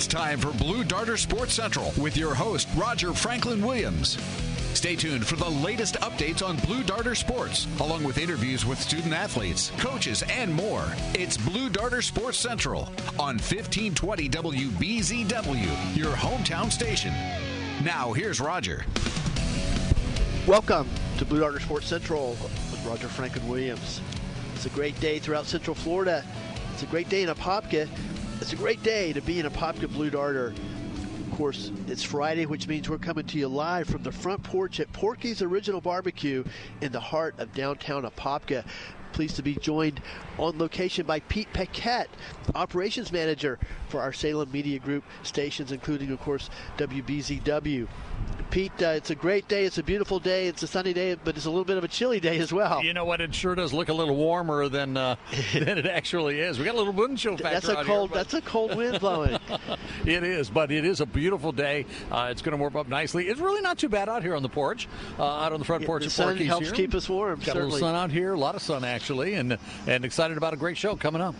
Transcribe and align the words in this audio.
It's 0.00 0.06
time 0.06 0.38
for 0.38 0.50
Blue 0.52 0.82
Darter 0.82 1.18
Sports 1.18 1.52
Central 1.52 1.92
with 1.98 2.16
your 2.16 2.34
host, 2.34 2.66
Roger 2.74 3.12
Franklin 3.12 3.60
Williams. 3.60 4.16
Stay 4.72 4.96
tuned 4.96 5.26
for 5.26 5.36
the 5.36 5.50
latest 5.50 5.96
updates 5.96 6.42
on 6.42 6.56
Blue 6.56 6.82
Darter 6.82 7.14
Sports, 7.14 7.66
along 7.80 8.04
with 8.04 8.16
interviews 8.16 8.64
with 8.64 8.80
student 8.80 9.12
athletes, 9.12 9.70
coaches, 9.76 10.24
and 10.30 10.54
more. 10.54 10.86
It's 11.12 11.36
Blue 11.36 11.68
Darter 11.68 12.00
Sports 12.00 12.38
Central 12.38 12.84
on 13.18 13.36
1520 13.36 14.30
WBZW, 14.30 15.94
your 15.94 16.12
hometown 16.12 16.72
station. 16.72 17.12
Now, 17.84 18.14
here's 18.14 18.40
Roger. 18.40 18.86
Welcome 20.46 20.88
to 21.18 21.26
Blue 21.26 21.40
Darter 21.40 21.60
Sports 21.60 21.88
Central 21.88 22.38
with 22.40 22.82
Roger 22.86 23.08
Franklin 23.08 23.46
Williams. 23.46 24.00
It's 24.54 24.64
a 24.64 24.70
great 24.70 24.98
day 24.98 25.18
throughout 25.18 25.44
Central 25.44 25.74
Florida. 25.74 26.24
It's 26.72 26.84
a 26.84 26.86
great 26.86 27.10
day 27.10 27.22
in 27.22 27.28
Apopka. 27.28 27.86
It's 28.40 28.54
a 28.54 28.56
great 28.56 28.82
day 28.82 29.12
to 29.12 29.20
be 29.20 29.38
in 29.38 29.44
a 29.44 29.50
Popka 29.50 29.92
Blue 29.92 30.08
Darter. 30.08 30.54
Of 31.30 31.36
course, 31.36 31.70
it's 31.88 32.02
Friday, 32.02 32.46
which 32.46 32.66
means 32.66 32.88
we're 32.88 32.96
coming 32.96 33.26
to 33.26 33.38
you 33.38 33.48
live 33.48 33.86
from 33.86 34.02
the 34.02 34.10
front 34.10 34.42
porch 34.42 34.80
at 34.80 34.90
Porky's 34.94 35.42
Original 35.42 35.82
Barbecue 35.82 36.42
in 36.80 36.90
the 36.90 37.00
heart 37.00 37.34
of 37.38 37.52
downtown 37.52 38.04
Apopka. 38.04 38.64
Pleased 39.12 39.36
to 39.36 39.42
be 39.42 39.54
joined 39.54 40.00
on 40.38 40.58
location 40.58 41.04
by 41.06 41.20
Pete 41.20 41.52
Paquette, 41.52 42.08
operations 42.54 43.12
manager 43.12 43.58
for 43.88 44.00
our 44.00 44.12
Salem 44.12 44.50
Media 44.52 44.78
Group 44.78 45.04
stations, 45.22 45.72
including, 45.72 46.10
of 46.10 46.20
course, 46.20 46.48
WBZW. 46.78 47.88
Pete, 48.50 48.72
uh, 48.82 48.88
it's 48.88 49.10
a 49.10 49.14
great 49.14 49.46
day. 49.46 49.64
It's 49.64 49.78
a 49.78 49.82
beautiful 49.82 50.18
day. 50.18 50.48
It's 50.48 50.62
a 50.64 50.66
sunny 50.66 50.92
day, 50.92 51.14
but 51.14 51.36
it's 51.36 51.46
a 51.46 51.50
little 51.50 51.64
bit 51.64 51.76
of 51.76 51.84
a 51.84 51.88
chilly 51.88 52.18
day 52.18 52.38
as 52.38 52.52
well. 52.52 52.82
You 52.82 52.92
know 52.92 53.04
what? 53.04 53.20
It 53.20 53.32
sure 53.32 53.54
does 53.54 53.72
look 53.72 53.88
a 53.88 53.92
little 53.92 54.16
warmer 54.16 54.68
than 54.68 54.96
uh, 54.96 55.14
than 55.52 55.78
it 55.78 55.86
actually 55.86 56.40
is. 56.40 56.58
We 56.58 56.64
got 56.64 56.74
a 56.74 56.78
little 56.78 56.92
wind 56.92 57.18
chill 57.18 57.36
factor. 57.36 57.66
That's 57.66 57.68
a 57.68 57.84
cold. 57.84 58.10
Here, 58.10 58.16
that's 58.16 58.34
a 58.34 58.40
cold 58.40 58.76
wind 58.76 58.98
blowing. 58.98 59.38
it 60.04 60.24
is, 60.24 60.50
but 60.50 60.72
it 60.72 60.84
is 60.84 61.00
a 61.00 61.06
beautiful 61.06 61.52
day. 61.52 61.86
Uh, 62.10 62.28
it's 62.30 62.42
going 62.42 62.50
to 62.52 62.56
warm 62.56 62.74
up 62.74 62.88
nicely. 62.88 63.28
It's 63.28 63.40
really 63.40 63.60
not 63.60 63.78
too 63.78 63.88
bad 63.88 64.08
out 64.08 64.22
here 64.22 64.34
on 64.34 64.42
the 64.42 64.48
porch, 64.48 64.88
uh, 65.18 65.24
out 65.24 65.52
on 65.52 65.60
the 65.60 65.64
front 65.64 65.82
Yeah, 65.82 65.86
porch. 65.86 66.02
the 66.02 66.06
of 66.06 66.12
sun 66.12 66.36
helps 66.38 66.66
here. 66.66 66.74
keep 66.74 66.94
us 66.94 67.08
warm, 67.08 67.38
Got 67.38 67.54
a 67.56 67.60
little 67.60 67.78
sun 67.78 67.94
out 67.94 68.10
here. 68.10 68.32
A 68.32 68.38
lot 68.38 68.56
of 68.56 68.62
sun 68.62 68.82
actually, 69.00 69.32
and 69.32 69.56
and 69.86 70.04
excited 70.04 70.36
about 70.36 70.52
a 70.52 70.58
great 70.58 70.76
show 70.76 70.94
coming 70.94 71.22
up. 71.22 71.34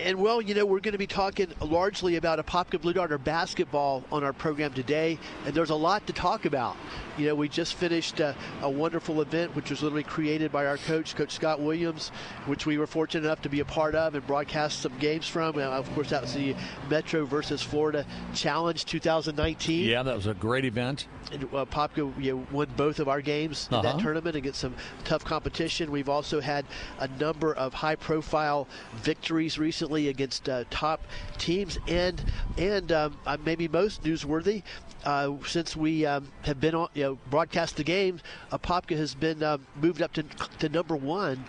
And 0.00 0.20
well, 0.20 0.40
you 0.40 0.54
know, 0.54 0.64
we're 0.64 0.78
going 0.78 0.92
to 0.92 0.98
be 0.98 1.08
talking 1.08 1.48
largely 1.60 2.14
about 2.16 2.38
Apopka 2.38 2.80
Blue 2.80 2.92
Darter 2.92 3.18
basketball 3.18 4.04
on 4.12 4.22
our 4.22 4.32
program 4.32 4.72
today, 4.72 5.18
and 5.44 5.52
there's 5.52 5.70
a 5.70 5.74
lot 5.74 6.06
to 6.06 6.12
talk 6.12 6.44
about. 6.44 6.76
You 7.16 7.26
know, 7.26 7.34
we 7.34 7.48
just 7.48 7.74
finished 7.74 8.20
uh, 8.20 8.34
a 8.62 8.70
wonderful 8.70 9.20
event, 9.20 9.56
which 9.56 9.70
was 9.70 9.82
literally 9.82 10.04
created 10.04 10.52
by 10.52 10.66
our 10.66 10.76
coach, 10.76 11.16
Coach 11.16 11.32
Scott 11.32 11.60
Williams, 11.60 12.10
which 12.46 12.64
we 12.64 12.78
were 12.78 12.86
fortunate 12.86 13.24
enough 13.26 13.42
to 13.42 13.48
be 13.48 13.58
a 13.58 13.64
part 13.64 13.96
of 13.96 14.14
and 14.14 14.24
broadcast 14.24 14.82
some 14.82 14.96
games 14.98 15.26
from. 15.26 15.56
Uh, 15.58 15.62
of 15.62 15.92
course, 15.94 16.10
that 16.10 16.22
was 16.22 16.32
the 16.32 16.54
Metro 16.88 17.24
versus 17.24 17.60
Florida 17.60 18.06
Challenge 18.34 18.84
2019. 18.84 19.84
Yeah, 19.88 20.04
that 20.04 20.14
was 20.14 20.28
a 20.28 20.34
great 20.34 20.64
event. 20.64 21.08
And, 21.32 21.42
uh, 21.52 21.64
Apopka 21.64 22.12
you 22.22 22.36
know, 22.36 22.46
won 22.52 22.68
both 22.76 23.00
of 23.00 23.08
our 23.08 23.20
games 23.20 23.66
in 23.72 23.82
that 23.82 23.88
Uh-huh. 23.94 23.98
tournament 24.00 24.36
against 24.36 24.60
some 24.60 24.76
tough 25.02 25.24
competition. 25.24 25.90
We've 25.90 26.08
also 26.08 26.40
had 26.40 26.66
a 27.00 27.08
number 27.18 27.52
of 27.52 27.74
high-profile 27.74 28.68
victories 29.02 29.58
recently 29.58 29.87
against 29.96 30.48
uh, 30.48 30.64
top 30.70 31.02
teams, 31.38 31.78
and 31.88 32.22
and 32.56 32.92
um, 32.92 33.16
uh, 33.26 33.36
maybe 33.44 33.68
most 33.68 34.02
newsworthy. 34.02 34.62
Uh, 35.04 35.34
since 35.46 35.76
we 35.76 36.04
um, 36.04 36.26
have 36.42 36.60
been 36.60 36.74
on, 36.74 36.88
you 36.92 37.02
know, 37.04 37.18
broadcast 37.30 37.76
the 37.76 37.84
games, 37.84 38.20
uh, 38.50 38.58
Apopka 38.58 38.96
has 38.96 39.14
been 39.14 39.42
um, 39.42 39.64
moved 39.80 40.02
up 40.02 40.12
to, 40.12 40.24
to 40.58 40.68
number 40.68 40.96
one 40.96 41.44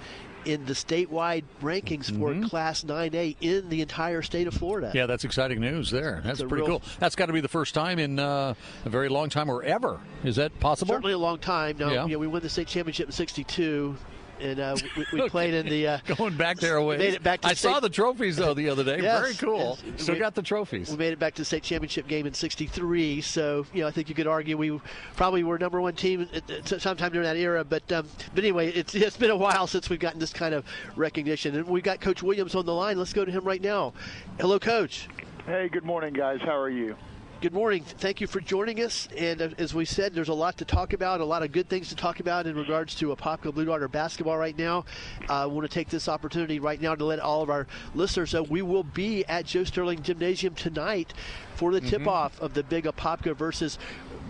in 0.46 0.64
the 0.66 0.74
statewide 0.74 1.44
rankings 1.62 2.16
for 2.18 2.48
Class 2.48 2.84
9A 2.84 3.36
in 3.42 3.68
the 3.70 3.82
entire 3.82 4.22
state 4.22 4.48
of 4.48 4.54
Florida. 4.54 4.88
Mm-hmm. 4.88 4.98
Yeah, 4.98 5.06
that's 5.08 5.26
exciting 5.26 5.60
news 5.60 5.92
there. 5.92 6.22
That's 6.24 6.40
pretty 6.42 6.56
real- 6.58 6.80
cool. 6.80 6.82
That's 7.00 7.16
got 7.16 7.26
to 7.26 7.34
be 7.34 7.42
the 7.42 7.48
first 7.50 7.74
time 7.74 8.00
in 8.00 8.20
uh, 8.20 8.54
a 8.86 8.90
very 8.90 9.10
long 9.10 9.30
time 9.30 9.50
or 9.50 9.64
ever. 9.64 10.00
Is 10.24 10.38
that 10.38 10.58
possible? 10.60 10.94
Certainly 10.94 11.14
a 11.14 11.18
long 11.18 11.40
time. 11.40 11.78
Now, 11.78 11.92
Yeah. 11.92 12.06
you 12.06 12.14
know, 12.14 12.20
we 12.20 12.28
won 12.28 12.42
the 12.42 12.50
state 12.50 12.68
championship 12.68 13.08
in 13.08 13.12
'62, 13.12 13.98
and 14.40 14.60
uh, 14.60 14.76
we, 14.96 15.06
we 15.22 15.30
played 15.30 15.54
in 15.54 15.68
the. 15.68 15.88
Uh, 15.88 15.98
Going 16.16 16.36
back 16.38 16.58
there 16.58 16.78
away. 16.78 16.98
Made 16.98 17.14
it 17.14 17.24
back 17.24 17.42
to 17.42 17.48
I 17.48 17.54
state- 17.54 17.70
saw 17.70 17.80
the 17.80 17.90
trophies 17.90 18.38
though 18.38 18.54
the 18.54 18.70
other 18.70 18.84
day. 18.84 19.00
Yes, 19.02 19.22
Very 19.22 19.34
cool. 19.36 19.78
yes. 19.86 20.04
Still 20.04 20.16
We- 20.16 20.20
got 20.20 20.36
the 20.36 20.42
trophies. 20.42 20.90
we 20.92 20.98
made 20.98 21.14
it 21.14 21.20
back 21.20 21.36
to 21.36 21.42
the 21.42 21.46
state 21.46 21.64
championship 21.64 22.08
game 22.08 22.26
in 22.26 22.34
'63, 22.34 23.22
so 23.22 23.66
you 23.74 23.82
know 23.82 23.88
I 23.88 23.92
think 23.92 24.10
you 24.10 24.16
could 24.16 24.28
argue 24.28 24.58
we 24.58 24.80
probably 25.16 25.44
were 25.44 25.58
number 25.60 25.80
one 25.82 25.96
team 25.96 26.28
at, 26.34 26.50
at 26.50 26.82
sometime 26.82 27.12
during 27.12 27.26
that 27.26 27.38
era. 27.38 27.64
But 27.64 27.92
um, 27.92 28.08
but 28.34 28.44
anyway, 28.44 28.70
it's 28.72 28.94
it's 28.96 29.18
been 29.18 29.32
a 29.32 29.38
while 29.38 29.68
since 29.68 29.90
we've 29.90 30.00
gotten 30.00 30.20
this 30.20 30.34
kind 30.34 30.54
of 30.54 30.66
recognition, 30.96 31.56
and 31.56 31.66
we've 31.68 31.84
got 31.84 32.02
Coach 32.02 32.22
Williams 32.24 32.56
on 32.56 32.66
the 32.66 32.74
line. 32.74 32.98
Let's 32.98 33.14
go 33.14 33.26
to 33.26 33.32
him 33.32 33.44
right 33.44 33.62
now. 33.62 33.94
Hello, 34.40 34.60
Coach. 34.60 35.08
Hey, 35.46 35.68
good 35.70 35.84
morning, 35.86 36.14
guys. 36.14 36.40
How 36.42 36.58
are 36.58 36.70
you? 36.70 36.96
Good 37.42 37.54
morning. 37.54 37.86
Thank 37.86 38.20
you 38.20 38.28
for 38.28 38.42
joining 38.42 38.84
us. 38.84 39.08
And 39.16 39.42
uh, 39.42 39.50
as 39.58 39.74
we 39.74 39.86
said, 39.86 40.14
there's 40.14 40.28
a 40.28 40.34
lot 40.34 40.58
to 40.58 40.66
talk 40.66 40.92
about, 40.92 41.22
a 41.22 41.26
lot 41.26 41.42
of 41.42 41.54
good 41.54 41.70
things 41.70 41.88
to 41.88 41.96
talk 41.96 42.20
about 42.20 42.46
in 42.48 42.58
regards 42.58 42.96
to 42.96 43.16
Apopka 43.16 43.54
Blue 43.54 43.64
Darter 43.64 43.88
basketball 43.88 44.38
right 44.38 44.58
now. 44.58 44.84
Uh, 45.30 45.44
I 45.44 45.46
want 45.46 45.66
to 45.66 45.74
take 45.74 45.88
this 45.88 46.10
opportunity 46.10 46.60
right 46.60 46.82
now 46.82 46.96
to 46.96 47.06
let 47.06 47.22
all 47.22 47.42
of 47.42 47.50
our 47.50 47.66
listeners 47.96 48.34
know 48.34 48.44
we 48.44 48.62
will 48.62 48.84
be 48.84 49.24
at 49.24 49.46
Joe 49.46 49.64
Sterling 49.64 50.04
Gymnasium 50.04 50.54
tonight 50.54 51.14
for 51.56 51.72
the 51.72 51.80
tip-off 51.80 52.38
of 52.42 52.56
the 52.56 52.64
big 52.64 52.84
Apopka 52.84 53.34
versus 53.34 53.80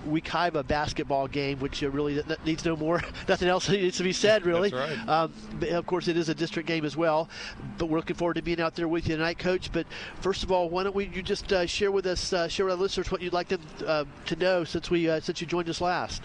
Wekiva 0.07 0.65
basketball 0.65 1.27
game, 1.27 1.59
which 1.59 1.83
uh, 1.83 1.89
really 1.89 2.21
needs 2.45 2.65
no 2.65 2.75
more, 2.75 3.01
nothing 3.27 3.47
else 3.47 3.69
needs 3.69 3.97
to 3.97 4.03
be 4.03 4.13
said, 4.13 4.45
really. 4.45 4.71
Right. 4.71 5.07
Um, 5.07 5.33
of 5.71 5.85
course, 5.85 6.07
it 6.07 6.17
is 6.17 6.29
a 6.29 6.35
district 6.35 6.67
game 6.67 6.85
as 6.85 6.95
well. 6.95 7.29
But 7.77 7.87
we're 7.87 7.97
looking 7.97 8.15
forward 8.15 8.35
to 8.35 8.41
being 8.41 8.61
out 8.61 8.75
there 8.75 8.87
with 8.87 9.07
you 9.07 9.15
tonight, 9.15 9.39
Coach. 9.39 9.71
But 9.71 9.87
first 10.21 10.43
of 10.43 10.51
all, 10.51 10.69
why 10.69 10.83
don't 10.83 10.95
we 10.95 11.05
you 11.07 11.21
just 11.21 11.51
uh, 11.51 11.65
share 11.65 11.91
with 11.91 12.05
us, 12.05 12.33
uh, 12.33 12.47
share 12.47 12.65
with 12.65 12.75
our 12.75 12.81
listeners 12.81 13.11
what 13.11 13.21
you'd 13.21 13.33
like 13.33 13.47
them 13.49 13.61
uh, 13.85 14.05
to 14.25 14.35
know 14.35 14.63
since 14.63 14.89
we 14.89 15.09
uh, 15.09 15.19
since 15.19 15.41
you 15.41 15.47
joined 15.47 15.69
us 15.69 15.81
last. 15.81 16.21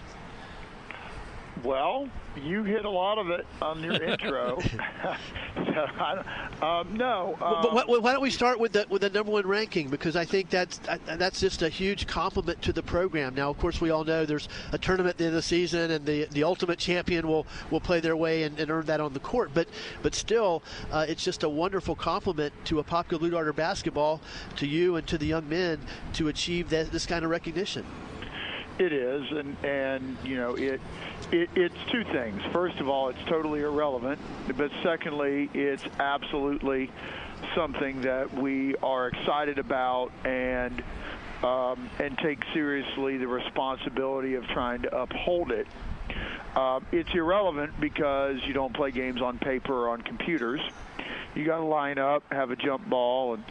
Well, 1.65 2.07
you 2.43 2.63
hit 2.63 2.85
a 2.85 2.89
lot 2.89 3.17
of 3.17 3.31
it 3.31 3.45
on 3.59 3.83
your 3.83 3.93
intro. 4.03 4.59
so, 5.55 5.87
I, 5.99 6.23
um, 6.61 6.95
no. 6.95 7.35
Um, 7.41 7.57
but 7.61 7.87
why, 7.87 7.97
why 7.97 8.13
don't 8.13 8.21
we 8.21 8.29
start 8.29 8.59
with 8.59 8.73
the 8.73 8.85
with 8.87 9.01
the 9.01 9.09
number 9.09 9.31
one 9.31 9.47
ranking 9.47 9.89
because 9.89 10.15
I 10.15 10.25
think 10.25 10.51
that's 10.51 10.79
that's 11.05 11.39
just 11.39 11.63
a 11.63 11.69
huge 11.69 12.05
compliment 12.05 12.61
to 12.61 12.73
the 12.73 12.83
program. 12.83 13.33
Now, 13.33 13.49
of 13.49 13.57
course, 13.57 13.81
we 13.81 13.89
all 13.89 14.03
know 14.03 14.25
there's 14.25 14.47
a 14.73 14.77
tournament 14.77 15.13
at 15.13 15.17
the 15.17 15.25
end 15.25 15.33
of 15.33 15.37
the 15.37 15.41
season, 15.41 15.89
and 15.89 16.05
the 16.05 16.25
the 16.25 16.43
ultimate 16.43 16.77
champion 16.77 17.27
will 17.27 17.47
will 17.71 17.81
play 17.81 17.99
their 17.99 18.15
way 18.15 18.43
and, 18.43 18.59
and 18.59 18.69
earn 18.69 18.85
that 18.85 18.99
on 18.99 19.13
the 19.13 19.19
court. 19.19 19.51
But 19.53 19.67
but 20.03 20.13
still, 20.13 20.61
uh, 20.91 21.05
it's 21.09 21.23
just 21.23 21.41
a 21.41 21.49
wonderful 21.49 21.95
compliment 21.95 22.53
to 22.65 22.75
Apopka 22.83 23.17
Blue 23.17 23.31
Darter 23.31 23.53
basketball, 23.53 24.21
to 24.57 24.67
you 24.67 24.97
and 24.97 25.07
to 25.07 25.17
the 25.17 25.25
young 25.25 25.49
men 25.49 25.79
to 26.13 26.27
achieve 26.27 26.69
that, 26.69 26.91
this 26.91 27.07
kind 27.07 27.25
of 27.25 27.31
recognition. 27.31 27.85
It 28.77 28.91
is, 28.91 29.31
and 29.31 29.55
and 29.63 30.17
you 30.25 30.35
know 30.35 30.55
it, 30.55 30.81
it. 31.31 31.49
It's 31.55 31.75
two 31.91 32.03
things. 32.03 32.41
First 32.51 32.79
of 32.79 32.89
all, 32.89 33.07
it's 33.07 33.23
totally 33.27 33.61
irrelevant, 33.61 34.19
but 34.57 34.69
secondly, 34.83 35.49
it's 35.53 35.83
absolutely 35.97 36.91
something 37.55 38.01
that 38.01 38.33
we 38.33 38.75
are 38.77 39.07
excited 39.07 39.59
about 39.59 40.11
and 40.25 40.83
um, 41.41 41.89
and 41.99 42.17
take 42.17 42.43
seriously 42.53 43.17
the 43.17 43.27
responsibility 43.27 44.35
of 44.35 44.45
trying 44.47 44.81
to 44.81 44.97
uphold 44.97 45.51
it. 45.51 45.67
Um, 46.55 46.85
it's 46.91 47.13
irrelevant 47.13 47.79
because 47.79 48.37
you 48.45 48.53
don't 48.53 48.73
play 48.73 48.91
games 48.91 49.21
on 49.21 49.37
paper 49.37 49.73
or 49.73 49.89
on 49.89 50.01
computers. 50.01 50.61
You 51.33 51.45
got 51.45 51.57
to 51.57 51.65
line 51.65 51.97
up, 51.97 52.23
have 52.31 52.51
a 52.51 52.55
jump 52.55 52.89
ball, 52.89 53.35
and 53.35 53.43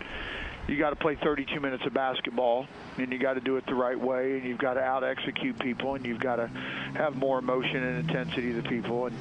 you 0.69 0.79
got 0.79 0.91
to 0.91 0.97
play 0.97 1.17
32 1.17 1.61
minutes 1.61 1.85
of 1.87 1.93
basketball, 1.93 2.67
and 2.97 3.13
you 3.13 3.19
got 3.19 3.35
to 3.35 3.41
do 3.41 3.57
it 3.57 3.67
the 3.67 3.75
right 3.75 3.99
way, 3.99 4.39
and 4.39 4.45
you've 4.45 4.59
got 4.59 4.75
to 4.75 4.81
out 4.81 5.05
execute 5.05 5.59
people, 5.59 5.95
and 5.95 6.07
you've 6.07 6.21
got 6.21 6.37
to 6.37 6.47
have 6.95 7.17
more 7.17 7.39
emotion 7.39 7.83
and 7.83 8.09
intensity 8.09 8.53
to 8.55 8.63
people, 8.63 9.07
and 9.07 9.17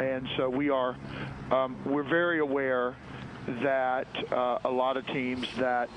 and 0.00 0.28
so 0.36 0.48
we 0.48 0.70
are 0.70 0.96
um, 1.50 1.76
we're 1.84 2.04
very 2.04 2.38
aware 2.38 2.94
that 3.62 4.06
uh, 4.32 4.58
a 4.64 4.70
lot 4.70 4.96
of 4.96 5.06
teams 5.06 5.48
that 5.56 5.88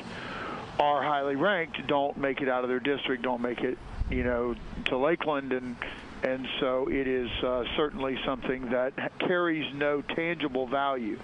are 0.80 1.04
highly 1.04 1.36
ranked 1.36 1.86
don't 1.86 2.18
make 2.18 2.42
it 2.42 2.50
out 2.50 2.64
of 2.64 2.70
their 2.70 2.80
district, 2.80 3.22
don't 3.22 3.42
make 3.42 3.60
it, 3.62 3.78
you 4.10 4.24
know, 4.24 4.56
to 4.86 4.98
Lakeland, 4.98 5.54
and 5.54 5.76
and 6.24 6.48
so 6.60 6.88
it 6.88 7.08
is 7.08 7.30
uh, 7.44 7.64
certainly 7.76 8.18
something 8.26 8.70
that 8.70 8.94
carries 9.20 9.74
no 9.74 10.02
tangible 10.02 10.68
value. 10.68 11.18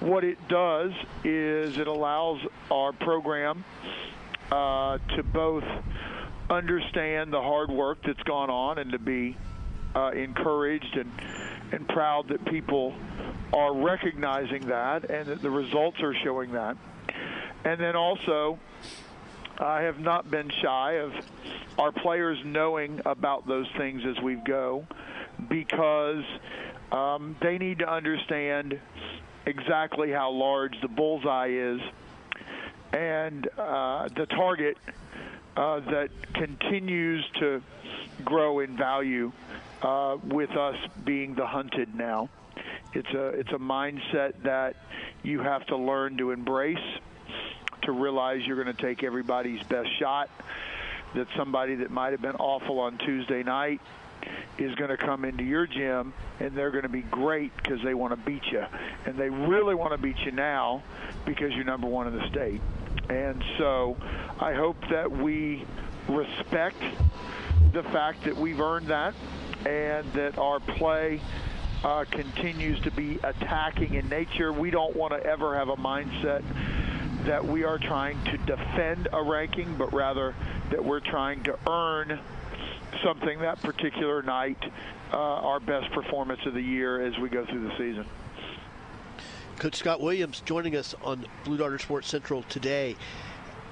what 0.00 0.24
it 0.24 0.38
does 0.48 0.92
is 1.24 1.76
it 1.78 1.86
allows 1.86 2.40
our 2.70 2.92
program 2.92 3.64
uh, 4.50 4.98
to 5.16 5.22
both 5.22 5.64
understand 6.48 7.32
the 7.32 7.40
hard 7.40 7.70
work 7.70 7.98
that's 8.04 8.22
gone 8.24 8.50
on 8.50 8.78
and 8.78 8.92
to 8.92 8.98
be 8.98 9.36
uh, 9.94 10.10
encouraged 10.10 10.96
and 10.96 11.10
and 11.72 11.88
proud 11.88 12.28
that 12.28 12.44
people 12.46 12.94
are 13.52 13.74
recognizing 13.74 14.66
that 14.66 15.08
and 15.08 15.26
that 15.26 15.42
the 15.42 15.50
results 15.50 16.00
are 16.02 16.14
showing 16.14 16.52
that. 16.52 16.76
And 17.64 17.80
then 17.80 17.94
also, 17.94 18.58
I 19.58 19.82
have 19.82 20.00
not 20.00 20.30
been 20.30 20.50
shy 20.62 20.94
of 20.94 21.12
our 21.80 21.92
players 21.92 22.38
knowing 22.44 23.00
about 23.06 23.46
those 23.48 23.66
things 23.78 24.02
as 24.04 24.22
we 24.22 24.34
go 24.34 24.86
because 25.48 26.24
um, 26.92 27.34
they 27.40 27.56
need 27.56 27.78
to 27.78 27.90
understand 27.90 28.78
exactly 29.46 30.10
how 30.10 30.30
large 30.30 30.78
the 30.82 30.88
bullseye 30.88 31.48
is 31.48 31.80
and 32.92 33.48
uh, 33.58 34.08
the 34.14 34.26
target 34.26 34.76
uh, 35.56 35.80
that 35.80 36.10
continues 36.34 37.24
to 37.38 37.62
grow 38.26 38.60
in 38.60 38.76
value 38.76 39.32
uh, 39.82 40.18
with 40.22 40.50
us 40.50 40.76
being 41.04 41.34
the 41.34 41.46
hunted 41.46 41.94
now. 41.94 42.28
It's 42.92 43.08
a 43.14 43.28
it's 43.28 43.52
a 43.52 43.58
mindset 43.58 44.42
that 44.42 44.76
you 45.22 45.40
have 45.40 45.64
to 45.68 45.76
learn 45.76 46.18
to 46.18 46.32
embrace, 46.32 46.78
to 47.82 47.92
realize 47.92 48.42
you're 48.44 48.62
going 48.62 48.74
to 48.74 48.82
take 48.82 49.02
everybody's 49.02 49.62
best 49.62 49.88
shot. 49.98 50.28
That 51.14 51.26
somebody 51.36 51.76
that 51.76 51.90
might 51.90 52.12
have 52.12 52.22
been 52.22 52.36
awful 52.36 52.78
on 52.78 52.98
Tuesday 52.98 53.42
night 53.42 53.80
is 54.58 54.74
going 54.74 54.90
to 54.90 54.96
come 54.96 55.24
into 55.24 55.42
your 55.42 55.66
gym 55.66 56.12
and 56.38 56.54
they're 56.54 56.70
going 56.70 56.82
to 56.82 56.88
be 56.88 57.02
great 57.02 57.54
because 57.56 57.82
they 57.82 57.94
want 57.94 58.12
to 58.12 58.30
beat 58.30 58.44
you. 58.52 58.64
And 59.06 59.16
they 59.16 59.30
really 59.30 59.74
want 59.74 59.92
to 59.92 59.98
beat 59.98 60.18
you 60.18 60.32
now 60.32 60.82
because 61.24 61.52
you're 61.54 61.64
number 61.64 61.86
one 61.86 62.06
in 62.06 62.16
the 62.16 62.28
state. 62.28 62.60
And 63.08 63.42
so 63.58 63.96
I 64.38 64.52
hope 64.52 64.76
that 64.90 65.10
we 65.10 65.64
respect 66.08 66.82
the 67.72 67.82
fact 67.84 68.24
that 68.24 68.36
we've 68.36 68.60
earned 68.60 68.88
that 68.88 69.14
and 69.66 70.10
that 70.12 70.38
our 70.38 70.60
play 70.60 71.20
uh, 71.84 72.04
continues 72.10 72.80
to 72.80 72.90
be 72.90 73.18
attacking 73.22 73.94
in 73.94 74.08
nature. 74.08 74.52
We 74.52 74.70
don't 74.70 74.94
want 74.96 75.12
to 75.12 75.24
ever 75.24 75.56
have 75.56 75.68
a 75.68 75.76
mindset 75.76 76.42
that 77.24 77.44
we 77.44 77.64
are 77.64 77.78
trying 77.78 78.22
to 78.24 78.38
defend 78.38 79.08
a 79.12 79.22
ranking, 79.22 79.76
but 79.76 79.92
rather 79.92 80.34
that 80.70 80.84
we're 80.84 81.00
trying 81.00 81.42
to 81.44 81.58
earn 81.68 82.20
something 83.02 83.40
that 83.40 83.60
particular 83.62 84.22
night, 84.22 84.58
uh, 85.12 85.16
our 85.16 85.60
best 85.60 85.90
performance 85.92 86.40
of 86.46 86.54
the 86.54 86.62
year 86.62 87.04
as 87.04 87.18
we 87.18 87.28
go 87.28 87.44
through 87.46 87.68
the 87.68 87.76
season. 87.76 88.06
Coach 89.58 89.76
Scott 89.76 90.00
Williams 90.00 90.42
joining 90.46 90.76
us 90.76 90.94
on 91.02 91.26
Blue 91.44 91.58
Darter 91.58 91.78
Sports 91.78 92.08
Central 92.08 92.42
today. 92.44 92.96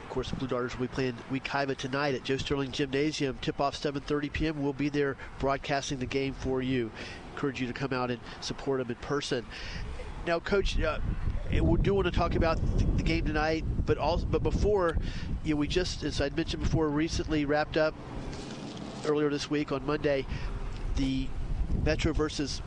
Of 0.04 0.10
course, 0.10 0.30
the 0.30 0.36
Blue 0.36 0.48
Darters 0.48 0.78
will 0.78 0.86
be 0.86 0.92
playing 0.92 1.16
Wekiva 1.30 1.76
tonight 1.76 2.14
at 2.14 2.24
Joe 2.24 2.36
Sterling 2.36 2.72
Gymnasium. 2.72 3.38
Tip-off 3.40 3.74
7:30 3.74 4.32
p.m. 4.32 4.62
We'll 4.62 4.72
be 4.72 4.88
there 4.88 5.16
broadcasting 5.38 5.98
the 5.98 6.06
game 6.06 6.34
for 6.34 6.62
you. 6.62 6.90
Encourage 7.34 7.60
you 7.60 7.66
to 7.66 7.72
come 7.72 7.92
out 7.92 8.10
and 8.10 8.20
support 8.40 8.80
them 8.80 8.90
in 8.90 8.96
person. 8.96 9.46
Now, 10.26 10.40
Coach, 10.40 10.80
uh, 10.80 10.98
we 11.50 11.78
do 11.78 11.94
want 11.94 12.06
to 12.06 12.10
talk 12.10 12.34
about 12.34 12.58
the 12.96 13.02
game 13.02 13.24
tonight, 13.24 13.64
but 13.86 13.98
also, 13.98 14.26
but 14.26 14.42
before, 14.42 14.96
you 15.44 15.54
know, 15.54 15.60
we 15.60 15.68
just, 15.68 16.02
as 16.02 16.20
I 16.20 16.28
mentioned 16.30 16.62
before, 16.62 16.88
recently 16.88 17.44
wrapped 17.44 17.76
up 17.76 17.94
earlier 19.06 19.30
this 19.30 19.48
week 19.48 19.72
on 19.72 19.84
Monday 19.86 20.26
the 20.96 21.28
Metro 21.84 22.12
versus 22.12 22.60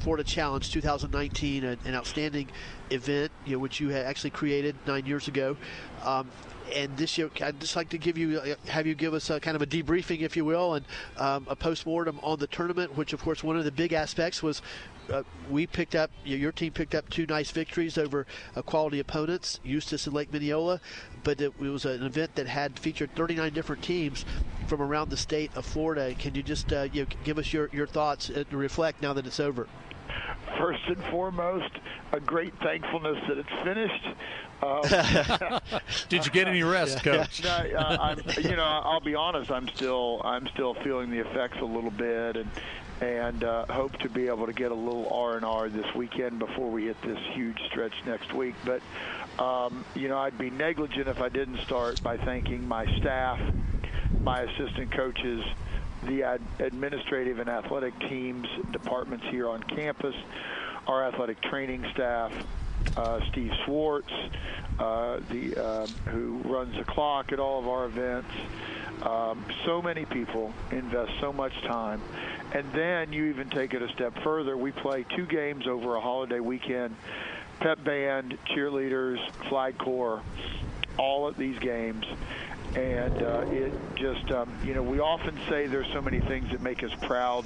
Florida 0.00 0.24
Challenge 0.24 0.70
2019, 0.70 1.64
an, 1.64 1.78
an 1.84 1.94
outstanding 1.94 2.48
event, 2.90 3.30
you 3.44 3.52
know, 3.52 3.58
which 3.58 3.80
you 3.80 3.90
had 3.90 4.06
actually 4.06 4.30
created 4.30 4.74
nine 4.86 5.06
years 5.06 5.28
ago. 5.28 5.56
Um, 6.02 6.30
and 6.74 6.96
this 6.96 7.16
year, 7.16 7.30
I'd 7.40 7.60
just 7.60 7.76
like 7.76 7.90
to 7.90 7.98
give 7.98 8.18
you, 8.18 8.38
uh, 8.38 8.54
have 8.70 8.86
you 8.86 8.94
give 8.94 9.14
us 9.14 9.30
a 9.30 9.38
kind 9.38 9.54
of 9.54 9.62
a 9.62 9.66
debriefing, 9.66 10.22
if 10.22 10.36
you 10.36 10.44
will, 10.44 10.74
and 10.74 10.86
um, 11.16 11.46
a 11.48 11.54
postmortem 11.54 12.18
on 12.22 12.38
the 12.38 12.46
tournament. 12.48 12.96
Which, 12.96 13.12
of 13.12 13.22
course, 13.22 13.44
one 13.44 13.56
of 13.56 13.64
the 13.64 13.70
big 13.70 13.92
aspects 13.92 14.42
was 14.42 14.62
uh, 15.12 15.22
we 15.50 15.66
picked 15.66 15.94
up, 15.94 16.10
your 16.24 16.52
team 16.52 16.72
picked 16.72 16.94
up 16.94 17.08
two 17.08 17.26
nice 17.26 17.50
victories 17.50 17.98
over 17.98 18.26
uh, 18.54 18.62
quality 18.62 19.00
opponents, 19.00 19.60
Eustis 19.64 20.06
and 20.06 20.14
Lake 20.14 20.30
Minneola. 20.32 20.80
But 21.22 21.40
it, 21.40 21.52
it, 21.60 21.68
was 21.68 21.84
an 21.84 22.02
event 22.02 22.34
that 22.36 22.46
had 22.46 22.78
featured 22.78 23.14
39 23.14 23.52
different 23.52 23.82
teams 23.82 24.24
from 24.66 24.82
around 24.82 25.10
the 25.10 25.16
state 25.16 25.50
of 25.56 25.64
Florida. 25.64 26.14
Can 26.18 26.34
you 26.34 26.42
just 26.42 26.72
uh, 26.72 26.88
you 26.92 27.02
know, 27.02 27.08
give 27.24 27.38
us 27.38 27.52
your, 27.52 27.68
your 27.72 27.86
thoughts 27.86 28.28
and 28.28 28.46
reflect 28.52 29.02
now 29.02 29.12
that 29.12 29.26
it's 29.26 29.40
over? 29.40 29.68
First 30.58 30.82
and 30.86 31.02
foremost, 31.04 31.70
a 32.12 32.20
great 32.20 32.54
thankfulness 32.60 33.18
that 33.28 33.38
it's 33.38 33.64
finished. 33.64 34.06
Um, 34.62 35.60
Did 36.08 36.24
you 36.24 36.32
get 36.32 36.48
any 36.48 36.62
rest, 36.62 37.04
Coach? 37.04 37.44
No, 37.44 37.50
uh, 37.50 37.98
I'm, 38.00 38.20
you 38.42 38.56
know, 38.56 38.64
I'll 38.64 39.02
be 39.02 39.14
honest. 39.14 39.50
I'm 39.50 39.68
still, 39.68 40.22
I'm 40.24 40.48
still 40.48 40.72
feeling 40.82 41.10
the 41.10 41.18
effects 41.18 41.58
a 41.60 41.64
little 41.66 41.90
bit, 41.90 42.38
and 42.38 42.50
and 43.00 43.44
uh, 43.44 43.66
hope 43.66 43.96
to 43.98 44.08
be 44.08 44.28
able 44.28 44.46
to 44.46 44.52
get 44.52 44.70
a 44.70 44.74
little 44.74 45.08
R 45.10 45.36
and 45.36 45.44
R 45.44 45.68
this 45.68 45.86
weekend 45.94 46.38
before 46.38 46.70
we 46.70 46.86
hit 46.86 47.00
this 47.02 47.18
huge 47.32 47.58
stretch 47.70 47.92
next 48.06 48.32
week. 48.32 48.54
But 48.64 48.82
um, 49.42 49.84
you 49.94 50.08
know, 50.08 50.18
I'd 50.18 50.38
be 50.38 50.50
negligent 50.50 51.08
if 51.08 51.20
I 51.20 51.28
didn't 51.28 51.60
start 51.62 52.02
by 52.02 52.16
thanking 52.16 52.66
my 52.66 52.86
staff, 52.98 53.38
my 54.22 54.42
assistant 54.42 54.92
coaches, 54.92 55.44
the 56.04 56.22
ad- 56.22 56.40
administrative 56.58 57.38
and 57.38 57.48
athletic 57.50 57.98
teams, 58.00 58.46
departments 58.72 59.26
here 59.30 59.48
on 59.48 59.62
campus, 59.62 60.14
our 60.86 61.06
athletic 61.06 61.40
training 61.42 61.84
staff, 61.92 62.32
uh, 62.96 63.20
Steve 63.30 63.52
Swartz, 63.64 64.12
uh, 64.78 65.20
the 65.30 65.56
uh, 65.56 65.86
who 66.06 66.38
runs 66.44 66.76
the 66.76 66.84
clock 66.84 67.32
at 67.32 67.40
all 67.40 67.58
of 67.58 67.68
our 67.68 67.86
events. 67.86 68.30
Um, 69.02 69.44
so 69.66 69.82
many 69.82 70.06
people 70.06 70.52
invest 70.70 71.12
so 71.20 71.32
much 71.32 71.52
time, 71.62 72.00
and 72.56 72.72
then 72.72 73.12
you 73.12 73.26
even 73.26 73.50
take 73.50 73.74
it 73.74 73.82
a 73.82 73.88
step 73.90 74.14
further. 74.24 74.56
We 74.56 74.72
play 74.72 75.04
two 75.14 75.26
games 75.26 75.66
over 75.66 75.96
a 75.96 76.00
holiday 76.00 76.40
weekend. 76.40 76.96
Pep 77.60 77.84
band, 77.84 78.38
cheerleaders, 78.46 79.18
flag 79.50 79.76
corps, 79.76 80.22
all 80.96 81.28
at 81.28 81.36
these 81.36 81.58
games 81.58 82.06
and 82.74 83.22
uh, 83.22 83.44
it 83.48 83.72
just 83.94 84.30
um, 84.32 84.52
you 84.64 84.74
know 84.74 84.82
we 84.82 84.98
often 84.98 85.38
say 85.48 85.66
there's 85.66 85.90
so 85.92 86.02
many 86.02 86.20
things 86.20 86.50
that 86.50 86.60
make 86.60 86.82
us 86.82 86.90
proud 87.02 87.44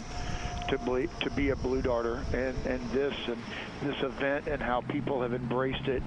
to 0.68 0.78
be, 0.78 1.08
to 1.20 1.30
be 1.30 1.50
a 1.50 1.56
blue 1.56 1.82
darter 1.82 2.24
and, 2.32 2.56
and 2.66 2.90
this 2.90 3.14
and 3.26 3.36
this 3.82 4.00
event 4.02 4.46
and 4.46 4.62
how 4.62 4.80
people 4.80 5.22
have 5.22 5.32
embraced 5.34 5.86
it 5.88 6.02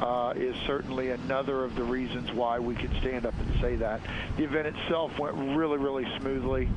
uh, 0.00 0.32
is 0.36 0.56
certainly 0.66 1.10
another 1.10 1.64
of 1.64 1.74
the 1.76 1.82
reasons 1.82 2.32
why 2.32 2.58
we 2.58 2.74
can 2.74 2.90
stand 3.00 3.26
up 3.26 3.34
and 3.38 3.60
say 3.60 3.76
that 3.76 4.00
the 4.36 4.44
event 4.44 4.66
itself 4.68 5.16
went 5.18 5.34
really 5.56 5.78
really 5.78 6.06
smoothly 6.18 6.68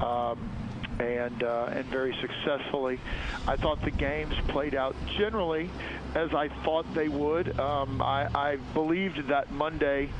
um, 0.00 0.38
and 0.98 1.42
uh, 1.42 1.70
and 1.72 1.84
very 1.86 2.16
successfully. 2.20 3.00
I 3.46 3.56
thought 3.56 3.82
the 3.82 3.90
games 3.90 4.34
played 4.48 4.74
out 4.74 4.94
generally 5.16 5.70
as 6.14 6.32
I 6.34 6.48
thought 6.48 6.92
they 6.94 7.08
would. 7.08 7.58
Um, 7.58 8.02
I, 8.02 8.28
I 8.34 8.56
believed 8.74 9.28
that 9.28 9.50
Monday 9.50 10.10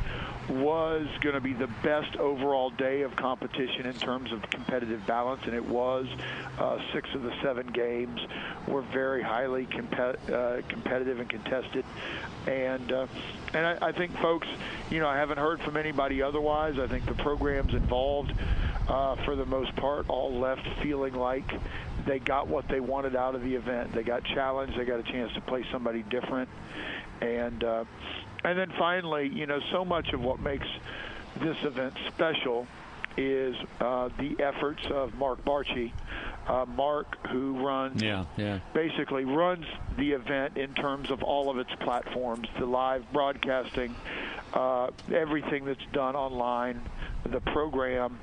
was 0.49 1.07
going 1.21 1.35
to 1.35 1.41
be 1.41 1.52
the 1.52 1.69
best 1.83 2.17
overall 2.17 2.71
day 2.71 3.02
of 3.02 3.14
competition 3.14 3.87
in 3.87 3.95
terms 3.95 4.33
of 4.33 4.43
competitive 4.50 5.07
balance, 5.07 5.43
and 5.45 5.55
it 5.55 5.64
was. 5.64 6.07
Uh, 6.59 6.79
six 6.93 7.09
of 7.14 7.23
the 7.23 7.33
seven 7.43 7.67
games 7.69 8.21
were 8.67 8.83
very 8.83 9.23
highly 9.23 9.67
comp- 9.67 10.31
uh, 10.31 10.61
competitive 10.69 11.21
and 11.21 11.29
contested, 11.29 11.85
and 12.47 12.93
uh, 12.93 13.07
and 13.55 13.67
I, 13.67 13.88
I 13.88 13.93
think 13.93 14.17
folks, 14.19 14.49
you 14.91 14.99
know, 15.00 15.09
I 15.09 15.17
haven't 15.17 15.38
heard 15.38 15.61
from 15.61 15.76
anybody 15.76 16.23
otherwise. 16.23 16.79
I 16.79 16.87
think 16.87 17.07
the 17.07 17.14
programs 17.14 17.73
involved, 17.75 18.33
uh, 18.89 19.17
for 19.25 19.37
the 19.37 19.47
most 19.47 19.75
part, 19.77 20.09
all 20.09 20.39
left 20.39 20.67
feeling 20.83 21.15
like 21.15 21.45
they 22.07 22.19
got 22.19 22.49
what 22.49 22.67
they 22.69 22.81
wanted 22.81 23.17
out 23.17 23.35
of 23.35 23.43
the 23.43 23.55
event. 23.55 23.93
They 23.93 24.03
got 24.03 24.25
challenged. 24.25 24.79
They 24.79 24.85
got 24.85 25.01
a 25.01 25.05
chance 25.05 25.33
to 25.35 25.41
play 25.41 25.65
somebody 25.71 26.03
different, 26.03 26.49
and 27.21 27.62
uh, 27.62 27.85
and 28.45 28.59
then 28.59 28.73
finally, 28.79 29.29
you 29.29 29.47
know, 29.47 29.61
so 29.71 29.85
much 29.85 30.12
of 30.12 30.21
what 30.21 30.41
makes 30.41 30.67
this 31.41 31.57
event 31.62 31.95
special 32.09 32.67
is 33.17 33.57
uh, 33.81 34.09
the 34.19 34.43
efforts 34.43 34.85
of 34.91 35.15
Mark 35.15 35.45
Barchi. 35.45 35.93
Uh, 36.47 36.65
Mark, 36.67 37.29
who 37.29 37.65
runs, 37.65 38.03
yeah, 38.03 38.25
yeah. 38.37 38.59
basically 38.75 39.25
runs 39.25 39.65
the 39.97 40.11
event 40.11 40.57
in 40.57 40.75
terms 40.75 41.11
of 41.11 41.23
all 41.23 41.49
of 41.49 41.59
its 41.59 41.71
platforms, 41.81 42.49
the 42.59 42.67
live 42.67 43.05
broadcasting, 43.13 43.95
uh, 44.53 44.89
everything 45.15 45.65
that's 45.65 45.85
done 45.93 46.17
online, 46.17 46.83
the 47.25 47.41
program, 47.41 48.19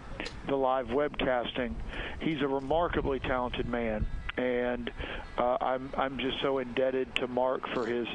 the 0.48 0.56
live 0.56 0.88
webcasting. 0.88 1.74
He's 2.20 2.42
a 2.42 2.48
remarkably 2.48 3.20
talented 3.20 3.70
man 3.70 4.06
and 4.40 4.90
uh, 5.38 5.58
I'm 5.60 5.90
I'm 5.98 6.18
just 6.18 6.42
so 6.42 6.60
indebted 6.60 7.14
to 7.16 7.28
Mark 7.28 7.68
for 7.74 7.86
his 7.86 8.08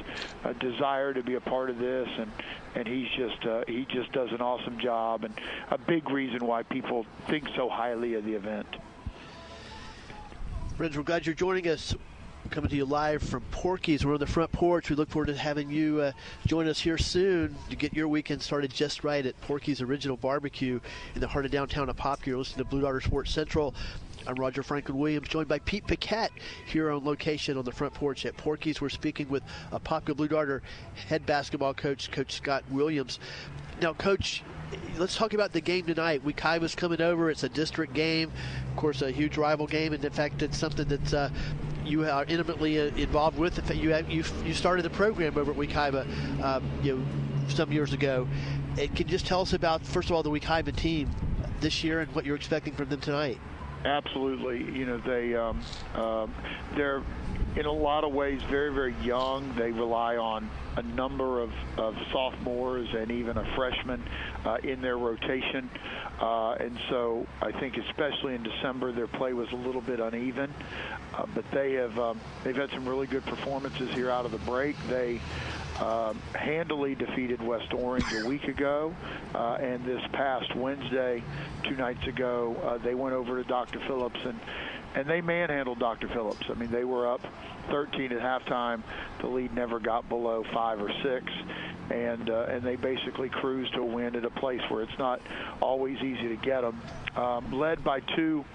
uh, 0.43 0.53
desire 0.53 1.13
to 1.13 1.21
be 1.21 1.35
a 1.35 1.39
part 1.39 1.69
of 1.69 1.77
this, 1.77 2.07
and 2.17 2.31
and 2.73 2.87
he's 2.87 3.09
just 3.15 3.45
uh, 3.45 3.63
he 3.67 3.85
just 3.85 4.11
does 4.11 4.31
an 4.31 4.41
awesome 4.41 4.79
job, 4.79 5.23
and 5.23 5.33
a 5.69 5.77
big 5.77 6.09
reason 6.09 6.45
why 6.45 6.63
people 6.63 7.05
think 7.27 7.47
so 7.55 7.69
highly 7.69 8.15
of 8.15 8.25
the 8.25 8.33
event. 8.33 8.67
Friends, 10.77 10.97
we're 10.97 11.03
glad 11.03 11.25
you're 11.25 11.33
joining 11.33 11.69
us. 11.69 11.95
Coming 12.49 12.69
to 12.69 12.75
you 12.75 12.85
live 12.85 13.23
from 13.23 13.41
Porky's. 13.51 14.05
We're 14.05 14.13
on 14.13 14.19
the 14.19 14.27
front 14.27 14.51
porch. 14.51 14.89
We 14.89 14.95
look 14.95 15.09
forward 15.09 15.27
to 15.27 15.35
having 15.35 15.69
you 15.69 16.01
uh, 16.01 16.11
join 16.45 16.67
us 16.67 16.79
here 16.79 16.97
soon 16.97 17.55
to 17.69 17.75
get 17.75 17.93
your 17.93 18.07
weekend 18.07 18.41
started 18.41 18.71
just 18.71 19.03
right 19.03 19.25
at 19.25 19.39
Porky's 19.41 19.81
Original 19.81 20.17
Barbecue 20.17 20.79
in 21.15 21.21
the 21.21 21.27
heart 21.27 21.45
of 21.45 21.51
downtown 21.51 21.87
Apopka. 21.87 22.27
You're 22.27 22.37
listening 22.37 22.63
to 22.63 22.69
Blue 22.69 22.81
Darter 22.81 23.01
Sports 23.01 23.31
Central. 23.31 23.73
I'm 24.27 24.35
Roger 24.35 24.63
Franklin 24.63 24.97
Williams, 24.97 25.27
joined 25.27 25.47
by 25.47 25.59
Pete 25.59 25.85
Paquette 25.85 26.31
here 26.65 26.91
on 26.91 27.05
location 27.05 27.57
on 27.57 27.65
the 27.65 27.71
front 27.71 27.93
porch 27.93 28.25
at 28.25 28.35
Porky's. 28.37 28.81
We're 28.81 28.89
speaking 28.89 29.29
with 29.29 29.43
Apopka 29.71 30.15
Blue 30.15 30.27
Darter 30.27 30.61
head 31.07 31.25
basketball 31.25 31.73
coach, 31.73 32.11
Coach 32.11 32.33
Scott 32.33 32.63
Williams. 32.71 33.19
Now, 33.81 33.93
Coach, 33.93 34.43
let's 34.97 35.15
talk 35.15 35.33
about 35.33 35.51
the 35.51 35.61
game 35.61 35.85
tonight. 35.85 36.25
Wekiva's 36.25 36.75
coming 36.75 37.01
over. 37.01 37.29
It's 37.29 37.43
a 37.43 37.49
district 37.49 37.93
game, 37.93 38.31
of 38.71 38.77
course, 38.77 39.01
a 39.01 39.11
huge 39.11 39.37
rival 39.37 39.67
game, 39.67 39.93
and 39.93 40.03
in 40.03 40.11
fact, 40.11 40.41
it's 40.41 40.57
something 40.57 40.87
that's 40.87 41.13
uh, 41.13 41.29
you 41.85 42.07
are 42.09 42.25
intimately 42.25 42.79
uh, 42.79 42.85
involved 42.95 43.37
with. 43.37 43.57
You 43.75 43.91
have, 43.91 44.09
you 44.09 44.23
you 44.43 44.53
started 44.53 44.83
the 44.83 44.89
program 44.89 45.37
over 45.37 45.51
at 45.51 45.57
Wekiva, 45.57 46.41
um, 46.43 46.63
you 46.83 46.97
know, 46.97 47.05
some 47.49 47.71
years 47.71 47.93
ago. 47.93 48.27
It 48.77 48.95
can 48.95 49.07
you 49.07 49.11
just 49.11 49.25
tell 49.25 49.41
us 49.41 49.53
about 49.53 49.85
first 49.85 50.09
of 50.09 50.15
all 50.15 50.23
the 50.23 50.31
Wekiva 50.31 50.75
team 50.75 51.09
this 51.61 51.83
year 51.83 52.01
and 52.01 52.13
what 52.13 52.25
you're 52.25 52.35
expecting 52.35 52.73
from 52.73 52.89
them 52.89 52.99
tonight. 52.99 53.39
Absolutely, 53.85 54.57
you 54.77 54.85
know 54.85 54.97
they 54.97 55.35
um, 55.35 55.61
uh, 55.93 56.27
they're 56.75 57.03
in 57.55 57.65
a 57.65 57.71
lot 57.71 58.03
of 58.03 58.13
ways 58.13 58.41
very 58.49 58.73
very 58.73 58.95
young. 59.01 59.55
They 59.55 59.71
rely 59.71 60.17
on 60.17 60.49
a 60.77 60.83
number 60.83 61.41
of, 61.41 61.51
of 61.77 61.95
sophomores 62.11 62.93
and 62.93 63.11
even 63.11 63.37
a 63.37 63.55
freshman 63.55 64.03
uh, 64.43 64.57
in 64.63 64.81
their 64.81 64.97
rotation. 64.97 65.69
Uh, 66.19 66.53
and 66.53 66.77
so 66.89 67.25
I 67.41 67.51
think 67.51 67.77
especially 67.77 68.35
in 68.35 68.43
December 68.43 68.91
their 68.91 69.07
play 69.07 69.33
was 69.33 69.51
a 69.51 69.55
little 69.55 69.81
bit 69.81 69.99
uneven, 69.99 70.53
uh, 71.13 71.25
but 71.33 71.49
they 71.51 71.73
have 71.73 71.97
um, 71.97 72.19
they've 72.43 72.55
had 72.55 72.71
some 72.71 72.87
really 72.87 73.07
good 73.07 73.25
performances 73.25 73.89
here 73.93 74.09
out 74.09 74.25
of 74.25 74.31
the 74.31 74.37
break. 74.39 74.75
They 74.87 75.19
um, 75.79 76.21
handily 76.33 76.95
defeated 76.95 77.41
West 77.41 77.73
Orange 77.73 78.05
a 78.13 78.25
week 78.25 78.47
ago, 78.47 78.95
uh, 79.33 79.57
and 79.59 79.83
this 79.85 80.01
past 80.13 80.55
Wednesday, 80.55 81.21
two 81.63 81.75
nights 81.75 82.05
ago, 82.07 82.55
uh, 82.63 82.77
they 82.77 82.95
went 82.95 83.13
over 83.13 83.41
to 83.41 83.47
Dr. 83.47 83.79
Phillips 83.79 84.19
and 84.23 84.39
and 84.95 85.07
they 85.07 85.21
manhandled 85.21 85.79
Dr. 85.79 86.07
Phillips. 86.07 86.45
I 86.49 86.53
mean, 86.53 86.71
they 86.71 86.85
were 86.85 87.11
up 87.11 87.21
13 87.69 88.11
at 88.13 88.21
halftime. 88.21 88.81
The 89.19 89.27
lead 89.27 89.53
never 89.53 89.79
got 89.79 90.07
below 90.07 90.43
five 90.53 90.81
or 90.81 90.91
six, 91.03 91.31
and 91.91 92.29
uh, 92.29 92.47
and 92.49 92.63
they 92.63 92.75
basically 92.75 93.29
cruised 93.29 93.73
to 93.73 93.81
a 93.81 93.85
win 93.85 94.15
at 94.15 94.23
a 94.25 94.29
place 94.29 94.61
where 94.69 94.83
it's 94.83 94.97
not 94.97 95.21
always 95.61 95.97
easy 95.99 96.29
to 96.29 96.37
get 96.37 96.61
them. 96.61 96.81
Um, 97.15 97.51
led 97.51 97.83
by 97.83 97.99
two 97.99 98.45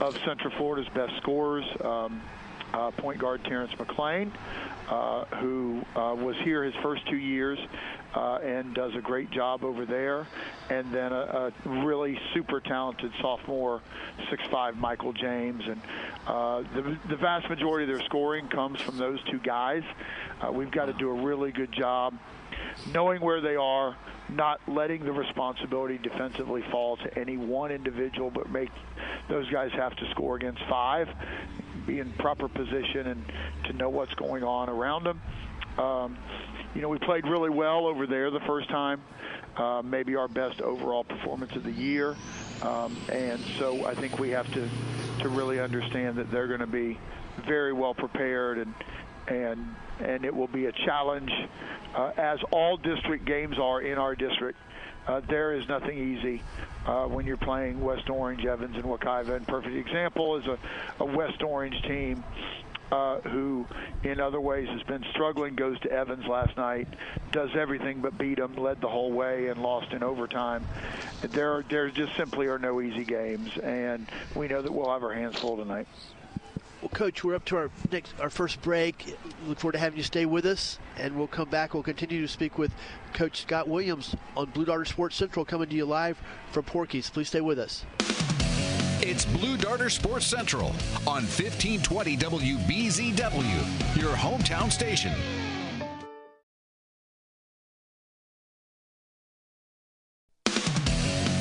of 0.00 0.16
Central 0.24 0.52
Florida's 0.56 0.92
best 0.92 1.16
scorers. 1.18 1.64
Um, 1.82 2.20
uh, 2.74 2.90
point 2.90 3.18
guard 3.18 3.42
Terrence 3.44 3.72
McLean, 3.78 4.32
uh, 4.90 5.24
who 5.36 5.82
uh, 5.94 6.14
was 6.14 6.36
here 6.42 6.64
his 6.64 6.74
first 6.82 7.06
two 7.08 7.16
years 7.16 7.58
uh, 8.14 8.36
and 8.36 8.74
does 8.74 8.94
a 8.94 9.00
great 9.00 9.30
job 9.30 9.64
over 9.64 9.84
there. 9.84 10.26
And 10.70 10.92
then 10.92 11.12
a, 11.12 11.52
a 11.64 11.84
really 11.84 12.18
super 12.34 12.60
talented 12.60 13.12
sophomore, 13.20 13.82
six-five 14.30 14.76
Michael 14.76 15.12
James. 15.12 15.62
And 15.66 15.80
uh, 16.26 16.62
the, 16.74 16.98
the 17.08 17.16
vast 17.16 17.48
majority 17.48 17.90
of 17.90 17.98
their 17.98 18.06
scoring 18.06 18.48
comes 18.48 18.80
from 18.80 18.96
those 18.96 19.22
two 19.30 19.38
guys. 19.38 19.82
Uh, 20.40 20.52
we've 20.52 20.70
got 20.70 20.86
to 20.86 20.92
do 20.94 21.10
a 21.10 21.22
really 21.22 21.52
good 21.52 21.72
job 21.72 22.14
knowing 22.92 23.20
where 23.20 23.40
they 23.40 23.56
are, 23.56 23.96
not 24.28 24.60
letting 24.68 25.04
the 25.04 25.12
responsibility 25.12 25.98
defensively 25.98 26.62
fall 26.70 26.96
to 26.96 27.18
any 27.18 27.36
one 27.36 27.70
individual, 27.70 28.30
but 28.30 28.50
make 28.50 28.70
those 29.28 29.48
guys 29.50 29.70
have 29.72 29.94
to 29.96 30.10
score 30.10 30.36
against 30.36 30.60
five, 30.68 31.08
be 31.86 32.00
in 32.00 32.10
proper 32.14 32.48
position, 32.48 33.06
and 33.06 33.24
to 33.64 33.72
know 33.72 33.88
what's 33.88 34.14
going 34.14 34.42
on 34.42 34.68
around 34.68 35.04
them. 35.04 35.20
Um, 35.78 36.18
you 36.76 36.82
know, 36.82 36.90
we 36.90 36.98
played 36.98 37.26
really 37.26 37.48
well 37.48 37.86
over 37.86 38.06
there 38.06 38.30
the 38.30 38.40
first 38.40 38.68
time. 38.68 39.00
Uh, 39.56 39.80
maybe 39.82 40.14
our 40.14 40.28
best 40.28 40.60
overall 40.60 41.04
performance 41.04 41.56
of 41.56 41.64
the 41.64 41.72
year. 41.72 42.14
Um, 42.60 42.94
and 43.10 43.40
so 43.58 43.86
I 43.86 43.94
think 43.94 44.18
we 44.18 44.30
have 44.30 44.52
to 44.52 44.68
to 45.20 45.30
really 45.30 45.58
understand 45.58 46.16
that 46.16 46.30
they're 46.30 46.46
going 46.46 46.60
to 46.60 46.66
be 46.66 46.98
very 47.46 47.72
well 47.72 47.94
prepared 47.94 48.58
and 48.58 48.74
and 49.28 49.74
and 50.00 50.26
it 50.26 50.34
will 50.34 50.48
be 50.48 50.66
a 50.66 50.72
challenge 50.72 51.32
uh, 51.94 52.12
as 52.18 52.38
all 52.50 52.76
district 52.76 53.24
games 53.24 53.58
are 53.58 53.80
in 53.80 53.96
our 53.96 54.14
district. 54.14 54.58
Uh, 55.06 55.20
there 55.20 55.54
is 55.54 55.66
nothing 55.68 55.96
easy 55.96 56.42
uh, 56.84 57.06
when 57.06 57.24
you're 57.24 57.36
playing 57.38 57.80
West 57.80 58.10
Orange, 58.10 58.44
Evans, 58.44 58.74
and 58.74 58.84
Wekiva. 58.84 59.36
And 59.36 59.46
perfect 59.46 59.74
example 59.74 60.36
is 60.36 60.46
a, 60.46 60.58
a 60.98 61.04
West 61.04 61.42
Orange 61.42 61.80
team 61.82 62.22
uh, 62.92 63.20
who 63.20 63.66
in 64.04 64.20
other 64.20 64.40
ways 64.40 64.68
has 64.68 64.82
been 64.84 65.04
struggling, 65.10 65.54
goes 65.54 65.78
to 65.80 65.90
Evans 65.90 66.26
last 66.26 66.56
night, 66.56 66.88
does 67.32 67.50
everything 67.54 68.00
but 68.00 68.16
beat 68.18 68.38
them, 68.38 68.54
led 68.56 68.80
the 68.80 68.88
whole 68.88 69.12
way, 69.12 69.48
and 69.48 69.60
lost 69.62 69.92
in 69.92 70.02
overtime. 70.02 70.64
There, 71.22 71.64
there 71.68 71.90
just 71.90 72.14
simply 72.16 72.46
are 72.46 72.58
no 72.58 72.80
easy 72.80 73.04
games, 73.04 73.56
and 73.58 74.06
we 74.34 74.48
know 74.48 74.62
that 74.62 74.72
we'll 74.72 74.90
have 74.90 75.02
our 75.02 75.12
hands 75.12 75.38
full 75.38 75.56
tonight. 75.56 75.88
Well, 76.82 76.90
Coach, 76.90 77.24
we're 77.24 77.34
up 77.34 77.44
to 77.46 77.56
our 77.56 77.70
next, 77.90 78.12
our 78.20 78.30
first 78.30 78.60
break. 78.62 79.16
Look 79.46 79.58
forward 79.58 79.72
to 79.72 79.78
having 79.78 79.96
you 79.96 80.04
stay 80.04 80.26
with 80.26 80.44
us, 80.44 80.78
and 80.98 81.16
we'll 81.16 81.26
come 81.26 81.48
back. 81.48 81.74
We'll 81.74 81.82
continue 81.82 82.20
to 82.20 82.28
speak 82.28 82.58
with 82.58 82.70
Coach 83.14 83.42
Scott 83.42 83.66
Williams 83.66 84.14
on 84.36 84.50
Blue 84.50 84.66
Darter 84.66 84.84
Sports 84.84 85.16
Central, 85.16 85.44
coming 85.44 85.68
to 85.68 85.74
you 85.74 85.86
live 85.86 86.20
from 86.52 86.64
Porky's. 86.64 87.10
Please 87.10 87.28
stay 87.28 87.40
with 87.40 87.58
us. 87.58 87.84
It's 89.02 89.26
Blue 89.26 89.58
Darter 89.58 89.90
Sports 89.90 90.26
Central 90.26 90.68
on 91.06 91.22
1520 91.24 92.16
WBZW, 92.16 94.00
your 94.00 94.14
hometown 94.14 94.72
station. 94.72 95.12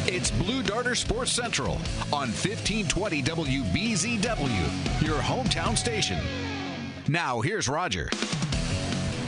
It's 0.05 0.31
Blue 0.31 0.63
Darter 0.63 0.95
Sports 0.95 1.31
Central 1.31 1.75
on 2.11 2.27
1520 2.29 3.23
WBZW, 3.23 5.07
your 5.07 5.19
hometown 5.19 5.77
station. 5.77 6.19
Now, 7.07 7.39
here's 7.39 7.69
Roger. 7.69 8.09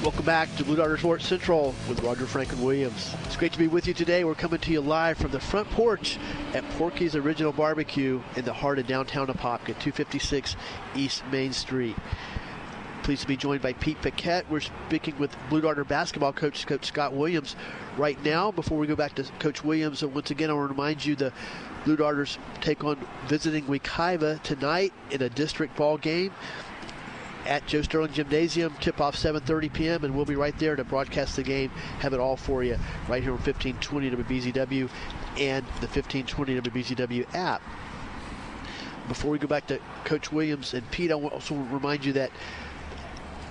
Welcome 0.03 0.25
back 0.25 0.55
to 0.57 0.63
Blue 0.63 0.75
Darter 0.75 0.97
Sports 0.97 1.25
Central 1.25 1.73
with 1.89 2.01
Roger 2.03 2.27
Franklin 2.27 2.61
Williams. 2.61 3.15
It's 3.25 3.35
great 3.35 3.51
to 3.53 3.57
be 3.57 3.67
with 3.67 3.87
you 3.87 3.95
today. 3.95 4.23
We're 4.23 4.35
coming 4.35 4.59
to 4.59 4.71
you 4.71 4.79
live 4.79 5.17
from 5.17 5.31
the 5.31 5.39
front 5.39 5.69
porch 5.71 6.19
at 6.53 6.63
Porky's 6.71 7.15
Original 7.15 7.51
Barbecue 7.51 8.21
in 8.35 8.45
the 8.45 8.53
heart 8.53 8.77
of 8.77 8.85
downtown 8.85 9.27
Apopka, 9.27 9.67
256 9.79 10.55
East 10.95 11.23
Main 11.31 11.51
Street. 11.51 11.95
Pleased 13.03 13.23
to 13.23 13.27
be 13.27 13.35
joined 13.35 13.61
by 13.61 13.73
Pete 13.73 13.99
Paquette. 14.01 14.49
We're 14.49 14.59
speaking 14.59 15.17
with 15.17 15.35
Blue 15.49 15.61
Darter 15.61 15.83
basketball 15.83 16.31
coach, 16.31 16.67
Coach 16.67 16.85
Scott 16.85 17.13
Williams, 17.13 17.55
right 17.97 18.23
now. 18.23 18.51
Before 18.51 18.77
we 18.77 18.85
go 18.85 18.95
back 18.95 19.15
to 19.15 19.23
Coach 19.39 19.63
Williams, 19.63 20.03
and 20.03 20.13
once 20.13 20.29
again, 20.29 20.51
I 20.51 20.53
want 20.53 20.69
to 20.69 20.73
remind 20.73 21.05
you 21.05 21.15
the 21.15 21.33
Blue 21.85 21.97
Darters 21.97 22.37
take 22.61 22.83
on 22.83 22.97
visiting 23.25 23.65
Wekiva 23.65 24.41
tonight 24.43 24.93
in 25.09 25.23
a 25.23 25.29
district 25.29 25.75
ball 25.75 25.97
game 25.97 26.31
at 27.47 27.65
Joe 27.65 27.81
Sterling 27.81 28.13
Gymnasium. 28.13 28.75
Tip 28.79 29.01
off 29.01 29.15
7:30 29.15 29.73
p.m. 29.73 30.03
and 30.03 30.15
we'll 30.15 30.25
be 30.25 30.35
right 30.35 30.57
there 30.59 30.75
to 30.75 30.83
broadcast 30.83 31.35
the 31.35 31.43
game. 31.43 31.69
Have 31.99 32.13
it 32.13 32.19
all 32.19 32.37
for 32.37 32.63
you 32.63 32.77
right 33.07 33.23
here 33.23 33.31
on 33.31 33.39
1520 33.39 34.11
WBZW 34.11 34.89
and 35.39 35.65
the 35.79 35.87
1520 35.87 36.61
WBZW 36.61 37.33
app. 37.33 37.61
Before 39.07 39.31
we 39.31 39.39
go 39.39 39.47
back 39.47 39.67
to 39.67 39.79
Coach 40.03 40.31
Williams 40.31 40.73
and 40.73 40.89
Pete, 40.91 41.11
I 41.11 41.13
also 41.13 41.55
remind 41.55 42.03
you 42.03 42.13
that 42.13 42.29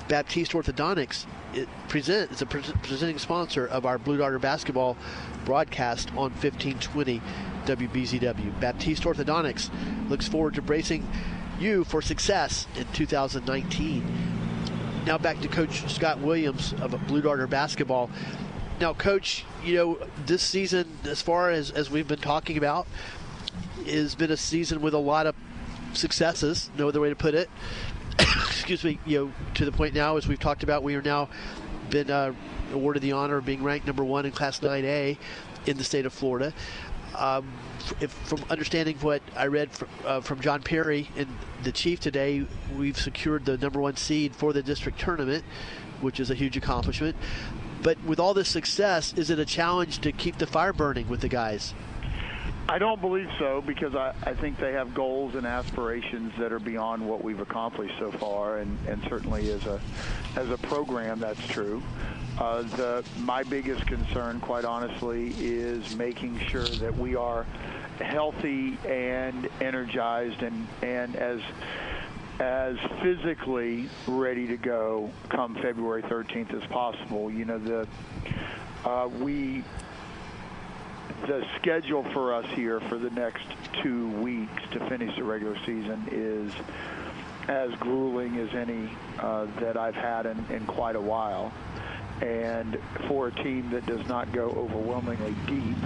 Baptiste 0.08 0.52
Orthodontics 0.52 1.26
it 1.54 1.68
present, 1.88 2.30
is 2.30 2.42
a 2.42 2.46
presenting 2.46 3.18
sponsor 3.18 3.66
of 3.66 3.86
our 3.86 3.98
Blue 3.98 4.18
Darter 4.18 4.38
basketball 4.38 4.96
broadcast 5.44 6.10
on 6.10 6.30
1520 6.32 7.22
WBZW. 7.64 8.60
Baptiste 8.60 9.04
Orthodontics 9.04 9.70
looks 10.10 10.28
forward 10.28 10.54
to 10.54 10.62
bracing 10.62 11.08
you 11.60 11.84
for 11.84 12.02
success 12.02 12.66
in 12.76 12.86
2019. 12.92 14.04
Now 15.06 15.18
back 15.18 15.40
to 15.40 15.48
Coach 15.48 15.92
Scott 15.92 16.18
Williams 16.18 16.74
of 16.80 16.94
Blue 17.06 17.22
Darter 17.22 17.46
basketball. 17.46 18.10
Now, 18.80 18.92
Coach, 18.92 19.44
you 19.64 19.74
know 19.74 19.98
this 20.26 20.42
season, 20.42 20.98
as 21.04 21.22
far 21.22 21.50
as 21.50 21.70
as 21.70 21.90
we've 21.90 22.08
been 22.08 22.18
talking 22.18 22.58
about, 22.58 22.86
has 23.86 24.14
been 24.14 24.30
a 24.30 24.36
season 24.36 24.82
with 24.82 24.92
a 24.92 24.98
lot 24.98 25.26
of 25.26 25.34
successes. 25.94 26.70
No 26.76 26.88
other 26.88 27.00
way 27.00 27.08
to 27.08 27.16
put 27.16 27.34
it. 27.34 27.48
Excuse 28.18 28.84
me. 28.84 28.98
You 29.06 29.26
know, 29.26 29.32
to 29.54 29.64
the 29.64 29.72
point 29.72 29.94
now, 29.94 30.16
as 30.16 30.26
we've 30.26 30.40
talked 30.40 30.62
about, 30.62 30.82
we 30.82 30.94
are 30.94 31.02
now 31.02 31.28
been 31.88 32.10
uh, 32.10 32.34
awarded 32.72 33.02
the 33.02 33.12
honor 33.12 33.36
of 33.36 33.46
being 33.46 33.62
ranked 33.62 33.86
number 33.86 34.04
one 34.04 34.26
in 34.26 34.32
Class 34.32 34.60
9A 34.60 35.16
in 35.66 35.76
the 35.76 35.84
state 35.84 36.04
of 36.04 36.12
Florida. 36.12 36.52
Um, 37.14 37.52
if, 38.00 38.10
from 38.12 38.44
understanding 38.50 38.96
what 39.00 39.22
I 39.36 39.46
read 39.46 39.70
from, 39.72 39.88
uh, 40.04 40.20
from 40.20 40.40
John 40.40 40.62
Perry 40.62 41.08
and 41.16 41.28
the 41.62 41.72
Chief 41.72 42.00
today, 42.00 42.46
we've 42.76 42.98
secured 42.98 43.44
the 43.44 43.56
number 43.58 43.80
one 43.80 43.96
seed 43.96 44.34
for 44.34 44.52
the 44.52 44.62
district 44.62 44.98
tournament, 44.98 45.44
which 46.00 46.20
is 46.20 46.30
a 46.30 46.34
huge 46.34 46.56
accomplishment. 46.56 47.16
But 47.82 48.02
with 48.04 48.18
all 48.18 48.34
this 48.34 48.48
success, 48.48 49.14
is 49.14 49.30
it 49.30 49.38
a 49.38 49.44
challenge 49.44 50.00
to 50.00 50.12
keep 50.12 50.38
the 50.38 50.46
fire 50.46 50.72
burning 50.72 51.08
with 51.08 51.20
the 51.20 51.28
guys? 51.28 51.74
I 52.68 52.78
don't 52.78 53.00
believe 53.00 53.28
so 53.38 53.62
because 53.64 53.94
I, 53.94 54.12
I 54.24 54.34
think 54.34 54.58
they 54.58 54.72
have 54.72 54.92
goals 54.92 55.36
and 55.36 55.46
aspirations 55.46 56.32
that 56.38 56.52
are 56.52 56.58
beyond 56.58 57.08
what 57.08 57.22
we've 57.22 57.38
accomplished 57.38 57.94
so 57.98 58.10
far, 58.10 58.58
and, 58.58 58.76
and 58.88 59.00
certainly 59.04 59.50
as 59.52 59.64
a 59.66 59.80
as 60.34 60.50
a 60.50 60.58
program 60.58 61.20
that's 61.20 61.46
true. 61.46 61.80
Uh, 62.38 62.62
the 62.62 63.04
my 63.20 63.42
biggest 63.42 63.86
concern, 63.86 64.40
quite 64.40 64.64
honestly, 64.64 65.34
is 65.38 65.96
making 65.96 66.38
sure 66.38 66.64
that 66.64 66.94
we 66.96 67.16
are 67.16 67.44
healthy 67.98 68.76
and 68.86 69.48
energized 69.60 70.42
and 70.42 70.66
and 70.82 71.16
as 71.16 71.40
as 72.38 72.76
physically 73.02 73.88
ready 74.06 74.46
to 74.46 74.58
go 74.58 75.10
come 75.30 75.54
February 75.54 76.02
13th 76.02 76.52
as 76.62 76.68
possible. 76.68 77.30
You 77.30 77.46
know 77.46 77.58
the 77.58 77.88
uh, 78.84 79.08
we 79.20 79.64
the 81.26 81.42
schedule 81.56 82.04
for 82.12 82.34
us 82.34 82.46
here 82.54 82.80
for 82.80 82.98
the 82.98 83.10
next 83.10 83.46
two 83.82 84.08
weeks 84.18 84.62
to 84.72 84.88
finish 84.88 85.16
the 85.16 85.24
regular 85.24 85.56
season 85.64 86.06
is 86.10 86.52
as 87.48 87.70
grueling 87.76 88.36
as 88.38 88.52
any 88.54 88.90
uh, 89.18 89.46
that 89.60 89.76
I've 89.76 89.94
had 89.94 90.26
in, 90.26 90.44
in 90.50 90.66
quite 90.66 90.96
a 90.96 91.00
while. 91.00 91.52
And 92.22 92.78
for 93.08 93.28
a 93.28 93.32
team 93.32 93.70
that 93.70 93.86
does 93.86 94.06
not 94.08 94.32
go 94.32 94.50
overwhelmingly 94.50 95.34
deep, 95.46 95.76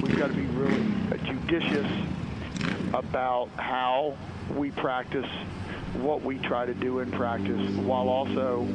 we've 0.00 0.16
got 0.16 0.28
to 0.28 0.34
be 0.34 0.46
really 0.46 0.84
judicious 1.24 1.90
about 2.94 3.50
how 3.56 4.16
we 4.56 4.70
practice, 4.70 5.28
what 5.94 6.22
we 6.22 6.38
try 6.38 6.64
to 6.66 6.74
do 6.74 7.00
in 7.00 7.10
practice, 7.10 7.70
while 7.76 8.08
also 8.08 8.66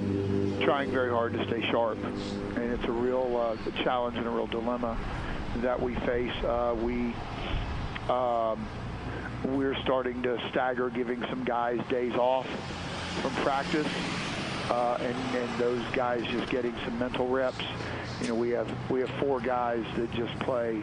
trying 0.62 0.92
very 0.92 1.10
hard 1.10 1.34
to 1.34 1.44
stay 1.48 1.62
sharp. 1.72 1.98
And 2.04 2.72
it's 2.72 2.84
a 2.86 2.92
real 2.92 3.36
uh, 3.36 3.84
challenge 3.84 4.18
and 4.18 4.28
a 4.28 4.30
real 4.30 4.48
dilemma 4.48 4.98
that 5.58 5.82
we 5.82 5.96
face. 5.96 6.34
Uh, 6.44 6.76
we 6.80 7.14
um, 8.10 8.68
we're 9.46 9.76
starting 9.82 10.22
to 10.24 10.38
stagger 10.50 10.90
giving 10.90 11.22
some 11.30 11.44
guys 11.44 11.80
days 11.90 12.14
off 12.16 12.48
from 13.22 13.34
practice, 13.44 13.88
uh, 14.70 14.98
and, 15.00 15.36
and 15.36 15.60
those 15.60 15.84
guys 15.94 16.26
just 16.28 16.50
getting 16.50 16.76
some 16.86 16.98
mental 17.00 17.28
reps. 17.28 17.64
You 18.22 18.30
know, 18.30 18.36
we 18.36 18.52
have 18.52 18.70
we 18.90 19.02
have 19.02 19.10
four 19.12 19.40
guys 19.40 19.84
that 19.96 20.12
just 20.14 20.38
play 20.40 20.82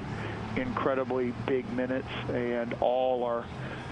incredibly 0.57 1.33
big 1.47 1.71
minutes, 1.73 2.09
and 2.29 2.75
all 2.81 3.25
are 3.25 3.45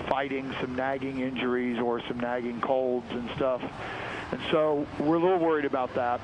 fighting 0.08 0.54
some 0.60 0.74
nagging 0.74 1.20
injuries 1.20 1.78
or 1.78 2.00
some 2.06 2.20
nagging 2.20 2.60
colds 2.60 3.10
and 3.10 3.28
stuff. 3.36 3.62
And 4.30 4.40
so 4.50 4.86
we're 4.98 5.16
a 5.16 5.20
little 5.20 5.38
worried 5.38 5.64
about 5.64 5.94
that, 5.94 6.20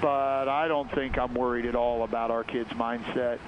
but 0.00 0.48
I 0.48 0.68
don't 0.68 0.90
think 0.92 1.18
I'm 1.18 1.34
worried 1.34 1.66
at 1.66 1.74
all 1.74 2.04
about 2.04 2.30
our 2.30 2.44
kids' 2.44 2.70
mindset. 2.70 3.38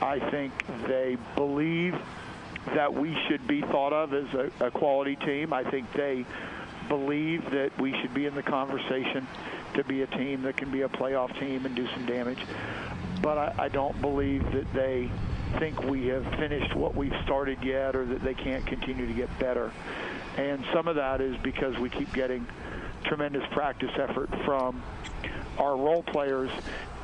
I 0.00 0.20
think 0.30 0.52
they 0.86 1.16
believe 1.34 1.98
that 2.74 2.92
we 2.92 3.16
should 3.26 3.46
be 3.46 3.62
thought 3.62 3.92
of 3.92 4.12
as 4.12 4.32
a, 4.34 4.66
a, 4.66 4.70
quality 4.70 5.16
team. 5.16 5.52
I 5.52 5.64
think 5.64 5.92
they 5.92 6.26
believe 6.88 7.50
that 7.50 7.78
we 7.78 7.92
should 8.00 8.14
be 8.14 8.26
in 8.26 8.34
the 8.34 8.42
conversation 8.42 9.26
to 9.74 9.84
be 9.84 10.02
a 10.02 10.06
team 10.06 10.42
that 10.42 10.56
can 10.56 10.70
be 10.70 10.82
a 10.82 10.88
playoff 10.88 11.38
team 11.38 11.66
and 11.66 11.74
do 11.74 11.86
some 11.88 12.06
damage. 12.06 12.38
But 13.22 13.38
I, 13.38 13.54
I 13.64 13.68
don't 13.68 14.00
believe 14.00 14.50
that 14.52 14.72
they 14.72 15.10
think 15.58 15.82
we 15.84 16.06
have 16.08 16.24
finished 16.34 16.74
what 16.74 16.94
we've 16.94 17.14
started 17.24 17.62
yet 17.62 17.96
or 17.96 18.04
that 18.04 18.22
they 18.22 18.34
can't 18.34 18.66
continue 18.66 19.06
to 19.06 19.12
get 19.12 19.36
better. 19.38 19.72
And 20.36 20.64
some 20.72 20.88
of 20.88 20.96
that 20.96 21.20
is 21.20 21.36
because 21.42 21.78
we 21.78 21.88
keep 21.88 22.12
getting 22.12 22.46
tremendous 23.04 23.44
practice 23.52 23.92
effort 23.96 24.28
from 24.44 24.82
our 25.58 25.76
role 25.76 26.02
players 26.02 26.50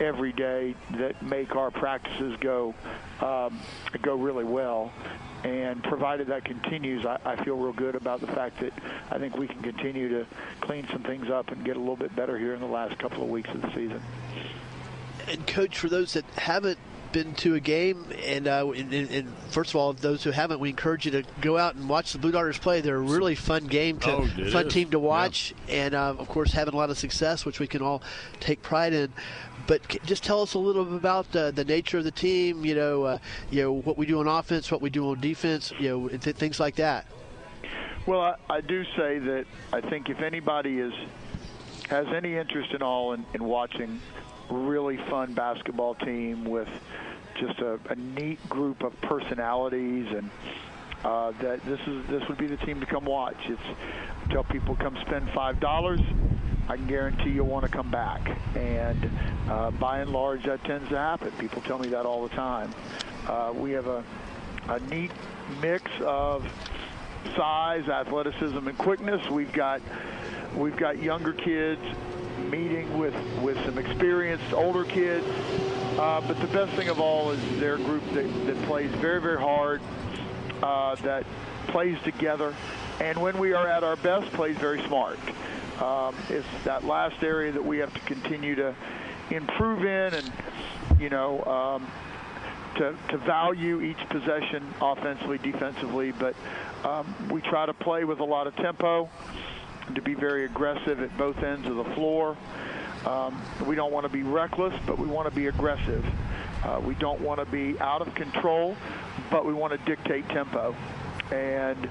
every 0.01 0.33
day 0.33 0.75
that 0.99 1.23
make 1.23 1.57
our 1.57 1.71
practices 1.71 2.37
go 2.41 2.75
um, 3.23 3.59
go 4.02 4.14
really 4.17 4.45
well. 4.45 4.93
And 5.45 5.83
provided 5.83 6.29
that 6.29 6.45
continues, 6.45 7.05
I, 7.05 7.19
I 7.25 7.43
feel 7.45 7.57
real 7.57 7.73
good 7.73 7.97
about 7.97 8.21
the 8.21 8.29
fact 8.29 8.61
that 8.61 8.73
I 9.11 9.19
think 9.19 9.37
we 9.37 9.49
can 9.49 9.61
continue 9.61 10.09
to 10.09 10.26
clean 10.61 10.87
some 10.93 11.02
things 11.02 11.31
up 11.31 11.50
and 11.50 11.64
get 11.64 11.76
a 11.76 11.81
little 11.81 11.97
bit 11.97 12.14
better 12.14 12.38
here 12.38 12.55
in 12.55 12.61
the 12.61 12.67
last 12.67 12.97
couple 12.99 13.25
of 13.25 13.29
weeks 13.29 13.50
of 13.50 13.61
the 13.61 13.69
season. 13.69 14.00
And 15.29 15.45
coach, 15.47 15.79
for 15.79 15.88
those 15.88 16.12
that 16.12 16.25
haven't 16.37 16.79
been 17.12 17.35
to 17.35 17.54
a 17.54 17.61
game, 17.61 18.07
and, 18.25 18.49
uh, 18.49 18.71
and, 18.75 18.92
and, 18.92 19.28
first 19.50 19.71
of 19.71 19.76
all, 19.76 19.92
those 19.92 20.25
who 20.25 20.31
haven't, 20.31 20.61
we 20.61 20.70
encourage 20.70 21.05
you 21.05 21.12
to 21.12 21.25
go 21.40 21.59
out 21.59 21.75
and 21.75 21.88
watch 21.88 22.12
the 22.12 22.18
Blue 22.18 22.33
Darters 22.33 22.59
play. 22.59 22.81
They're 22.81 22.96
a 22.96 23.01
really 23.01 23.35
fun 23.35 23.66
game, 23.66 23.98
to, 24.01 24.12
oh, 24.12 24.27
fun 24.51 24.66
is. 24.66 24.72
team 24.72 24.90
to 24.90 24.98
watch, 24.98 25.55
yeah. 25.68 25.75
and 25.75 25.94
uh, 25.94 26.14
of 26.18 26.29
course, 26.29 26.53
having 26.53 26.75
a 26.75 26.77
lot 26.77 26.90
of 26.90 26.98
success, 26.98 27.44
which 27.44 27.61
we 27.61 27.66
can 27.66 27.83
all 27.83 28.03
take 28.40 28.62
pride 28.62 28.92
in. 28.92 29.12
But 29.66 29.87
just 30.05 30.25
tell 30.25 30.42
us 30.42 30.55
a 30.55 30.59
little 30.59 30.85
bit 30.85 30.94
about 30.94 31.35
uh, 31.37 31.53
the 31.53 31.64
nature 31.64 31.98
of 31.98 32.05
the 32.05 32.11
team. 32.11 32.64
You 32.64 32.75
know, 32.75 33.05
uh, 33.05 33.18
you 33.51 33.62
know 33.62 33.72
what 33.72 33.96
we 33.96 34.07
do 34.07 34.18
on 34.18 34.27
offense, 34.27 34.72
what 34.72 34.83
we 34.83 34.90
do 34.90 35.09
on 35.11 35.20
defense. 35.20 35.72
You 35.79 35.88
know, 35.88 36.09
th- 36.09 36.37
things 36.37 36.59
like 36.59 36.77
that. 36.77 37.07
Well, 38.07 38.20
I, 38.20 38.35
I 38.51 38.61
do 38.61 38.85
say 38.96 39.20
that 39.20 39.44
I 39.72 39.81
think 39.81 40.09
if 40.09 40.20
anybody 40.20 40.79
is 40.81 40.92
has 41.88 42.07
any 42.09 42.37
interest 42.37 42.72
in 42.72 42.83
all 42.83 43.12
in, 43.12 43.25
in 43.35 43.44
watching 43.44 44.01
really 44.53 44.97
fun 45.09 45.35
basketball 45.35 45.95
team 45.95 46.45
with 46.45 46.69
just 47.38 47.59
a, 47.61 47.79
a 47.88 47.95
neat 47.95 48.47
group 48.49 48.83
of 48.83 48.99
personalities 49.01 50.07
and 50.11 50.31
uh, 51.05 51.33
that 51.41 51.65
this 51.65 51.81
is 51.87 52.07
this 52.07 52.27
would 52.29 52.38
be 52.38 52.47
the 52.47 52.57
team 52.59 52.79
to 52.81 52.87
come 52.87 53.05
watch. 53.05 53.37
It's 53.47 53.61
tell 54.31 54.45
people 54.45 54.77
come 54.77 54.97
spend 55.01 55.29
five 55.31 55.59
dollars. 55.59 56.01
I 56.69 56.77
can 56.77 56.87
guarantee 56.87 57.31
you'll 57.31 57.47
want 57.47 57.65
to 57.65 57.71
come 57.71 57.91
back. 57.91 58.38
And 58.57 59.11
uh, 59.49 59.73
by 59.73 59.99
and 59.99 60.11
large, 60.11 60.45
that 60.45 60.62
tends 60.65 60.88
to 60.91 60.97
happen. 60.97 61.33
People 61.33 61.61
tell 61.62 61.79
me 61.79 61.88
that 61.88 62.07
all 62.07 62.23
the 62.23 62.35
time. 62.35 62.73
Uh, 63.27 63.53
we 63.55 63.73
have 63.73 63.88
a, 63.88 64.05
a 64.69 64.79
neat 64.81 65.11
mix 65.61 65.91
of 66.03 66.47
size, 67.37 67.88
athleticism, 67.88 68.69
and 68.69 68.79
quickness. 68.79 69.29
We've 69.29 69.53
got 69.53 69.83
we've 70.55 70.77
got 70.77 71.03
younger 71.03 71.33
kids 71.33 71.83
meeting 72.53 72.99
with 72.99 73.15
with 73.41 73.57
some 73.65 73.79
experienced 73.79 74.53
older 74.53 74.85
kids. 74.85 75.27
Uh, 75.99 76.21
but 76.21 76.38
the 76.41 76.47
best 76.49 76.73
thing 76.75 76.88
of 76.88 77.01
all 77.01 77.31
is 77.31 77.41
their 77.59 77.79
group 77.79 78.05
that, 78.12 78.47
that 78.47 78.62
plays 78.65 78.91
very 78.93 79.21
very 79.21 79.41
hard, 79.41 79.81
uh, 80.62 80.95
that 80.97 81.25
plays 81.69 81.99
together, 82.05 82.55
and 83.01 83.21
when 83.21 83.38
we 83.38 83.55
are 83.55 83.67
at 83.67 83.83
our 83.83 83.97
best, 83.97 84.31
plays 84.35 84.57
very 84.59 84.83
smart. 84.87 85.19
Um, 85.81 86.15
it's 86.29 86.47
that 86.65 86.85
last 86.85 87.23
area 87.25 87.51
that 87.53 87.65
we 87.65 87.79
have 87.79 87.93
to 87.95 88.01
continue 88.01 88.55
to 88.57 88.75
improve 89.31 89.81
in, 89.81 90.15
and 90.15 90.33
you 91.01 91.09
know. 91.09 91.43
Um, 91.45 91.91
to, 92.77 92.97
to 93.11 93.19
value 93.19 93.83
each 93.83 93.99
possession 94.09 94.67
offensively, 94.81 95.37
defensively, 95.37 96.11
but 96.11 96.35
um, 96.85 97.15
we 97.31 97.43
try 97.43 97.67
to 97.67 97.75
play 97.75 98.05
with 98.05 98.19
a 98.21 98.25
lot 98.25 98.47
of 98.47 98.57
tempo 98.57 99.11
to 99.95 100.03
be 100.03 100.14
very 100.14 100.45
aggressive 100.45 101.01
at 101.01 101.16
both 101.16 101.42
ends 101.42 101.66
of 101.66 101.77
the 101.77 101.85
floor. 101.95 102.37
Um, 103.07 103.42
we 103.66 103.75
don't 103.75 103.92
want 103.92 104.05
to 104.05 104.12
be 104.12 104.23
reckless, 104.23 104.75
but 104.87 104.99
we 104.99 105.07
want 105.07 105.29
to 105.29 105.35
be 105.35 105.49
aggressive. 105.49 106.05
Uh, 106.62 106.81
we 106.85 106.95
don't 106.95 107.21
want 107.21 107.40
to 107.40 107.47
be 107.47 107.79
out 107.81 108.01
of 108.01 108.14
control, 108.14 108.77
but 109.31 109.45
we 109.45 109.53
want 109.53 109.73
to 109.73 109.79
dictate 109.79 110.29
tempo. 110.29 110.77
And, 111.33 111.88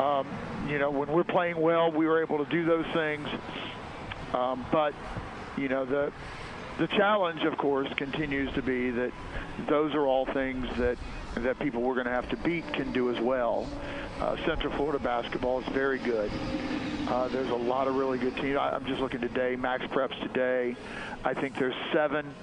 um, 0.00 0.26
you 0.68 0.78
know, 0.78 0.90
when 0.90 1.08
we're 1.08 1.24
playing 1.24 1.60
well, 1.60 1.92
we 1.92 2.06
were 2.06 2.20
able 2.20 2.44
to 2.44 2.50
do 2.50 2.64
those 2.64 2.86
things. 2.92 3.28
Um, 4.34 4.66
but, 4.72 4.94
you 5.56 5.68
know, 5.68 5.84
the 5.84 6.12
the 6.78 6.88
challenge, 6.88 7.42
of 7.44 7.56
course, 7.56 7.88
continues 7.96 8.52
to 8.52 8.60
be 8.60 8.90
that 8.90 9.12
those 9.66 9.94
are 9.94 10.06
all 10.06 10.26
things 10.26 10.66
that 10.76 10.98
that 11.36 11.58
people 11.58 11.80
we're 11.82 11.94
going 11.94 12.06
to 12.06 12.12
have 12.12 12.28
to 12.30 12.36
beat 12.38 12.70
can 12.72 12.92
do 12.92 13.14
as 13.14 13.20
well. 13.20 13.66
Uh, 14.20 14.36
Central 14.46 14.72
Florida 14.74 14.98
basketball 14.98 15.60
is 15.60 15.68
very 15.68 15.98
good. 15.98 16.30
Uh, 17.06 17.28
there's 17.28 17.50
a 17.50 17.54
lot 17.54 17.86
of 17.86 17.94
really 17.94 18.18
good 18.18 18.36
teams. 18.36 18.56
I, 18.56 18.70
I'm 18.70 18.84
just 18.84 19.00
looking 19.00 19.20
today, 19.20 19.56
MaxPreps 19.56 20.20
today. 20.22 20.74
I 21.24 21.34
think 21.34 21.56
there's 21.58 21.74
seven 21.92 22.34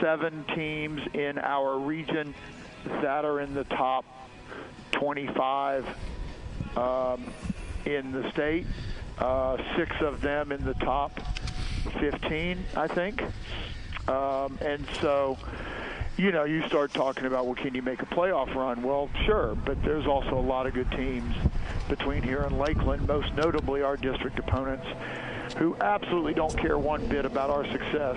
seven 0.00 0.44
teams 0.54 1.00
in 1.14 1.38
our 1.38 1.78
region 1.78 2.34
that 2.84 3.24
are 3.24 3.40
in 3.40 3.54
the 3.54 3.64
top 3.64 4.04
25 4.92 5.86
um, 6.76 7.24
in 7.84 8.12
the 8.12 8.30
state. 8.30 8.66
Uh, 9.18 9.56
six 9.76 9.90
of 10.00 10.20
them 10.20 10.52
in 10.52 10.64
the 10.64 10.74
top 10.74 11.20
15, 11.98 12.64
I 12.76 12.86
think. 12.86 13.22
Um, 14.08 14.58
and 14.60 14.86
so, 15.00 15.36
you 16.18 16.32
know, 16.32 16.42
you 16.42 16.66
start 16.66 16.92
talking 16.92 17.26
about, 17.26 17.46
well, 17.46 17.54
can 17.54 17.76
you 17.76 17.80
make 17.80 18.02
a 18.02 18.06
playoff 18.06 18.52
run? 18.52 18.82
Well, 18.82 19.08
sure, 19.24 19.54
but 19.54 19.80
there's 19.84 20.06
also 20.06 20.36
a 20.36 20.40
lot 20.40 20.66
of 20.66 20.74
good 20.74 20.90
teams 20.90 21.32
between 21.88 22.24
here 22.24 22.42
and 22.42 22.58
Lakeland, 22.58 23.06
most 23.06 23.32
notably 23.34 23.82
our 23.82 23.96
district 23.96 24.36
opponents, 24.36 24.84
who 25.56 25.76
absolutely 25.80 26.34
don't 26.34 26.56
care 26.58 26.76
one 26.76 27.06
bit 27.06 27.24
about 27.24 27.50
our 27.50 27.64
success, 27.70 28.16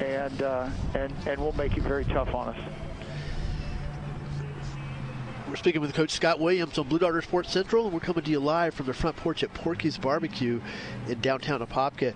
and 0.00 0.42
uh, 0.42 0.70
and 0.94 1.12
and 1.26 1.38
will 1.38 1.54
make 1.56 1.76
it 1.76 1.82
very 1.82 2.04
tough 2.06 2.34
on 2.34 2.48
us. 2.48 2.58
We're 5.48 5.56
speaking 5.56 5.80
with 5.80 5.94
Coach 5.94 6.10
Scott 6.10 6.40
Williams 6.40 6.78
on 6.78 6.88
Blue 6.88 6.98
Darter 6.98 7.22
Sports 7.22 7.50
Central, 7.50 7.84
and 7.84 7.92
we're 7.92 8.00
coming 8.00 8.24
to 8.24 8.30
you 8.30 8.40
live 8.40 8.74
from 8.74 8.86
the 8.86 8.94
front 8.94 9.16
porch 9.16 9.42
at 9.42 9.52
Porky's 9.52 9.98
Barbecue 9.98 10.60
in 11.08 11.20
downtown 11.20 11.60
Apopka. 11.60 12.14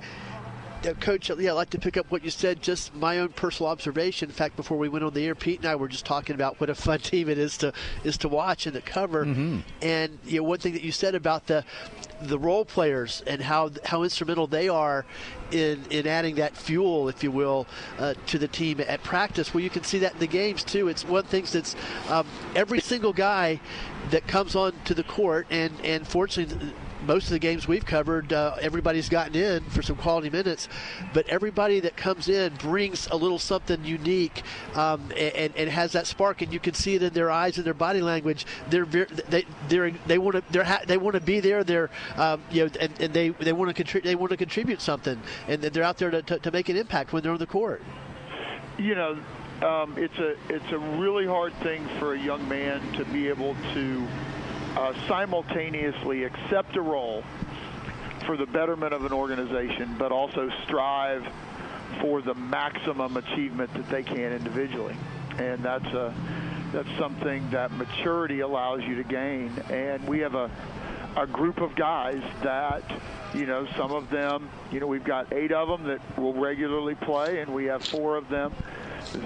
Uh, 0.87 0.95
Coach, 0.95 1.31
yeah, 1.31 1.51
I'd 1.51 1.55
like 1.55 1.71
to 1.71 1.79
pick 1.79 1.97
up 1.97 2.11
what 2.11 2.25
you 2.25 2.31
said. 2.31 2.63
Just 2.63 2.95
my 2.95 3.19
own 3.19 3.31
personal 3.31 3.71
observation. 3.71 4.29
In 4.29 4.35
fact, 4.35 4.57
before 4.57 4.79
we 4.79 4.89
went 4.89 5.05
on 5.05 5.15
the 5.15 5.25
air, 5.25 5.35
Pete 5.35 5.61
and 5.61 5.69
I 5.69 5.77
were 5.77 5.89
just 5.89 6.05
talking 6.05 6.35
about 6.35 6.61
what 6.61 6.71
a 6.71 6.75
fun 6.75 6.99
team 7.01 7.29
it 7.29 7.39
is 7.39 7.57
to 7.59 7.73
is 8.05 8.17
to 8.19 8.29
watch 8.29 8.67
and 8.67 8.75
to 8.75 8.81
cover. 8.81 9.25
Mm-hmm. 9.25 9.61
And 9.81 10.19
you 10.25 10.39
know, 10.39 10.45
one 10.45 10.59
thing 10.59 10.73
that 10.73 10.83
you 10.83 10.93
said 10.93 11.15
about 11.15 11.47
the 11.47 11.65
the 12.21 12.39
role 12.39 12.65
players 12.65 13.23
and 13.27 13.43
how 13.43 13.71
how 13.85 14.03
instrumental 14.03 14.47
they 14.47 14.69
are 14.69 15.05
in 15.51 15.85
in 15.91 16.07
adding 16.07 16.37
that 16.37 16.57
fuel, 16.57 17.09
if 17.09 17.23
you 17.23 17.31
will, 17.31 17.67
uh, 17.99 18.15
to 18.27 18.39
the 18.39 18.49
team 18.49 18.81
at 18.81 19.03
practice. 19.03 19.53
Well, 19.53 19.63
you 19.63 19.71
can 19.71 19.85
see 19.85 19.99
that 20.01 20.15
in 20.15 20.19
the 20.19 20.27
games 20.27 20.65
too. 20.65 20.89
It's 20.89 21.05
one 21.05 21.25
thing 21.25 21.47
that's 21.51 21.77
um, 22.09 22.27
every 22.55 22.81
single 22.81 23.13
guy 23.13 23.61
that 24.11 24.27
comes 24.27 24.55
on 24.55 24.73
to 24.85 24.95
the 24.95 25.05
court, 25.05 25.47
and 25.51 25.73
and 25.85 26.07
fortunately 26.07 26.73
most 27.07 27.25
of 27.25 27.31
the 27.31 27.39
games 27.39 27.67
we've 27.67 27.85
covered, 27.85 28.33
uh, 28.33 28.57
everybody's 28.61 29.09
gotten 29.09 29.35
in 29.35 29.63
for 29.65 29.83
some 29.83 29.97
quality 29.97 30.31
minutes, 30.31 30.69
but 31.13 31.29
everybody 31.29 31.81
that 31.81 31.97
comes 31.97 32.29
in 32.29 32.55
brings 32.55 33.09
a 33.09 33.17
little 33.17 33.39
something 33.39 33.85
unique 33.85 34.43
um, 34.75 35.13
and, 35.17 35.55
and, 35.57 35.71
has 35.73 35.93
that 35.93 36.07
spark, 36.07 36.43
and 36.43 36.53
you 36.53 36.61
can 36.61 36.75
see 36.75 36.95
it 36.95 37.03
in 37.03 37.13
their 37.13 37.31
eyes 37.31 37.57
and 37.57 37.67
their 37.67 37.75
body 37.75 38.03
language. 38.03 38.47
They're 38.69 38.85
they 38.85 39.47
they're, 39.69 39.91
they 40.07 40.19
want 40.19 40.37
to 40.37 40.43
they're 40.51 40.65
ha- 40.65 40.83
they 40.87 40.99
be 40.99 41.41
there. 41.41 41.65
They're 41.65 41.91
um, 42.17 42.43
you 42.51 42.65
know 42.65 42.71
and, 42.81 43.01
and 43.01 43.15
they 43.15 43.31
they 43.31 43.53
want 43.53 43.71
to 43.71 43.75
contribute 43.75 44.09
they 44.09 44.15
want 44.15 44.31
to 44.31 44.37
contribute 44.37 44.81
something, 44.81 45.21
and 45.49 45.63
they're 45.63 45.85
out 45.85 45.99
there 45.99 46.11
to, 46.11 46.23
to, 46.23 46.39
to, 46.39 46.51
make 46.51 46.69
an 46.69 46.77
impact 46.77 47.13
when 47.13 47.23
they're 47.23 47.33
on 47.33 47.39
the 47.39 47.47
court. 47.47 47.83
You 48.79 48.95
know. 48.95 49.19
Um, 49.63 49.95
it's 49.97 50.19
a 50.19 50.35
it's 50.49 50.73
a 50.73 50.79
really 50.79 51.25
hard 51.25 51.55
thing 51.63 51.87
for 52.01 52.15
a 52.15 52.19
young 52.19 52.49
man 52.49 52.81
to 52.95 53.05
be 53.07 53.29
able 53.29 53.55
to 53.75 54.09
uh, 54.77 54.95
simultaneously 55.09 56.25
accept 56.25 56.77
a 56.77 56.81
role 56.81 57.23
for 58.27 58.37
the 58.37 58.47
betterment 58.47 58.95
of 58.95 59.05
an 59.05 59.13
organization, 59.13 59.95
but 59.99 60.13
also 60.13 60.51
strive 60.65 61.27
for 62.01 62.23
the 62.23 62.35
maximum 62.35 63.17
achievement 63.17 63.73
that 63.75 63.89
they 63.91 64.03
can 64.03 64.33
individually. 64.33 64.97
And 65.39 65.63
that's 65.63 65.87
a 65.87 66.15
that's 66.73 66.89
something 66.99 67.51
that 67.51 67.71
maturity 67.73 68.41
allows 68.41 68.83
you 68.83 68.97
to 68.97 69.05
gain. 69.05 69.51
And 69.71 70.07
we 70.09 70.21
have 70.21 70.35
a 70.35 70.51
a 71.17 71.27
group 71.27 71.61
of 71.61 71.75
guys 71.75 72.23
that 72.43 72.83
you 73.35 73.47
know 73.47 73.67
some 73.77 73.93
of 73.93 74.09
them 74.11 74.49
you 74.71 74.81
know 74.81 74.87
we've 74.87 75.05
got 75.05 75.31
eight 75.33 75.53
of 75.53 75.69
them 75.69 75.85
that 75.85 76.01
will 76.19 76.33
regularly 76.33 76.95
play 76.95 77.41
and 77.41 77.53
we 77.53 77.67
have 77.67 77.85
four 77.85 78.17
of 78.17 78.29
them 78.29 78.53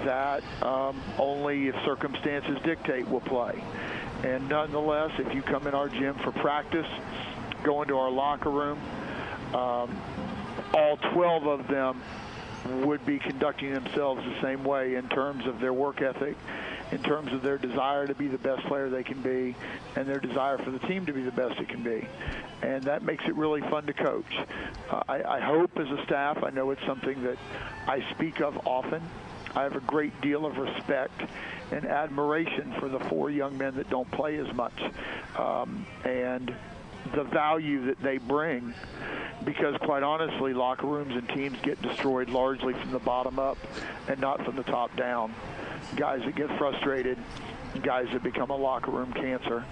that 0.03 0.43
um, 0.63 1.01
only 1.17 1.69
if 1.69 1.75
circumstances 1.85 2.57
dictate 2.63 3.07
will 3.07 3.21
play 3.21 3.63
and 4.23 4.49
nonetheless, 4.49 5.11
if 5.19 5.33
you 5.33 5.41
come 5.41 5.67
in 5.67 5.73
our 5.73 5.89
gym 5.89 6.15
for 6.15 6.31
practice, 6.31 6.87
go 7.63 7.81
into 7.81 7.97
our 7.97 8.09
locker 8.09 8.49
room, 8.49 8.79
um, 9.53 9.95
all 10.73 10.97
12 11.13 11.47
of 11.47 11.67
them 11.67 12.01
would 12.83 13.05
be 13.05 13.19
conducting 13.19 13.73
themselves 13.73 14.23
the 14.23 14.41
same 14.41 14.63
way 14.63 14.95
in 14.95 15.07
terms 15.09 15.45
of 15.45 15.59
their 15.59 15.73
work 15.73 16.01
ethic, 16.01 16.35
in 16.91 17.01
terms 17.03 17.31
of 17.31 17.41
their 17.41 17.57
desire 17.57 18.07
to 18.07 18.15
be 18.15 18.27
the 18.27 18.37
best 18.37 18.65
player 18.65 18.89
they 18.89 19.03
can 19.03 19.21
be, 19.21 19.55
and 19.95 20.07
their 20.07 20.19
desire 20.19 20.57
for 20.57 20.71
the 20.71 20.79
team 20.79 21.05
to 21.05 21.13
be 21.13 21.21
the 21.21 21.31
best 21.31 21.59
it 21.59 21.69
can 21.69 21.83
be. 21.83 22.05
And 22.61 22.83
that 22.83 23.03
makes 23.03 23.23
it 23.25 23.35
really 23.35 23.61
fun 23.61 23.85
to 23.85 23.93
coach. 23.93 24.37
Uh, 24.89 25.03
I, 25.07 25.23
I 25.23 25.39
hope 25.39 25.77
as 25.77 25.89
a 25.89 26.03
staff, 26.05 26.43
I 26.43 26.49
know 26.49 26.71
it's 26.71 26.85
something 26.85 27.23
that 27.23 27.37
I 27.87 28.03
speak 28.11 28.41
of 28.41 28.67
often. 28.67 29.01
I 29.57 29.63
have 29.63 29.75
a 29.75 29.79
great 29.79 30.21
deal 30.21 30.45
of 30.45 30.59
respect 30.59 31.19
and 31.71 31.83
admiration 31.83 32.75
for 32.79 32.89
the 32.89 32.99
four 32.99 33.31
young 33.31 33.57
men 33.57 33.75
that 33.77 33.89
don't 33.89 34.09
play 34.11 34.37
as 34.37 34.53
much 34.53 34.79
um, 35.35 35.83
and 36.05 36.53
the 37.15 37.23
value 37.23 37.87
that 37.87 37.99
they 38.03 38.19
bring 38.19 38.75
because 39.43 39.75
quite 39.77 40.03
honestly 40.03 40.53
locker 40.53 40.85
rooms 40.85 41.15
and 41.15 41.27
teams 41.29 41.57
get 41.63 41.81
destroyed 41.81 42.29
largely 42.29 42.75
from 42.75 42.91
the 42.91 42.99
bottom 42.99 43.39
up 43.39 43.57
and 44.07 44.19
not 44.19 44.45
from 44.45 44.55
the 44.55 44.63
top 44.63 44.95
down. 44.95 45.33
Guys 45.95 46.21
that 46.25 46.35
get 46.35 46.55
frustrated 46.59 47.17
guys 47.81 48.05
that 48.13 48.21
become 48.21 48.51
a 48.51 48.55
locker 48.55 48.91
room 48.91 49.11
cancer 49.11 49.65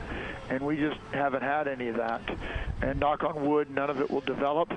and 0.50 0.66
we 0.66 0.78
just 0.78 1.00
haven't 1.12 1.44
had 1.44 1.68
any 1.68 1.90
of 1.90 1.98
that. 1.98 2.24
And 2.82 3.00
knock 3.00 3.24
on 3.24 3.48
wood 3.48 3.70
none 3.70 3.92
of 3.92 4.02
it 4.02 4.10
will 4.10 4.22
develop. 4.22 4.74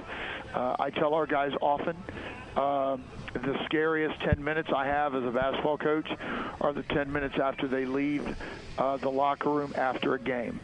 Uh, 0.53 0.77
i 0.79 0.91
tell 0.91 1.15
our 1.15 1.25
guys 1.25 1.53
often 1.63 1.97
uh, 2.57 2.97
the 3.35 3.57
scariest 3.65 4.21
10 4.21 4.43
minutes 4.43 4.71
I 4.75 4.87
have 4.87 5.15
as 5.15 5.25
a 5.25 5.31
basketball 5.31 5.79
coach 5.79 6.09
are 6.61 6.73
the 6.73 6.83
10 6.85 7.13
minutes 7.13 7.37
after 7.43 7.69
they 7.69 7.85
leave 7.85 8.37
uh, 8.79 8.97
the 8.97 9.11
locker 9.11 9.51
room 9.51 9.73
after 9.77 10.15
a 10.15 10.19
game. 10.19 10.61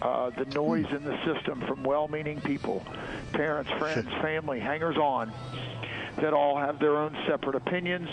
Uh, 0.00 0.30
the 0.30 0.44
noise 0.46 0.86
in 0.90 1.04
the 1.04 1.16
system 1.24 1.60
from 1.60 1.84
well-meaning 1.84 2.40
people, 2.40 2.84
parents, 3.32 3.70
friends, 3.78 4.08
family, 4.20 4.58
hangers-on, 4.58 5.32
that 6.16 6.32
all 6.32 6.58
have 6.58 6.78
their 6.80 6.96
own 6.96 7.16
separate 7.26 7.54
opinions. 7.54 8.08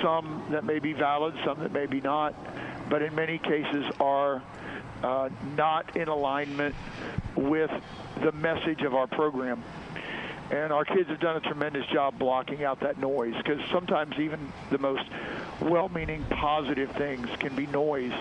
Some 0.00 0.46
that 0.50 0.64
may 0.64 0.78
be 0.78 0.92
valid, 0.92 1.34
some 1.44 1.58
that 1.60 1.72
may 1.72 1.86
be 1.86 2.00
not, 2.00 2.34
but 2.88 3.02
in 3.02 3.14
many 3.14 3.38
cases 3.38 3.84
are 3.98 4.42
uh, 5.02 5.28
not 5.56 5.96
in 5.96 6.08
alignment 6.08 6.74
with 7.34 7.70
the 8.22 8.32
message 8.32 8.82
of 8.82 8.94
our 8.94 9.06
program 9.06 9.62
and 10.50 10.72
our 10.72 10.84
kids 10.84 11.08
have 11.08 11.20
done 11.20 11.36
a 11.36 11.40
tremendous 11.40 11.86
job 11.86 12.18
blocking 12.18 12.64
out 12.64 12.80
that 12.80 12.98
noise 12.98 13.34
because 13.36 13.60
sometimes 13.70 14.18
even 14.18 14.52
the 14.70 14.78
most 14.78 15.04
well-meaning 15.60 16.24
positive 16.30 16.90
things 16.92 17.28
can 17.38 17.54
be 17.54 17.66
noise 17.66 18.12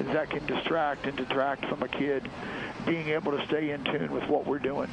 that 0.00 0.30
can 0.30 0.44
distract 0.46 1.06
and 1.06 1.16
detract 1.16 1.64
from 1.66 1.82
a 1.82 1.88
kid 1.88 2.28
being 2.86 3.08
able 3.08 3.32
to 3.32 3.46
stay 3.46 3.70
in 3.70 3.84
tune 3.84 4.10
with 4.12 4.24
what 4.28 4.46
we're 4.46 4.58
doing. 4.58 4.88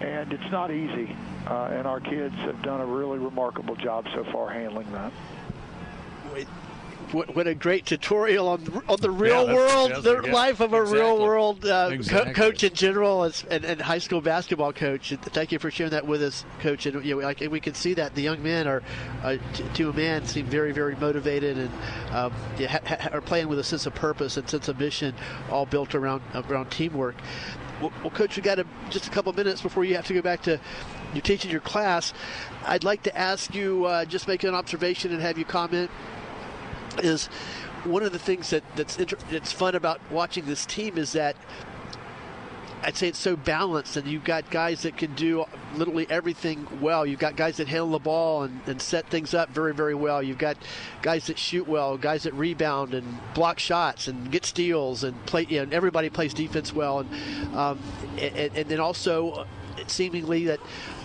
And 0.00 0.32
it's 0.32 0.50
not 0.50 0.70
easy 0.70 1.14
uh, 1.46 1.70
and 1.72 1.86
our 1.86 2.00
kids 2.00 2.34
have 2.36 2.62
done 2.62 2.80
a 2.80 2.86
really 2.86 3.18
remarkable 3.18 3.76
job 3.76 4.06
so 4.14 4.24
far 4.24 4.48
handling 4.50 4.90
that 4.92 5.12
what, 7.12 7.34
what, 7.34 7.46
a 7.46 7.54
great 7.54 7.86
tutorial 7.86 8.48
on 8.48 8.82
on 8.88 9.00
the 9.00 9.10
real 9.10 9.46
yeah, 9.46 9.54
world, 9.54 10.02
the 10.02 10.22
yeah, 10.24 10.32
life 10.32 10.60
of 10.60 10.72
a 10.72 10.80
exactly. 10.82 11.00
real 11.00 11.22
world 11.22 11.64
uh, 11.64 11.90
exactly. 11.92 12.34
co- 12.34 12.50
coach 12.50 12.64
in 12.64 12.74
general 12.74 13.24
and, 13.24 13.44
and, 13.50 13.64
and, 13.64 13.80
high 13.80 13.98
school 13.98 14.20
basketball 14.20 14.72
coach. 14.72 15.14
Thank 15.22 15.52
you 15.52 15.58
for 15.58 15.70
sharing 15.70 15.92
that 15.92 16.06
with 16.06 16.22
us, 16.22 16.44
coach. 16.60 16.86
And 16.86 17.04
you 17.04 17.16
know, 17.16 17.22
like, 17.22 17.40
we 17.40 17.60
can 17.60 17.74
see 17.74 17.94
that 17.94 18.14
the 18.14 18.22
young 18.22 18.42
men 18.42 18.66
are, 18.66 18.82
uh, 19.22 19.36
t- 19.54 19.64
to 19.74 19.90
a 19.90 19.92
man, 19.92 20.26
seem 20.26 20.46
very, 20.46 20.72
very 20.72 20.96
motivated 20.96 21.58
and 21.58 21.70
um, 22.10 22.32
ha- 22.58 22.80
ha- 22.84 23.08
are 23.12 23.20
playing 23.20 23.48
with 23.48 23.58
a 23.58 23.64
sense 23.64 23.86
of 23.86 23.94
purpose 23.94 24.36
and 24.36 24.48
sense 24.48 24.68
of 24.68 24.78
mission, 24.78 25.14
all 25.50 25.66
built 25.66 25.94
around 25.94 26.22
around 26.34 26.70
teamwork. 26.70 27.16
Well, 27.80 27.92
well 28.02 28.10
coach, 28.10 28.36
we 28.36 28.42
got 28.42 28.58
a, 28.58 28.66
just 28.90 29.06
a 29.06 29.10
couple 29.10 29.32
minutes 29.32 29.62
before 29.62 29.84
you 29.84 29.96
have 29.96 30.06
to 30.06 30.14
go 30.14 30.22
back 30.22 30.42
to 30.42 30.60
you're 31.14 31.22
teaching 31.22 31.50
your 31.50 31.60
class. 31.60 32.12
I'd 32.66 32.84
like 32.84 33.02
to 33.04 33.16
ask 33.16 33.54
you, 33.54 33.86
uh, 33.86 34.04
just 34.04 34.28
make 34.28 34.44
an 34.44 34.54
observation 34.54 35.12
and 35.12 35.22
have 35.22 35.38
you 35.38 35.44
comment 35.44 35.90
is 36.98 37.26
one 37.84 38.02
of 38.02 38.12
the 38.12 38.18
things 38.18 38.50
that 38.50 38.64
that's 38.76 38.98
inter- 38.98 39.18
that's 39.30 39.52
fun 39.52 39.74
about 39.74 40.00
watching 40.10 40.46
this 40.46 40.66
team 40.66 40.98
is 40.98 41.12
that 41.12 41.36
I'd 42.82 42.96
say 42.96 43.08
it's 43.08 43.18
so 43.18 43.34
balanced, 43.36 43.96
and 43.96 44.06
you've 44.06 44.24
got 44.24 44.50
guys 44.50 44.82
that 44.82 44.96
can 44.96 45.14
do 45.14 45.44
literally 45.74 46.06
everything 46.08 46.66
well. 46.80 47.04
You've 47.04 47.18
got 47.18 47.36
guys 47.36 47.56
that 47.56 47.66
handle 47.66 47.90
the 47.90 47.98
ball 47.98 48.44
and, 48.44 48.60
and, 48.66 48.80
set 48.80 49.06
things 49.08 49.34
up 49.34 49.50
very, 49.50 49.74
very 49.74 49.94
well. 49.94 50.22
You've 50.22 50.38
got 50.38 50.56
guys 51.02 51.26
that 51.26 51.38
shoot 51.38 51.66
well, 51.66 51.98
guys 51.98 52.22
that 52.22 52.34
rebound 52.34 52.94
and 52.94 53.18
block 53.34 53.58
shots 53.58 54.06
and 54.06 54.30
get 54.30 54.44
steals 54.44 55.02
and 55.02 55.26
play. 55.26 55.46
You 55.48 55.56
know, 55.56 55.62
and 55.64 55.74
everybody 55.74 56.08
plays 56.08 56.32
defense 56.32 56.72
well, 56.72 57.00
and 57.00 57.56
um, 57.56 57.80
and, 58.16 58.56
and 58.56 58.68
then 58.68 58.80
also 58.80 59.46
seemingly 59.88 60.44
that 60.46 60.60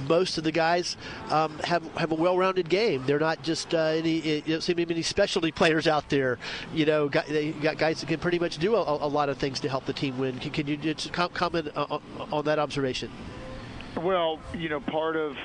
most 0.07 0.37
of 0.37 0.43
the 0.43 0.51
guys 0.51 0.97
um, 1.29 1.57
have 1.59 1.83
have 1.95 2.11
a 2.11 2.15
well-rounded 2.15 2.69
game. 2.69 3.03
They're 3.05 3.19
not 3.19 3.43
just 3.43 3.73
uh, 3.73 3.77
any. 3.77 4.19
You 4.19 4.41
don't 4.41 4.61
see 4.61 4.73
many 4.73 5.01
specialty 5.01 5.51
players 5.51 5.87
out 5.87 6.09
there. 6.09 6.39
You 6.73 6.85
know, 6.85 7.09
got, 7.09 7.27
they 7.27 7.51
got 7.51 7.77
guys 7.77 7.99
that 7.99 8.07
can 8.07 8.19
pretty 8.19 8.39
much 8.39 8.57
do 8.57 8.75
a, 8.75 8.81
a 8.81 9.07
lot 9.07 9.29
of 9.29 9.37
things 9.37 9.59
to 9.61 9.69
help 9.69 9.85
the 9.85 9.93
team 9.93 10.17
win. 10.17 10.39
Can, 10.39 10.51
can 10.51 10.67
you 10.67 10.77
just 10.77 11.11
comment 11.11 11.75
on, 11.75 12.01
on 12.31 12.45
that 12.45 12.59
observation? 12.59 13.09
Well, 13.95 14.39
you 14.53 14.69
know, 14.69 14.79
part 14.79 15.15
of 15.15 15.37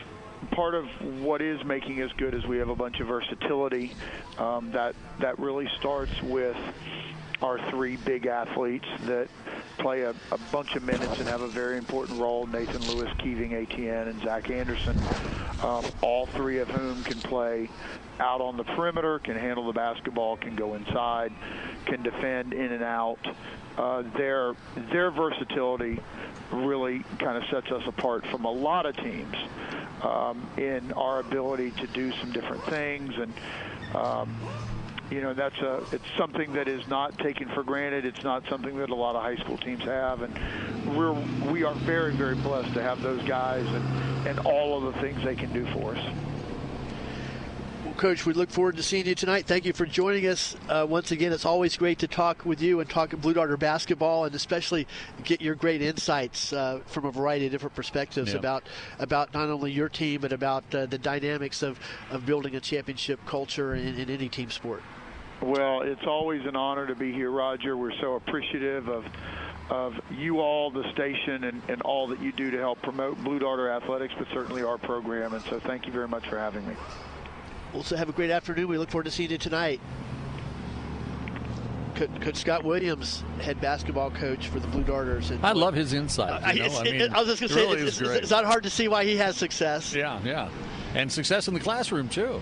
part 0.53 0.74
of 0.74 0.87
what 1.22 1.42
is 1.42 1.62
making 1.64 2.01
us 2.03 2.11
good 2.16 2.35
is 2.35 2.46
we 2.46 2.59
have 2.59 2.68
a 2.68 2.77
bunch 2.77 3.01
of 3.01 3.07
versatility. 3.07 3.94
Um, 4.38 4.70
that 4.72 4.94
that 5.20 5.38
really 5.38 5.68
starts 5.79 6.22
with 6.22 6.57
our 7.42 7.59
three 7.70 7.96
big 7.96 8.27
athletes 8.27 8.87
that 9.05 9.29
play 9.79 10.03
a, 10.03 10.11
a, 10.33 10.38
bunch 10.51 10.74
of 10.74 10.83
minutes 10.83 11.18
and 11.18 11.29
have 11.29 11.40
a 11.40 11.48
very 11.48 11.79
important 11.79 12.20
role. 12.20 12.46
Nathan 12.46 12.87
Lewis, 12.87 13.11
Keeving 13.18 13.55
Etienne, 13.55 14.09
and 14.09 14.20
Zach 14.22 14.51
Anderson, 14.51 15.01
um, 15.62 15.85
all 16.03 16.27
three 16.27 16.59
of 16.59 16.68
whom 16.68 17.03
can 17.05 17.20
play 17.20 17.70
out 18.18 18.40
on 18.40 18.57
the 18.57 18.64
perimeter, 18.64 19.20
can 19.20 19.37
handle 19.37 19.66
the 19.66 19.72
basketball, 19.72 20.37
can 20.37 20.57
go 20.57 20.74
inside, 20.74 21.33
can 21.87 22.03
defend 22.03 22.53
in 22.53 22.72
and 22.72 22.83
out. 22.83 23.18
Uh, 23.77 24.03
their 24.16 24.57
their 24.90 25.12
versatility 25.12 26.01
really 26.51 27.05
kind 27.20 27.37
of 27.37 27.44
sets 27.48 27.70
us 27.70 27.87
apart 27.87 28.27
from 28.27 28.44
a 28.44 28.51
lot 28.51 28.87
of 28.87 28.96
teams 28.96 29.37
um, 30.03 30.44
in 30.57 30.92
our 30.94 31.20
ability 31.20 31.70
to 31.70 31.87
do 31.88 32.12
some 32.20 32.33
different 32.33 32.64
things 32.64 33.14
and. 33.16 33.33
Um, 33.94 34.37
you 35.11 35.21
know 35.21 35.33
that's 35.35 35.59
a 35.59 35.83
it's 35.92 36.05
something 36.16 36.53
that 36.53 36.68
is 36.68 36.87
not 36.88 37.18
taken 37.18 37.49
for 37.49 37.62
granted. 37.62 38.05
It's 38.05 38.23
not 38.23 38.44
something 38.49 38.77
that 38.79 38.90
a 38.90 38.94
lot 38.94 39.16
of 39.16 39.23
high 39.23 39.37
school 39.37 39.57
teams 39.57 39.83
have, 39.85 40.23
and 40.23 40.97
we're 40.97 41.12
we 41.51 41.64
are 41.64 41.75
very 41.75 42.12
very 42.14 42.35
blessed 42.35 42.75
to 42.75 42.83
have 42.83 43.03
those 43.03 43.23
guys 43.25 43.66
and 43.66 44.29
and 44.29 44.38
all 44.40 44.77
of 44.77 44.94
the 44.94 45.01
things 45.01 45.23
they 45.25 45.37
can 45.37 45.53
do 45.53 45.64
for 45.73 45.94
us. 45.94 46.14
Well, 47.85 47.94
Coach, 47.94 48.27
we 48.27 48.33
look 48.35 48.51
forward 48.51 48.77
to 48.77 48.83
seeing 48.83 49.07
you 49.07 49.14
tonight. 49.14 49.47
Thank 49.47 49.64
you 49.64 49.73
for 49.73 49.87
joining 49.87 50.27
us 50.27 50.57
uh, 50.68 50.85
once 50.88 51.12
again. 51.12 51.33
It's 51.33 51.47
always 51.47 51.77
great 51.77 52.01
to 52.01 52.09
talk 52.09 52.44
with 52.44 52.61
you 52.61 52.81
and 52.81 52.90
talk 52.90 53.11
Blue 53.12 53.33
Darter 53.33 53.57
basketball, 53.57 54.25
and 54.25 54.35
especially 54.35 54.87
get 55.25 55.40
your 55.40 55.55
great 55.55 55.81
insights 55.81 56.53
uh, 56.53 56.81
from 56.87 57.05
a 57.07 57.12
variety 57.12 57.47
of 57.47 57.53
different 57.53 57.77
perspectives 57.77 58.33
Yeah. 58.33 58.40
about 58.40 58.64
about 58.99 59.33
not 59.33 59.49
only 59.49 59.71
your 59.73 59.88
team 59.88 60.21
but 60.21 60.33
about 60.33 60.64
uh, 60.75 60.87
the 60.87 60.99
dynamics 60.99 61.62
of, 61.62 61.79
of 62.11 62.27
building 62.27 62.57
a 62.57 62.61
championship 62.61 63.25
culture 63.27 63.75
in, 63.75 63.97
in 63.97 64.11
any 64.11 64.29
team 64.29 64.51
sport. 64.51 64.83
Well, 65.40 65.83
it's 65.83 66.05
always 66.07 66.44
an 66.46 66.57
honor 66.57 66.87
to 66.87 66.94
be 66.94 67.12
here, 67.12 67.31
Roger. 67.31 67.77
We're 67.77 67.96
so 68.01 68.14
appreciative 68.14 68.88
of 68.88 69.05
of 69.70 69.94
you 70.11 70.40
all, 70.40 70.70
the 70.70 70.90
station, 70.92 71.44
and, 71.44 71.61
and 71.68 71.83
all 71.83 72.07
that 72.07 72.20
you 72.22 72.33
do 72.33 72.51
to 72.51 72.57
help 72.57 72.81
promote 72.81 73.22
Blue 73.22 73.38
Darter 73.38 73.70
athletics, 73.70 74.14
but 74.16 74.27
certainly 74.33 74.62
our 74.62 74.79
program. 74.79 75.35
And 75.35 75.44
so, 75.44 75.61
thank 75.61 75.85
you 75.87 75.92
very 75.92 76.09
much 76.09 76.27
for 76.27 76.38
having 76.38 76.66
me. 76.66 76.74
Also, 77.74 77.94
have 77.94 78.09
a 78.09 78.12
great 78.12 78.31
afternoon. 78.31 78.66
We 78.68 78.79
look 78.79 78.90
forward 78.90 79.05
to 79.05 79.11
seeing 79.11 79.31
you 79.31 79.37
tonight. 79.37 79.79
Co- 81.96 82.07
Coach 82.20 82.37
Scott 82.37 82.64
Williams, 82.64 83.22
head 83.42 83.61
basketball 83.61 84.11
coach 84.11 84.46
for 84.48 84.59
the 84.59 84.68
Blue 84.68 84.85
Darters. 84.85 85.31
And 85.31 85.44
I 85.44 85.53
love 85.53 85.74
his 85.74 85.92
insight. 85.92 86.42
I, 86.42 86.53
You 86.53 86.61
know? 86.61 86.64
it's- 86.64 86.81
I 86.81 86.85
mean, 86.85 86.94
it- 87.03 87.12
I 87.12 87.20
was 87.22 87.29
just 87.38 87.40
going 87.40 87.48
to 87.48 87.55
say, 87.55 87.61
really 87.77 87.83
it's, 87.88 88.01
it's, 88.01 88.11
it's 88.11 88.31
not 88.31 88.46
hard 88.46 88.62
to 88.62 88.70
see 88.70 88.88
why 88.88 89.05
he 89.05 89.16
has 89.16 89.37
success. 89.37 89.94
Yeah, 89.94 90.18
yeah. 90.24 90.48
And 90.94 91.12
success 91.12 91.46
in 91.46 91.53
the 91.55 91.61
classroom, 91.61 92.09
too. 92.09 92.40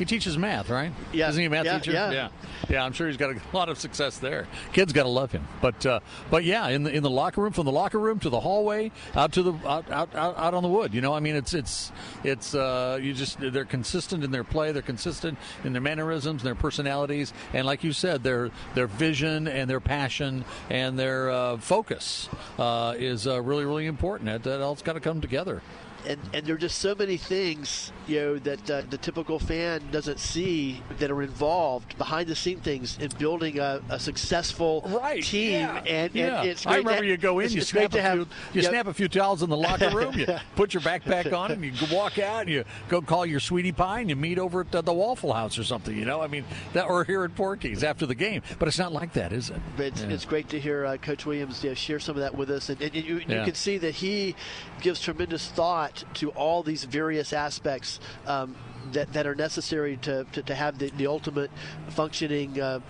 He 0.00 0.06
teaches 0.06 0.38
math, 0.38 0.70
right? 0.70 0.92
Yeah. 1.12 1.28
Isn't 1.28 1.40
he 1.40 1.46
a 1.46 1.50
math 1.50 1.66
Yeah, 1.66 1.78
teacher? 1.78 1.92
yeah. 1.92 2.10
yeah. 2.10 2.28
Yeah, 2.70 2.84
I'm 2.84 2.92
sure 2.92 3.06
he's 3.06 3.18
got 3.18 3.30
a 3.36 3.40
lot 3.56 3.68
of 3.68 3.78
success 3.78 4.18
there. 4.18 4.48
Kids 4.72 4.94
got 4.94 5.02
to 5.02 5.10
love 5.10 5.30
him. 5.30 5.46
But 5.60 5.84
uh, 5.84 6.00
but 6.30 6.42
yeah, 6.44 6.68
in 6.68 6.84
the 6.84 6.90
in 6.90 7.02
the 7.02 7.10
locker 7.10 7.42
room, 7.42 7.52
from 7.52 7.66
the 7.66 7.72
locker 7.72 7.98
room 7.98 8.18
to 8.20 8.30
the 8.30 8.40
hallway, 8.40 8.92
out 9.14 9.32
to 9.32 9.42
the 9.42 9.52
out 9.68 9.90
out, 9.90 10.14
out, 10.14 10.38
out 10.38 10.54
on 10.54 10.62
the 10.62 10.70
wood. 10.70 10.94
You 10.94 11.02
know, 11.02 11.12
I 11.12 11.20
mean, 11.20 11.36
it's 11.36 11.52
it's 11.52 11.92
it's 12.24 12.54
uh, 12.54 12.98
you 13.00 13.12
just 13.12 13.38
they're 13.40 13.66
consistent 13.66 14.24
in 14.24 14.30
their 14.30 14.42
play, 14.44 14.72
they're 14.72 14.80
consistent 14.80 15.36
in 15.64 15.74
their 15.74 15.82
mannerisms, 15.82 16.40
and 16.40 16.46
their 16.46 16.54
personalities, 16.54 17.34
and 17.52 17.66
like 17.66 17.84
you 17.84 17.92
said, 17.92 18.22
their 18.22 18.50
their 18.74 18.86
vision 18.86 19.46
and 19.48 19.68
their 19.68 19.80
passion 19.80 20.46
and 20.70 20.98
their 20.98 21.28
uh, 21.30 21.56
focus 21.58 22.30
uh, 22.58 22.94
is 22.96 23.26
uh, 23.26 23.42
really 23.42 23.66
really 23.66 23.84
important. 23.86 24.30
That, 24.30 24.44
that 24.44 24.62
all's 24.62 24.80
got 24.80 24.94
to 24.94 25.00
come 25.00 25.20
together. 25.20 25.60
And 26.06 26.18
and 26.32 26.46
there 26.46 26.54
are 26.54 26.58
just 26.58 26.78
so 26.78 26.94
many 26.94 27.16
things 27.16 27.92
you 28.06 28.20
know 28.20 28.38
that 28.38 28.70
uh, 28.70 28.82
the 28.90 28.98
typical 28.98 29.38
fan 29.38 29.82
doesn't 29.90 30.18
see 30.18 30.82
that 30.98 31.10
are 31.10 31.22
involved 31.22 31.96
behind 31.98 32.28
the 32.28 32.34
scene 32.36 32.60
things 32.60 32.98
in 32.98 33.10
building 33.18 33.58
a, 33.58 33.80
a 33.88 33.98
successful 33.98 34.82
right 34.86 35.22
team 35.22 35.52
yeah. 35.60 35.82
and, 35.86 36.14
yeah. 36.14 36.40
and 36.40 36.48
it's 36.50 36.66
I 36.66 36.76
remember 36.76 37.04
you 37.04 37.16
go 37.16 37.38
in 37.38 37.46
it's, 37.46 37.54
you 37.54 37.60
it's 37.60 37.70
snap 37.70 37.94
a 37.94 38.02
have 38.02 38.14
few 38.14 38.26
you 38.54 38.62
yeah, 38.62 38.68
snap 38.68 38.86
a 38.86 38.94
few 38.94 39.08
towels 39.08 39.42
in 39.42 39.50
the 39.50 39.56
locker 39.56 39.90
room 39.96 40.18
you 40.18 40.26
put 40.56 40.74
your 40.74 40.82
backpack 40.82 41.32
on 41.32 41.50
and 41.52 41.64
you 41.64 41.72
walk 41.94 42.18
out 42.18 42.42
and 42.42 42.50
you 42.50 42.64
go 42.88 43.00
call 43.00 43.26
your 43.26 43.40
sweetie 43.40 43.72
pie 43.72 44.00
and 44.00 44.10
you 44.10 44.16
meet 44.16 44.38
over 44.38 44.60
at 44.62 44.70
the, 44.70 44.82
the 44.82 44.92
Waffle 44.92 45.32
House 45.32 45.58
or 45.58 45.64
something 45.64 45.96
you 45.96 46.04
know 46.04 46.20
I 46.20 46.26
mean 46.26 46.44
that 46.72 46.86
or 46.86 47.04
here 47.04 47.24
at 47.24 47.34
Porky's 47.34 47.84
after 47.84 48.06
the 48.06 48.14
game 48.14 48.42
but 48.58 48.68
it's 48.68 48.78
not 48.78 48.92
like 48.92 49.12
that 49.14 49.32
is 49.32 49.50
it 49.50 49.60
but 49.76 49.86
it's, 49.86 50.02
Yeah. 50.02 50.10
it's 50.10 50.24
great 50.24 50.48
to 50.50 50.60
hear 50.60 50.86
uh, 50.86 50.96
Coach 50.96 51.26
Williams 51.26 51.62
you 51.62 51.70
know, 51.70 51.74
share 51.74 52.00
some 52.00 52.16
of 52.16 52.20
that 52.20 52.34
with 52.34 52.50
us, 52.50 52.68
and, 52.68 52.80
and 52.80 52.94
you, 52.94 53.02
you 53.16 53.24
Yeah. 53.26 53.44
can 53.44 53.54
see 53.54 53.78
that 53.78 53.94
he 53.94 54.34
gives 54.80 55.00
tremendous 55.00 55.48
thought 55.48 55.89
to 56.14 56.30
all 56.30 56.62
these 56.62 56.84
various 56.84 57.32
aspects 57.32 58.00
um, 58.26 58.54
that 58.92 59.12
that 59.12 59.26
are 59.26 59.34
necessary 59.34 59.96
to, 59.98 60.24
to, 60.32 60.42
to 60.42 60.54
have 60.54 60.78
the, 60.78 60.90
the 60.90 61.06
ultimate 61.06 61.50
functioning 61.90 62.60
uh, 62.60 62.80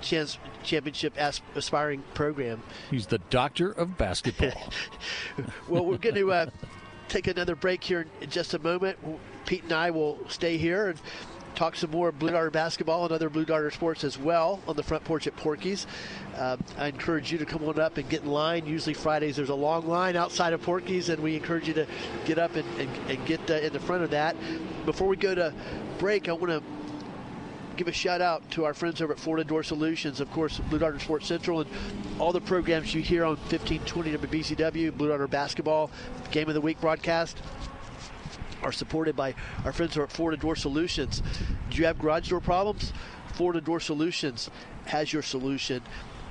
chance 0.00 0.38
championship 0.64 1.16
as, 1.16 1.40
aspiring 1.54 2.02
program. 2.14 2.62
he's 2.90 3.06
the 3.06 3.18
doctor 3.30 3.70
of 3.70 3.96
basketball 3.96 4.70
Well, 5.68 5.84
we're 5.86 5.98
going 5.98 6.16
to 6.16 6.32
uh, 6.32 6.46
take 7.08 7.26
another 7.26 7.54
break 7.54 7.82
here 7.84 8.06
in 8.20 8.30
just 8.30 8.54
a 8.54 8.58
moment. 8.58 8.98
Pete 9.46 9.64
and 9.64 9.72
I 9.72 9.90
will 9.90 10.18
stay 10.28 10.56
here 10.56 10.88
and 10.88 11.00
talk 11.62 11.76
some 11.76 11.92
more 11.92 12.10
Blue 12.10 12.32
Darter 12.32 12.50
basketball 12.50 13.04
and 13.04 13.12
other 13.12 13.30
Blue 13.30 13.44
Darter 13.44 13.70
sports 13.70 14.02
as 14.02 14.18
well 14.18 14.60
on 14.66 14.74
the 14.74 14.82
front 14.82 15.04
porch 15.04 15.28
at 15.28 15.36
Porky's. 15.36 15.86
Uh, 16.36 16.56
I 16.76 16.88
encourage 16.88 17.30
you 17.30 17.38
to 17.38 17.46
come 17.46 17.62
on 17.62 17.78
up 17.78 17.98
and 17.98 18.08
get 18.08 18.22
in 18.22 18.30
line. 18.30 18.66
Usually 18.66 18.94
Fridays 18.94 19.36
there's 19.36 19.48
a 19.48 19.54
long 19.54 19.86
line 19.86 20.16
outside 20.16 20.54
of 20.54 20.62
Porky's, 20.62 21.08
and 21.08 21.22
we 21.22 21.36
encourage 21.36 21.68
you 21.68 21.74
to 21.74 21.86
get 22.24 22.36
up 22.36 22.56
and, 22.56 22.66
and, 22.80 22.90
and 23.08 23.26
get 23.26 23.48
uh, 23.48 23.54
in 23.54 23.72
the 23.72 23.78
front 23.78 24.02
of 24.02 24.10
that. 24.10 24.34
Before 24.84 25.06
we 25.06 25.16
go 25.16 25.36
to 25.36 25.54
break, 25.98 26.28
I 26.28 26.32
want 26.32 26.48
to 26.48 26.64
give 27.76 27.86
a 27.86 27.92
shout 27.92 28.20
out 28.20 28.50
to 28.50 28.64
our 28.64 28.74
friends 28.74 29.00
over 29.00 29.12
at 29.12 29.20
Florida 29.20 29.44
Door 29.44 29.62
Solutions, 29.62 30.18
of 30.18 30.28
course, 30.32 30.58
Blue 30.68 30.80
Darter 30.80 30.98
Sports 30.98 31.28
Central, 31.28 31.60
and 31.60 31.70
all 32.18 32.32
the 32.32 32.40
programs 32.40 32.92
you 32.92 33.02
hear 33.02 33.22
on 33.22 33.36
1520 33.36 34.18
WBZW, 34.18 34.96
Blue 34.96 35.10
Darter 35.10 35.28
Basketball, 35.28 35.92
Game 36.32 36.48
of 36.48 36.54
the 36.54 36.60
Week 36.60 36.80
broadcast 36.80 37.38
are 38.62 38.72
supported 38.72 39.16
by 39.16 39.34
our 39.64 39.72
friends 39.72 39.96
at 39.98 40.10
Florida 40.10 40.40
Door 40.40 40.56
Solutions. 40.56 41.22
Do 41.70 41.78
you 41.78 41.86
have 41.86 41.98
garage 41.98 42.28
door 42.30 42.40
problems? 42.40 42.92
Florida 43.34 43.60
Door 43.60 43.80
Solutions 43.80 44.50
has 44.86 45.12
your 45.12 45.22
solution. 45.22 45.82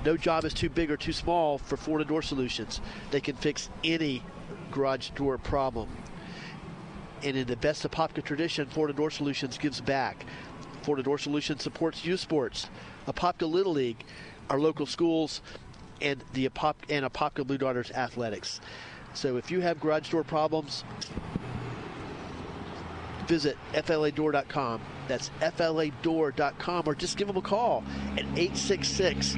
No 0.04 0.16
job 0.16 0.44
is 0.44 0.54
too 0.54 0.68
big 0.68 0.90
or 0.90 0.96
too 0.96 1.12
small 1.12 1.58
for 1.58 1.76
Florida 1.76 2.08
Door 2.08 2.22
Solutions. 2.22 2.80
They 3.10 3.20
can 3.20 3.36
fix 3.36 3.70
any 3.84 4.22
garage 4.70 5.10
door 5.10 5.38
problem. 5.38 5.88
And 7.22 7.36
in 7.36 7.46
the 7.46 7.56
best 7.56 7.88
Apopka 7.88 8.24
tradition, 8.24 8.66
Florida 8.66 8.96
Door 8.96 9.10
Solutions 9.10 9.58
gives 9.58 9.80
back. 9.80 10.24
Florida 10.82 11.04
Door 11.04 11.18
Solutions 11.18 11.62
supports 11.62 12.04
youth 12.04 12.18
sports, 12.18 12.68
Apopka 13.06 13.48
Little 13.48 13.72
League, 13.72 14.04
our 14.50 14.58
local 14.58 14.86
schools, 14.86 15.40
and 16.00 16.24
the 16.32 16.48
Apop- 16.48 16.74
and 16.88 17.06
Apopka 17.06 17.46
Blue 17.46 17.58
Darters 17.58 17.92
athletics. 17.92 18.60
So 19.14 19.36
if 19.36 19.50
you 19.50 19.60
have 19.60 19.78
garage 19.78 20.10
door 20.10 20.24
problems, 20.24 20.82
visit 23.26 23.56
fladoor.com. 23.72 24.80
That's 25.08 25.30
fladoor.com, 25.40 26.82
or 26.86 26.94
just 26.94 27.16
give 27.16 27.26
them 27.26 27.36
a 27.36 27.42
call 27.42 27.84
at 28.12 28.24
866 28.36 29.36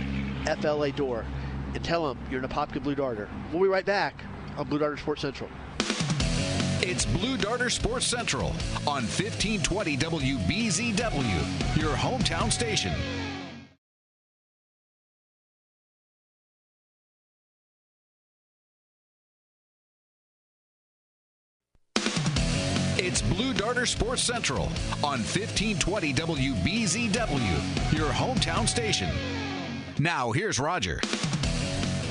FLA 0.61 0.93
Door 0.93 1.25
and 1.75 1.85
tell 1.85 2.09
them 2.09 2.19
you're 2.31 2.43
an 2.43 2.49
Apopka 2.49 2.83
Blue 2.83 2.95
Darter. 2.95 3.29
We'll 3.53 3.63
be 3.63 3.69
right 3.69 3.85
back 3.85 4.23
on 4.57 4.69
Blue 4.69 4.79
Darter 4.79 4.97
Sports 4.97 5.23
Central. 5.23 5.51
It's 6.87 7.07
Blue 7.07 7.37
Darter 7.37 7.71
Sports 7.71 8.07
Central 8.07 8.49
on 8.87 9.05
1520 9.05 9.97
WBZW, 9.97 11.81
your 11.81 11.95
hometown 11.95 12.53
station. 12.53 12.93
Sports 23.83 24.23
Central 24.23 24.67
on 25.03 25.19
1520 25.19 26.15
WBZW, 26.15 27.93
your 27.93 28.09
hometown 28.09 28.69
station. 28.69 29.11
Now, 29.99 30.31
here's 30.31 30.61
Roger. 30.61 31.01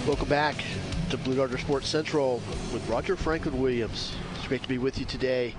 Welcome 0.05 0.27
back 0.27 0.61
to 1.09 1.17
Blue 1.17 1.35
Darter 1.35 1.57
Sports 1.57 1.87
Central 1.87 2.41
with 2.73 2.85
Roger 2.89 3.15
Franklin 3.15 3.61
Williams. 3.61 4.13
It's 4.35 4.45
great 4.45 4.61
to 4.61 4.67
be 4.67 4.77
with 4.77 4.99
you 4.99 5.05
today 5.05 5.55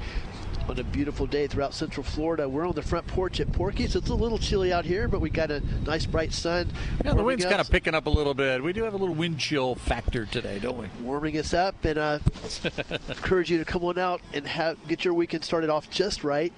on 0.69 0.79
a 0.79 0.85
beautiful 0.85 1.27
day 1.27 1.47
throughout 1.47 1.75
Central 1.75 2.03
Florida. 2.05 2.49
We're 2.49 2.67
on 2.67 2.75
the 2.75 2.83
front 2.83 3.07
porch 3.07 3.41
at 3.41 3.53
Porky's. 3.53 3.95
It's 3.97 4.09
a 4.09 4.15
little 4.15 4.39
chilly 4.39 4.73
out 4.73 4.85
here, 4.85 5.09
but 5.09 5.21
we 5.21 5.31
got 5.31 5.51
a 5.51 5.61
nice 5.85 6.07
bright 6.07 6.33
sun. 6.33 6.71
yeah 7.05 7.15
the 7.15 7.23
wind's 7.23 7.45
us- 7.45 7.51
kind 7.51 7.61
of 7.61 7.71
picking 7.71 7.95
up 7.95 8.07
a 8.07 8.11
little 8.11 8.35
bit 8.35 8.63
we 8.63 8.73
do 8.73 8.83
have 8.85 8.95
a 8.95 8.97
little 8.97 9.15
wind 9.15 9.39
chill 9.39 9.75
factor 9.75 10.25
today 10.27 10.59
don't 10.59 10.79
we 10.79 10.87
warming 11.03 11.37
us 11.37 11.53
up 11.53 11.85
and 11.85 11.99
uh, 11.99 12.19
encourage 13.09 13.51
you 13.51 13.59
to 13.59 13.65
come 13.65 13.85
on 13.85 13.99
out 13.99 14.21
and 14.33 14.47
have, 14.47 14.77
get 14.89 15.05
your 15.05 15.15
weekend 15.15 15.45
started 15.45 15.71
off 15.71 15.91
just 15.91 16.25
right 16.25 16.53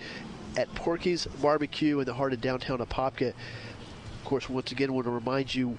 at 0.57 0.73
Porky's 0.75 1.27
Barbecue 1.27 1.99
in 1.99 2.07
the 2.07 2.15
heart 2.15 2.33
of 2.33 2.41
downtown 2.41 2.79
Apopka. 2.79 3.29
Of 3.29 4.25
course, 4.25 4.49
once 4.49 4.73
again, 4.73 4.89
I 4.89 4.93
want 4.93 5.05
to 5.07 5.11
remind 5.11 5.55
you 5.55 5.77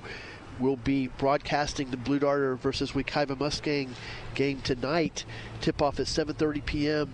we'll 0.59 0.75
be 0.75 1.07
broadcasting 1.07 1.89
the 1.91 1.97
Blue 1.97 2.19
Darter 2.19 2.55
versus 2.55 2.91
Wekiva 2.91 3.39
Mustang 3.39 3.95
game 4.35 4.61
tonight. 4.61 5.25
Tip 5.61 5.81
off 5.81 5.99
at 5.99 6.05
7:30 6.05 6.65
p.m. 6.65 7.13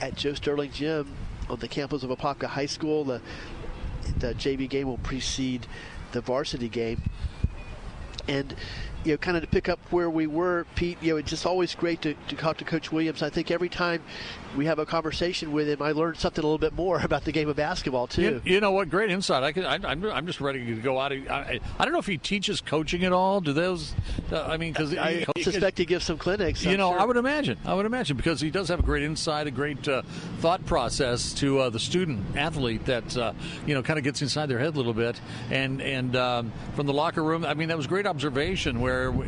at 0.00 0.16
Joe 0.16 0.34
Sterling 0.34 0.70
Gym 0.72 1.14
on 1.48 1.58
the 1.58 1.68
campus 1.68 2.02
of 2.02 2.10
Apopka 2.10 2.46
High 2.46 2.66
School. 2.66 3.04
The 3.04 3.20
the 4.20 4.34
JV 4.34 4.68
game 4.68 4.86
will 4.86 4.98
precede 4.98 5.66
the 6.12 6.20
varsity 6.20 6.68
game 6.68 7.00
and 8.28 8.54
you 9.06 9.12
know, 9.12 9.18
kind 9.18 9.36
of 9.36 9.42
to 9.44 9.48
pick 9.48 9.68
up 9.68 9.78
where 9.90 10.10
we 10.10 10.26
were, 10.26 10.66
Pete. 10.74 10.98
You 11.00 11.12
know, 11.12 11.16
it's 11.18 11.30
just 11.30 11.46
always 11.46 11.74
great 11.74 12.02
to, 12.02 12.14
to 12.14 12.36
talk 12.36 12.56
to 12.58 12.64
Coach 12.64 12.90
Williams. 12.90 13.22
I 13.22 13.30
think 13.30 13.52
every 13.52 13.68
time 13.68 14.02
we 14.56 14.66
have 14.66 14.78
a 14.80 14.86
conversation 14.86 15.52
with 15.52 15.68
him, 15.68 15.80
I 15.80 15.92
learn 15.92 16.16
something 16.16 16.42
a 16.42 16.46
little 16.46 16.58
bit 16.58 16.72
more 16.72 17.00
about 17.02 17.24
the 17.24 17.32
game 17.32 17.48
of 17.48 17.56
basketball 17.56 18.08
too. 18.08 18.22
You, 18.22 18.42
you 18.44 18.60
know 18.60 18.72
what? 18.72 18.90
Great 18.90 19.10
insight. 19.10 19.44
I 19.44 19.52
can, 19.52 19.64
I, 19.64 19.78
I'm, 19.88 20.04
I'm 20.04 20.26
just 20.26 20.40
ready 20.40 20.64
to 20.66 20.74
go 20.76 20.98
out. 20.98 21.12
I, 21.12 21.60
I 21.78 21.84
don't 21.84 21.92
know 21.92 22.00
if 22.00 22.06
he 22.06 22.18
teaches 22.18 22.60
coaching 22.60 23.04
at 23.04 23.12
all. 23.12 23.40
Do 23.40 23.52
those? 23.52 23.94
Uh, 24.32 24.42
I 24.42 24.56
mean, 24.56 24.72
because 24.72 24.96
I 24.96 25.24
suspect 25.40 25.78
he 25.78 25.84
gives 25.84 26.04
some 26.04 26.18
clinics. 26.18 26.64
You 26.64 26.72
I'm 26.72 26.78
know, 26.78 26.90
sure. 26.90 27.00
I 27.00 27.04
would 27.04 27.16
imagine. 27.16 27.58
I 27.64 27.74
would 27.74 27.86
imagine 27.86 28.16
because 28.16 28.40
he 28.40 28.50
does 28.50 28.68
have 28.68 28.80
a 28.80 28.82
great 28.82 29.04
insight, 29.04 29.46
a 29.46 29.52
great 29.52 29.86
uh, 29.86 30.02
thought 30.38 30.66
process 30.66 31.32
to 31.34 31.60
uh, 31.60 31.70
the 31.70 31.78
student 31.78 32.36
athlete 32.36 32.84
that 32.86 33.16
uh, 33.16 33.32
you 33.66 33.74
know 33.74 33.82
kind 33.82 33.98
of 33.98 34.04
gets 34.04 34.20
inside 34.20 34.46
their 34.46 34.58
head 34.58 34.74
a 34.74 34.76
little 34.76 34.94
bit. 34.94 35.20
And 35.50 35.80
and 35.80 36.16
um, 36.16 36.52
from 36.74 36.86
the 36.86 36.92
locker 36.92 37.22
room, 37.22 37.44
I 37.44 37.54
mean, 37.54 37.68
that 37.68 37.76
was 37.76 37.86
great 37.86 38.06
observation 38.06 38.80
where. 38.80 38.95
We, 39.10 39.26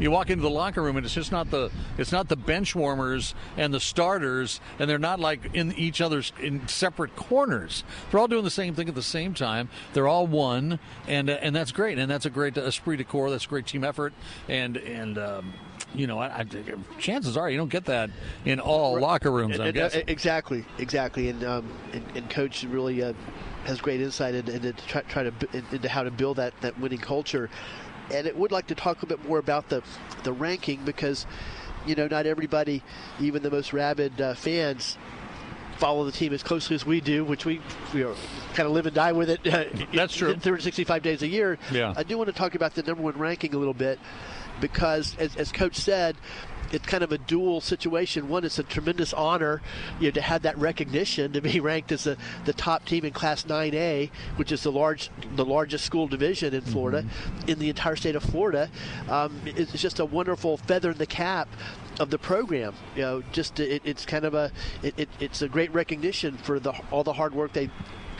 You 0.00 0.10
walk 0.10 0.30
into 0.30 0.42
the 0.42 0.50
locker 0.50 0.82
room 0.82 0.96
and 0.96 1.06
it's 1.06 1.14
just 1.14 1.30
not 1.30 1.50
the 1.50 1.70
it's 1.98 2.12
not 2.12 2.28
the 2.28 2.36
bench 2.36 2.74
warmers 2.74 3.34
and 3.56 3.72
the 3.72 3.80
starters, 3.80 4.60
and 4.78 4.90
they're 4.90 4.98
not 4.98 5.20
like 5.20 5.54
in 5.54 5.72
each 5.72 6.00
other's 6.00 6.32
in 6.40 6.66
separate 6.68 7.14
corners. 7.14 7.84
They're 8.10 8.20
all 8.20 8.28
doing 8.28 8.44
the 8.44 8.50
same 8.50 8.74
thing 8.74 8.88
at 8.88 8.94
the 8.94 9.02
same 9.02 9.34
time. 9.34 9.68
They're 9.92 10.08
all 10.08 10.26
one, 10.26 10.80
and 11.06 11.30
uh, 11.30 11.38
and 11.40 11.54
that's 11.54 11.72
great, 11.72 11.98
and 11.98 12.10
that's 12.10 12.26
a 12.26 12.30
great 12.30 12.56
esprit 12.56 12.96
de 12.96 13.04
corps. 13.04 13.30
That's 13.30 13.46
a 13.46 13.48
great 13.48 13.66
team 13.66 13.84
effort, 13.84 14.12
and 14.48 14.76
and. 14.76 15.18
Um, 15.18 15.54
you 15.94 16.08
know, 16.08 16.18
I, 16.18 16.40
I, 16.40 16.44
chances 16.98 17.36
are 17.36 17.48
you 17.48 17.56
don't 17.56 17.70
get 17.70 17.84
that 17.84 18.10
in 18.44 18.58
all 18.58 18.98
locker 18.98 19.30
rooms. 19.30 19.60
I'm 19.60 19.72
guessing. 19.72 20.04
Exactly, 20.08 20.64
exactly, 20.78 21.28
and 21.28 21.44
um, 21.44 21.68
and, 21.92 22.04
and 22.16 22.30
coach 22.30 22.64
really 22.64 23.00
uh, 23.02 23.12
has 23.64 23.80
great 23.80 24.00
insight 24.00 24.34
into, 24.34 24.54
into 24.54 24.72
try, 24.72 25.02
try 25.02 25.22
to 25.24 25.32
into 25.52 25.88
how 25.88 26.02
to 26.02 26.10
build 26.10 26.38
that, 26.38 26.52
that 26.62 26.78
winning 26.80 26.98
culture. 26.98 27.48
And 28.12 28.26
it 28.26 28.36
would 28.36 28.52
like 28.52 28.66
to 28.68 28.74
talk 28.74 29.02
a 29.02 29.06
bit 29.06 29.26
more 29.26 29.38
about 29.38 29.68
the 29.68 29.82
the 30.22 30.32
ranking 30.32 30.84
because 30.84 31.26
you 31.86 31.94
know 31.94 32.06
not 32.06 32.26
everybody, 32.26 32.82
even 33.20 33.42
the 33.42 33.50
most 33.50 33.72
rabid 33.72 34.20
uh, 34.20 34.34
fans, 34.34 34.98
follow 35.78 36.04
the 36.04 36.12
team 36.12 36.32
as 36.32 36.42
closely 36.42 36.74
as 36.74 36.84
we 36.84 37.00
do, 37.00 37.24
which 37.24 37.44
we 37.44 37.60
we 37.92 38.02
are 38.02 38.14
kind 38.54 38.66
of 38.66 38.72
live 38.72 38.86
and 38.86 38.94
die 38.94 39.12
with 39.12 39.30
it. 39.30 39.40
Uh, 39.46 39.64
That's 39.92 40.14
true. 40.14 40.28
365 40.34 41.02
days 41.02 41.22
a 41.22 41.26
year. 41.26 41.58
Yeah. 41.72 41.94
I 41.96 42.02
do 42.02 42.18
want 42.18 42.28
to 42.28 42.34
talk 42.34 42.54
about 42.54 42.74
the 42.74 42.82
number 42.82 43.02
one 43.02 43.16
ranking 43.18 43.54
a 43.54 43.58
little 43.58 43.74
bit 43.74 43.98
because, 44.60 45.16
as, 45.18 45.36
as 45.36 45.52
Coach 45.52 45.76
said, 45.76 46.16
it's 46.72 46.86
kind 46.86 47.04
of 47.04 47.12
a 47.12 47.18
dual 47.18 47.60
situation. 47.60 48.28
One, 48.28 48.44
it's 48.44 48.58
a 48.58 48.62
tremendous 48.62 49.12
honor, 49.12 49.62
you 50.00 50.08
know, 50.08 50.12
to 50.12 50.20
have 50.20 50.42
that 50.42 50.58
recognition 50.58 51.32
to 51.32 51.40
be 51.40 51.60
ranked 51.60 51.92
as 51.92 52.06
a, 52.06 52.16
the 52.44 52.52
top 52.52 52.84
team 52.84 53.04
in 53.04 53.12
Class 53.12 53.44
9A, 53.44 54.10
which 54.36 54.50
is 54.52 54.62
the 54.62 54.72
large, 54.72 55.10
the 55.36 55.44
largest 55.44 55.84
school 55.84 56.08
division 56.08 56.54
in 56.54 56.62
Florida, 56.62 57.02
mm-hmm. 57.02 57.50
in 57.50 57.58
the 57.58 57.68
entire 57.68 57.96
state 57.96 58.16
of 58.16 58.22
Florida. 58.22 58.70
Um, 59.08 59.40
it's 59.44 59.72
just 59.72 60.00
a 60.00 60.04
wonderful 60.04 60.56
feather 60.56 60.90
in 60.90 60.98
the 60.98 61.06
cap 61.06 61.48
of 62.00 62.10
the 62.10 62.18
program. 62.18 62.74
You 62.96 63.02
know, 63.02 63.22
just 63.32 63.60
it, 63.60 63.82
it's 63.84 64.04
kind 64.04 64.24
of 64.24 64.34
a 64.34 64.50
it, 64.82 64.94
it, 64.98 65.08
it's 65.20 65.42
a 65.42 65.48
great 65.48 65.72
recognition 65.72 66.36
for 66.36 66.58
the 66.58 66.72
all 66.90 67.04
the 67.04 67.12
hard 67.12 67.34
work 67.34 67.52
they 67.52 67.70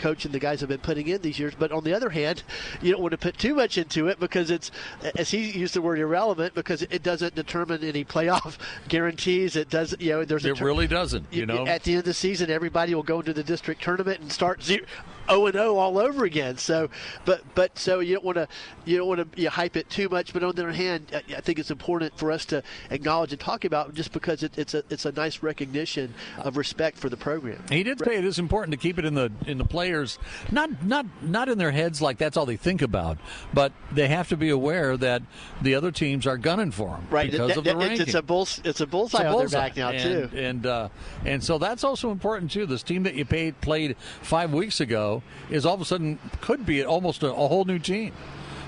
coach 0.04 0.26
and 0.26 0.34
the 0.34 0.38
guys 0.38 0.60
have 0.60 0.68
been 0.68 0.80
putting 0.80 1.08
in 1.08 1.22
these 1.22 1.38
years. 1.38 1.54
But 1.58 1.72
on 1.72 1.82
the 1.82 1.94
other 1.94 2.10
hand, 2.10 2.42
you 2.82 2.92
don't 2.92 3.00
want 3.00 3.12
to 3.12 3.18
put 3.18 3.38
too 3.38 3.54
much 3.54 3.78
into 3.78 4.06
it 4.08 4.20
because 4.20 4.50
it's, 4.50 4.70
as 5.16 5.30
he 5.30 5.50
used 5.50 5.74
the 5.74 5.80
word, 5.80 5.98
irrelevant 5.98 6.54
because 6.54 6.82
it 6.82 7.02
doesn't 7.02 7.34
determine 7.34 7.82
any 7.82 8.04
playoff 8.04 8.58
guarantees. 8.88 9.56
It 9.56 9.70
doesn't, 9.70 10.02
you 10.02 10.10
know, 10.10 10.24
there's 10.26 10.44
it 10.44 10.56
ter- 10.56 10.64
really 10.64 10.86
doesn't. 10.86 11.26
You 11.32 11.46
know, 11.46 11.66
at 11.66 11.84
the 11.84 11.92
end 11.92 12.00
of 12.00 12.04
the 12.04 12.12
season, 12.12 12.50
everybody 12.50 12.94
will 12.94 13.02
go 13.02 13.20
into 13.20 13.32
the 13.32 13.42
district 13.42 13.82
tournament 13.82 14.20
and 14.20 14.30
start 14.30 14.62
zero, 14.62 14.84
0 15.28 15.46
and 15.46 15.54
0 15.54 15.76
all 15.76 15.98
over 15.98 16.24
again. 16.24 16.58
So, 16.58 16.90
but 17.24 17.42
but 17.54 17.78
so 17.78 18.00
you 18.00 18.14
don't 18.14 18.24
want 18.24 18.36
to 18.36 18.48
you 18.84 18.98
don't 18.98 19.08
want 19.08 19.32
to 19.32 19.40
you 19.40 19.50
hype 19.50 19.76
it 19.76 19.88
too 19.90 20.08
much. 20.08 20.32
But 20.32 20.42
on 20.42 20.54
the 20.54 20.62
other 20.62 20.72
hand, 20.72 21.06
I 21.14 21.40
think 21.40 21.58
it's 21.58 21.70
important 21.70 22.16
for 22.18 22.30
us 22.30 22.44
to 22.46 22.62
acknowledge 22.90 23.32
and 23.32 23.40
talk 23.40 23.64
about 23.64 23.94
just 23.94 24.12
because 24.12 24.42
it, 24.42 24.56
it's 24.58 24.74
a 24.74 24.84
it's 24.90 25.04
a 25.04 25.12
nice 25.12 25.42
recognition 25.42 26.14
of 26.38 26.56
respect 26.56 26.98
for 26.98 27.08
the 27.08 27.16
program. 27.16 27.62
He 27.68 27.82
did 27.82 27.98
say 28.04 28.16
it 28.16 28.24
is 28.24 28.38
important 28.38 28.72
to 28.72 28.78
keep 28.78 28.98
it 28.98 29.04
in 29.04 29.14
the 29.14 29.30
in 29.46 29.58
the 29.58 29.64
players 29.64 30.18
not 30.50 30.84
not 30.84 31.06
not 31.22 31.48
in 31.48 31.58
their 31.58 31.70
heads 31.70 32.00
like 32.02 32.18
that's 32.18 32.36
all 32.36 32.46
they 32.46 32.56
think 32.56 32.82
about, 32.82 33.18
but 33.52 33.72
they 33.92 34.08
have 34.08 34.28
to 34.28 34.36
be 34.36 34.50
aware 34.50 34.96
that 34.96 35.22
the 35.62 35.74
other 35.74 35.90
teams 35.90 36.26
are 36.26 36.36
gunning 36.36 36.70
for 36.70 36.88
them 36.88 37.06
right 37.10 37.30
because 37.30 37.52
it, 37.52 37.56
of 37.58 37.64
the 37.64 37.70
it's, 37.70 37.78
ranking. 37.78 38.00
It's 38.02 38.14
a 38.14 38.22
bull 38.22 38.42
it's 38.64 38.80
a 38.80 38.86
bullseye, 38.86 39.20
it's 39.20 39.28
a 39.28 39.30
bullseye. 39.30 39.58
back 39.58 39.76
now 39.76 39.90
and, 39.90 40.30
too, 40.30 40.36
and 40.36 40.66
uh, 40.66 40.88
and 41.24 41.42
so 41.42 41.58
that's 41.58 41.84
also 41.84 42.10
important 42.10 42.50
too. 42.50 42.66
This 42.66 42.82
team 42.82 43.04
that 43.04 43.14
you 43.14 43.24
paid 43.24 43.60
played 43.60 43.96
five 44.22 44.52
weeks 44.52 44.80
ago 44.80 45.13
is 45.50 45.66
all 45.66 45.74
of 45.74 45.80
a 45.80 45.84
sudden 45.84 46.18
could 46.40 46.64
be 46.64 46.84
almost 46.84 47.22
a, 47.22 47.28
a 47.28 47.48
whole 47.48 47.64
new 47.64 47.78
team 47.78 48.12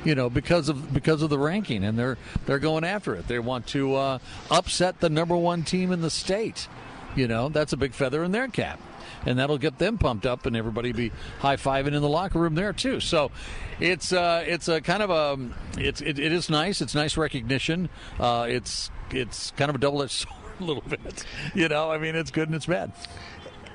you 0.07 0.15
know, 0.15 0.31
because 0.31 0.69
of 0.69 0.95
because 0.95 1.21
of 1.21 1.31
the 1.31 1.39
ranking, 1.39 1.85
and 1.85 1.99
they're 1.99 2.17
they're 2.47 2.61
going 2.61 2.85
after 2.85 3.17
it. 3.17 3.27
They 3.27 3.41
want 3.41 3.67
to 3.69 3.97
uh, 3.97 4.19
upset 4.51 5.01
the 5.01 5.11
number 5.11 5.37
one 5.37 5.65
team 5.65 5.91
in 5.91 6.01
the 6.01 6.11
state. 6.11 6.69
You 7.17 7.27
know, 7.27 7.49
that's 7.49 7.73
a 7.73 7.77
big 7.77 7.93
feather 7.93 8.23
in 8.23 8.31
their 8.31 8.47
cap, 8.47 8.81
and 9.27 9.39
that'll 9.39 9.59
get 9.59 9.79
them 9.79 9.99
pumped 9.99 10.25
up, 10.25 10.47
and 10.47 10.57
everybody 10.57 10.93
be 10.93 11.11
high 11.41 11.57
fiving 11.57 11.89
in 11.89 12.03
the 12.03 12.09
locker 12.09 12.39
room 12.39 12.55
there 12.55 12.73
too. 12.73 13.01
So, 13.01 13.33
it's 13.81 14.13
uh, 14.13 14.45
it's 14.47 14.69
a 14.69 14.81
kind 14.81 15.03
of 15.03 15.11
a 15.11 15.51
it's 15.77 16.01
it, 16.01 16.21
it 16.21 16.31
is 16.31 16.49
nice. 16.49 16.81
It's 16.81 16.95
nice 16.95 17.17
recognition. 17.17 17.89
Uh, 18.21 18.47
it's 18.49 18.93
it's 19.11 19.51
kind 19.53 19.71
of 19.71 19.75
a 19.75 19.79
double 19.79 20.05
edged 20.05 20.13
sword 20.29 20.37
a 20.61 20.65
little 20.65 20.85
bit. 20.89 21.25
You 21.53 21.69
know, 21.69 21.91
I 21.91 21.99
mean, 21.99 22.15
it's 22.15 22.31
good 22.31 22.49
and 22.49 22.55
it's 22.55 22.67
bad 22.67 22.93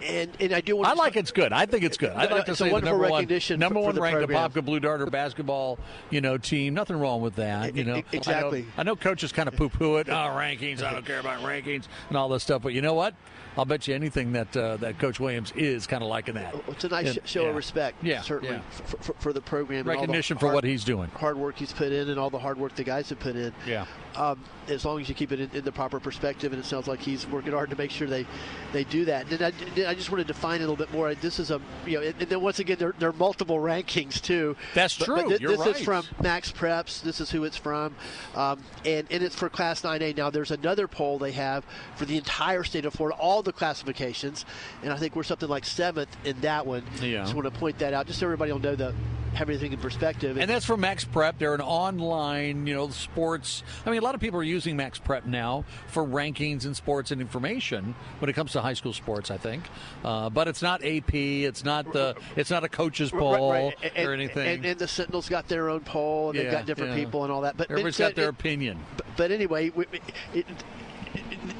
and 0.03 0.31
and 0.39 0.53
I 0.53 0.61
do. 0.61 0.75
Want 0.77 0.87
I 0.87 0.93
like 0.93 1.15
it's 1.15 1.31
good. 1.31 1.53
I 1.53 1.65
think 1.65 1.83
it's 1.83 1.97
good. 1.97 2.11
I'd 2.11 2.31
like 2.31 2.45
to 2.45 2.55
say 2.55 2.69
the 2.69 2.81
number 2.81 3.07
one, 3.07 3.27
number 3.57 3.79
one 3.79 3.95
ranked 3.99 4.17
program. 4.19 4.51
Apopka 4.51 4.65
Blue 4.65 4.79
Darter 4.79 5.05
basketball, 5.07 5.79
you 6.09 6.21
know, 6.21 6.37
team. 6.37 6.73
Nothing 6.73 6.97
wrong 6.99 7.21
with 7.21 7.35
that. 7.35 7.75
You 7.75 7.83
know, 7.83 8.01
exactly. 8.11 8.59
I 8.59 8.61
know, 8.61 8.67
I 8.77 8.83
know 8.83 8.95
coaches 8.95 9.31
kind 9.31 9.47
of 9.47 9.55
poo 9.55 9.69
poo 9.69 9.97
it. 9.97 10.09
Oh, 10.09 10.13
rankings. 10.13 10.83
I 10.83 10.93
don't 10.93 11.05
care 11.05 11.19
about 11.19 11.41
rankings 11.41 11.85
and 12.09 12.17
all 12.17 12.29
this 12.29 12.43
stuff. 12.43 12.61
But 12.61 12.73
you 12.73 12.81
know 12.81 12.93
what? 12.93 13.13
I'll 13.57 13.65
bet 13.65 13.87
you 13.87 13.95
anything 13.95 14.31
that 14.33 14.55
uh, 14.55 14.77
that 14.77 14.97
Coach 14.97 15.19
Williams 15.19 15.51
is 15.55 15.85
kind 15.85 16.01
of 16.01 16.09
liking 16.09 16.35
that. 16.35 16.55
It's 16.69 16.83
a 16.85 16.89
nice 16.89 17.17
and, 17.17 17.27
show 17.27 17.43
yeah. 17.43 17.49
of 17.49 17.55
respect, 17.55 18.03
yeah, 18.03 18.21
certainly 18.21 18.55
yeah. 18.55 18.61
For, 18.69 18.97
for, 18.97 19.13
for, 19.13 19.33
the 19.33 19.41
program, 19.41 19.85
recognition 19.85 20.35
the 20.35 20.39
for 20.39 20.45
hard, 20.47 20.55
what 20.55 20.63
he's 20.63 20.85
doing, 20.85 21.09
hard 21.09 21.37
work 21.37 21.57
he's 21.57 21.73
put 21.73 21.91
in, 21.91 22.09
and 22.09 22.17
all 22.17 22.29
the 22.29 22.39
hard 22.39 22.57
work 22.57 22.75
the 22.75 22.83
guys 22.83 23.09
have 23.09 23.19
put 23.19 23.35
in. 23.35 23.53
Yeah. 23.67 23.85
Um, 24.15 24.43
as 24.67 24.85
long 24.85 24.99
as 24.99 25.09
you 25.09 25.15
keep 25.15 25.31
it 25.31 25.39
in, 25.39 25.49
in, 25.53 25.63
the 25.63 25.71
proper 25.71 25.99
perspective, 25.99 26.51
and 26.53 26.61
it 26.61 26.65
sounds 26.65 26.87
like 26.87 26.99
he's 26.99 27.25
working 27.27 27.53
hard 27.53 27.69
to 27.69 27.75
make 27.77 27.91
sure 27.91 28.07
they, 28.07 28.25
they 28.73 28.83
do 28.83 29.05
that. 29.05 29.31
And 29.31 29.41
I, 29.41 29.89
I 29.89 29.95
just 29.95 30.11
want 30.11 30.21
to 30.21 30.27
define 30.27 30.61
it 30.61 30.65
a 30.65 30.67
little 30.67 30.75
bit 30.75 30.91
more. 30.91 31.13
This 31.15 31.39
is 31.39 31.51
a 31.51 31.61
you 31.85 31.99
know, 31.99 32.05
and 32.05 32.15
then 32.19 32.41
once 32.41 32.59
again, 32.59 32.77
there, 32.77 32.93
there 32.99 33.09
are 33.09 33.13
multiple 33.13 33.57
rankings 33.57 34.21
too. 34.21 34.55
That's 34.73 34.95
true. 34.95 35.15
But 35.15 35.27
th- 35.29 35.41
this 35.41 35.59
right. 35.59 35.75
is 35.75 35.81
from 35.81 36.03
MaxPreps. 36.21 37.01
This 37.01 37.21
is 37.21 37.31
who 37.31 37.43
it's 37.43 37.57
from, 37.57 37.95
um, 38.35 38.61
and 38.85 39.07
and 39.09 39.23
it's 39.23 39.35
for 39.35 39.49
Class 39.49 39.81
9A. 39.81 40.17
Now 40.17 40.29
there's 40.29 40.51
another 40.51 40.87
poll 40.87 41.17
they 41.17 41.31
have 41.31 41.65
for 41.95 42.05
the 42.05 42.17
entire 42.17 42.63
state 42.63 42.85
of 42.85 42.93
Florida, 42.93 43.17
all 43.17 43.41
the 43.41 43.53
classifications, 43.53 44.45
and 44.83 44.91
I 44.91 44.97
think 44.97 45.15
we're 45.15 45.23
something 45.23 45.49
like 45.49 45.65
seventh 45.65 46.15
in 46.25 46.39
that 46.41 46.65
one. 46.65 46.83
Yeah. 47.01 47.23
Just 47.23 47.33
want 47.33 47.45
to 47.51 47.59
point 47.59 47.79
that 47.79 47.93
out, 47.93 48.07
just 48.07 48.19
so 48.19 48.25
everybody 48.25 48.51
will 48.51 48.59
know 48.59 48.75
the 48.75 48.93
everything 49.37 49.73
in 49.73 49.79
perspective. 49.79 50.37
And 50.37 50.49
that's 50.49 50.65
from 50.65 50.81
Max 50.81 51.03
Prep. 51.03 51.37
They're 51.37 51.53
an 51.53 51.61
online, 51.61 52.67
you 52.67 52.73
know, 52.73 52.89
sports. 52.89 53.63
I 53.85 53.89
mean, 53.89 53.99
a 53.99 54.03
lot 54.03 54.15
of 54.15 54.21
people 54.21 54.39
are 54.39 54.43
using 54.43 54.77
Max 54.77 54.99
Prep 54.99 55.25
now 55.25 55.65
for 55.87 56.03
rankings 56.03 56.65
and 56.65 56.75
sports 56.75 57.11
and 57.11 57.21
information 57.21 57.95
when 58.19 58.29
it 58.29 58.33
comes 58.33 58.53
to 58.53 58.61
high 58.61 58.73
school 58.73 58.93
sports. 58.93 59.31
I 59.31 59.37
think, 59.37 59.63
uh, 60.03 60.29
but 60.29 60.47
it's 60.47 60.61
not 60.61 60.83
AP. 60.83 61.13
It's 61.13 61.63
not 61.63 61.91
the. 61.91 62.15
It's 62.35 62.49
not 62.49 62.63
a 62.63 62.69
coach's 62.69 63.11
poll 63.11 63.51
right, 63.51 63.75
right. 63.81 63.91
And, 63.95 64.07
or 64.07 64.13
anything. 64.13 64.47
And, 64.47 64.65
and, 64.65 64.79
the 64.79 64.87
Sentinels 64.87 65.29
got 65.29 65.47
their 65.47 65.69
own 65.69 65.81
poll, 65.81 66.29
and 66.29 66.37
yeah, 66.37 66.43
they've 66.43 66.51
got 66.51 66.65
different 66.65 66.91
yeah. 66.91 67.03
people 67.03 67.23
and 67.23 67.31
all 67.31 67.41
that. 67.41 67.57
But 67.57 67.71
everybody's 67.71 67.97
got 67.97 68.15
their 68.15 68.29
opinion. 68.29 68.79
But, 68.97 69.05
but 69.17 69.31
anyway, 69.31 69.69
we, 69.69 69.85
it, 70.33 70.45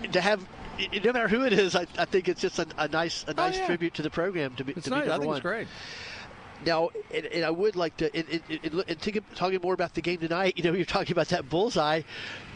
it, 0.03 0.13
to 0.13 0.21
have 0.21 0.45
no 1.03 1.13
matter 1.13 1.27
who 1.27 1.43
it 1.43 1.53
is, 1.53 1.75
I, 1.75 1.85
I 1.97 2.05
think 2.05 2.29
it's 2.29 2.41
just 2.41 2.59
a, 2.59 2.67
a 2.77 2.87
nice 2.87 3.25
a 3.27 3.33
nice 3.33 3.55
oh, 3.55 3.59
yeah. 3.59 3.65
tribute 3.67 3.93
to 3.95 4.01
the 4.01 4.09
program 4.09 4.55
to 4.55 4.63
be. 4.63 4.73
It's 4.73 4.85
to 4.85 4.89
nice. 4.89 5.05
be 5.05 5.11
I 5.11 5.17
think 5.17 5.27
one. 5.27 5.37
it's 5.37 5.43
great. 5.43 5.67
Now, 6.65 6.89
and, 7.13 7.25
and, 7.25 7.43
I 7.45 7.49
would 7.49 7.75
like 7.75 7.97
to, 7.97 8.15
and, 8.15 8.41
and, 8.49 8.83
and 8.87 8.99
think, 8.99 9.19
talking 9.35 9.59
more 9.61 9.73
about 9.73 9.95
the 9.95 10.01
game 10.01 10.19
tonight. 10.19 10.53
You 10.57 10.63
know, 10.63 10.73
you're 10.73 10.85
talking 10.85 11.11
about 11.11 11.29
that 11.29 11.49
bullseye. 11.49 12.01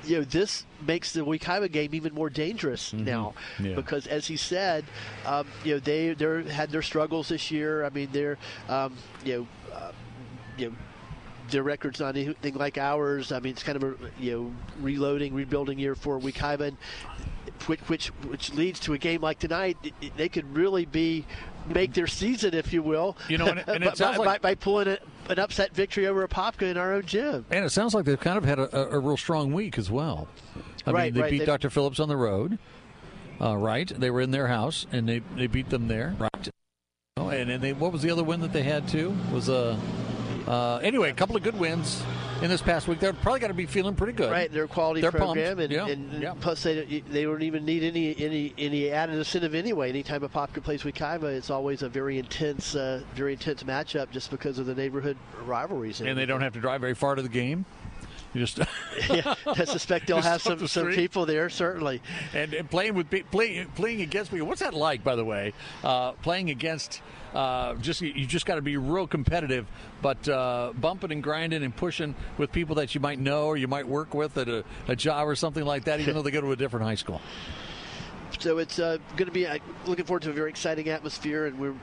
You 0.06 0.18
know, 0.18 0.24
this 0.24 0.66
makes 0.86 1.14
the 1.14 1.22
Wekiva 1.22 1.72
game 1.72 1.96
even 1.96 2.14
more 2.14 2.30
dangerous 2.30 2.92
mm-hmm. 2.92 3.06
now 3.06 3.34
yeah. 3.60 3.74
because, 3.74 4.06
as 4.06 4.28
he 4.28 4.38
said, 4.38 4.86
um, 5.26 5.48
you 5.64 5.74
know 5.74 5.80
they 5.80 6.14
they 6.14 6.44
had 6.52 6.70
their 6.70 6.84
struggles 6.84 7.30
this 7.30 7.50
year. 7.50 7.84
I 7.84 7.90
mean, 7.90 8.10
they're 8.12 8.38
um, 8.70 8.94
you 9.24 9.40
know. 9.40 9.48
Uh, 9.74 9.92
you 10.58 10.70
know, 10.70 10.76
their 11.50 11.64
record's 11.64 12.00
not 12.00 12.16
anything 12.16 12.56
like 12.56 12.78
ours. 12.78 13.32
I 13.32 13.40
mean, 13.40 13.54
it's 13.54 13.64
kind 13.64 13.76
of 13.76 13.84
a 13.84 13.96
you 14.20 14.32
know 14.32 14.54
reloading, 14.82 15.34
rebuilding 15.34 15.80
year 15.80 15.96
for 15.96 16.20
Wekiva, 16.20 16.76
which 17.68 17.80
which 17.82 18.08
which 18.08 18.54
leads 18.54 18.80
to 18.82 18.94
a 18.94 18.98
game 18.98 19.22
like 19.22 19.40
tonight. 19.40 19.78
They 20.18 20.30
could 20.30 20.56
really 20.56 20.86
be 20.86 21.26
make 21.68 21.94
their 21.94 22.08
season, 22.08 22.54
if 22.54 22.74
you 22.74 22.82
will. 22.82 23.18
You 23.30 23.38
know, 23.38 23.48
and, 23.48 23.64
and 23.68 23.84
it 23.84 23.98
by, 24.00 24.16
like, 24.18 24.26
by, 24.26 24.38
by, 24.38 24.56
pulling 24.56 24.88
a, 24.88 24.98
an 25.30 25.40
upset 25.40 25.74
victory 25.74 26.08
over 26.08 26.24
a 26.24 26.28
Apopka 26.28 26.64
in 26.64 26.78
our 26.78 26.94
own 26.94 27.06
gym. 27.06 27.46
And 27.50 27.66
it 27.66 27.70
sounds 27.70 27.94
like 27.94 28.06
they've 28.06 28.20
kind 28.20 28.38
of 28.38 28.46
had 28.46 28.60
a, 28.60 28.76
a, 28.76 28.98
a 28.98 29.00
real 29.00 29.18
strong 29.18 29.54
week 29.54 29.78
as 29.78 29.90
well. 29.90 30.28
I 30.86 30.92
right, 30.92 31.06
mean, 31.06 31.14
they 31.14 31.22
right. 31.22 31.32
beat 31.32 31.40
they, 31.40 31.46
Dr. 31.46 31.70
Phillips 31.70 32.00
on 32.00 32.10
the 32.10 32.18
road. 32.18 32.60
Uh, 33.42 33.58
right, 33.58 33.88
they 33.88 34.10
were 34.10 34.22
in 34.22 34.32
their 34.32 34.48
house 34.48 34.86
and 34.94 35.10
they, 35.10 35.20
they 35.36 35.48
beat 35.48 35.70
them 35.70 35.90
there. 35.90 36.16
Right, 36.18 36.50
oh, 37.18 37.30
and, 37.30 37.50
and 37.50 37.62
they 37.62 37.74
what 37.74 37.92
was 37.92 38.02
the 38.02 38.10
other 38.10 38.24
win 38.24 38.40
that 38.42 38.54
they 38.54 38.64
had 38.64 38.88
too? 38.88 39.14
Was 39.34 39.50
a 39.50 39.72
uh, 39.72 39.80
uh, 40.48 40.78
anyway 40.78 41.10
a 41.10 41.14
couple 41.14 41.36
of 41.36 41.44
good 41.44 41.58
wins 41.58 42.04
in 42.42 42.50
this 42.50 42.62
past 42.62 42.88
week. 42.88 43.00
They're 43.00 43.14
probably 43.14 43.40
got 43.40 43.48
to 43.48 43.54
be 43.54 43.66
feeling 43.66 43.96
pretty 43.96 44.14
good. 44.14 44.32
Right, 44.32 44.52
they're 44.52 44.68
quality 44.68 45.02
They're 45.02 45.12
program, 45.12 45.60
and, 45.60 45.72
yeah. 45.72 45.88
and 45.88 46.22
yeah. 46.22 46.34
plus 46.40 46.64
they 46.64 47.04
they 47.10 47.24
don't 47.24 47.42
even 47.42 47.66
need 47.66 47.84
any 47.84 48.16
any 48.18 48.54
any 48.58 48.92
added 48.92 49.16
incentive 49.16 49.56
anyway. 49.56 49.90
Anytime 49.90 50.22
Apopka 50.22 50.64
plays 50.64 50.84
Wekiva, 50.84 51.24
it's 51.24 51.50
always 51.50 51.82
a 51.82 51.90
very 51.90 52.20
intense, 52.20 52.76
uh, 52.76 53.02
very 53.16 53.34
intense 53.34 53.64
matchup 53.64 54.12
just 54.12 54.32
because 54.32 54.60
of 54.60 54.66
the 54.66 54.76
neighborhood 54.76 55.18
rivalries. 55.46 56.02
And 56.02 56.18
they 56.18 56.26
don't 56.26 56.42
have 56.42 56.54
to 56.54 56.60
drive 56.60 56.82
very 56.82 56.96
far 56.96 57.16
to 57.16 57.22
the 57.22 57.30
game. 57.30 57.66
Just 58.36 58.60
yeah, 59.10 59.34
I 59.48 59.64
suspect 59.64 60.08
they'll 60.08 60.22
have 60.22 60.42
some, 60.42 60.60
the 60.60 60.68
some 60.68 60.92
people 60.92 61.26
there, 61.26 61.50
certainly. 61.50 62.02
and, 62.34 62.54
and 62.54 62.70
playing 62.70 62.96
with 62.96 63.10
playing 63.32 63.68
playing 63.76 64.02
against 64.02 64.32
people. 64.32 64.48
What's 64.48 64.62
that 64.62 64.74
like, 64.74 65.04
by 65.04 65.16
the 65.16 65.26
way? 65.26 65.54
Uh, 65.84 66.12
playing 66.14 66.50
against 66.50 67.02
uh, 67.34 67.76
just 67.76 68.02
you 68.02 68.26
just 68.26 68.46
got 68.46 68.56
to 68.56 68.62
be 68.62 68.78
real 68.78 69.08
competitive, 69.08 69.68
but 70.02 70.28
uh, 70.28 70.72
bumping 70.80 71.12
and 71.12 71.24
grinding 71.24 71.64
and 71.64 71.76
pushing 71.76 72.16
with 72.38 72.52
people 72.52 72.76
that 72.76 72.96
you 72.96 73.02
might 73.02 73.20
know 73.20 73.46
or 73.46 73.58
you 73.58 73.68
might 73.68 73.88
work 73.88 74.14
with 74.14 74.38
at 74.38 74.48
a, 74.48 74.64
a 74.88 74.96
job 74.96 75.28
or 75.28 75.36
something 75.36 75.66
like 75.66 75.86
that, 75.86 76.00
even 76.00 76.14
though 76.14 76.22
they 76.22 76.32
go 76.32 76.42
to 76.42 76.52
a 76.52 76.56
different 76.56 76.86
high 76.86 76.96
school. 76.96 77.22
So 78.40 78.58
it's 78.58 78.80
uh, 78.80 78.98
going 79.16 79.28
to 79.28 79.32
be 79.32 79.48
uh, 79.48 79.60
looking 79.86 80.04
forward 80.04 80.24
to 80.24 80.30
a 80.30 80.34
very 80.34 80.50
exciting 80.50 80.90
atmosphere, 80.90 81.46
and 81.46 81.58
we're 81.58 81.76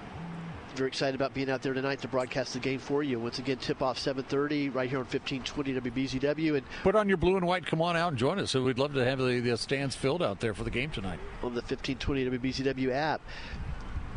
very 0.73 0.89
excited 0.89 1.14
about 1.14 1.35
being 1.35 1.51
out 1.51 1.62
there 1.62 1.75
tonight 1.75 2.01
to 2.03 2.09
broadcast 2.09 2.55
the 2.55 2.59
game 2.59 2.79
for 2.79 3.03
you. 3.03 3.18
Once 3.20 3.39
again, 3.39 3.59
tip 3.59 3.83
off 3.83 3.99
7:30 3.99 4.75
right 4.75 4.89
here 4.89 4.99
on 4.99 5.05
1520 5.05 5.75
WBZW, 5.91 6.57
and 6.57 6.62
Put 6.83 6.95
on 6.97 7.09
your 7.09 7.18
blue 7.18 7.37
and 7.37 7.47
white. 7.47 7.66
Come 7.66 7.81
on 7.83 7.97
out 7.97 8.09
and 8.09 8.18
join 8.18 8.39
us. 8.39 8.51
So 8.51 8.62
we'd 8.62 8.79
love 8.79 8.95
to 8.95 9.05
have 9.05 9.18
the, 9.18 9.41
the 9.41 9.57
stands 9.57 9.95
filled 9.97 10.23
out 10.23 10.41
there 10.41 10.55
for 10.55 10.64
the 10.64 10.70
game 10.70 10.91
tonight. 10.91 11.18
on 11.43 11.55
the 11.55 11.61
1520 11.62 12.31
WBZW 12.39 12.93
app. 12.93 13.20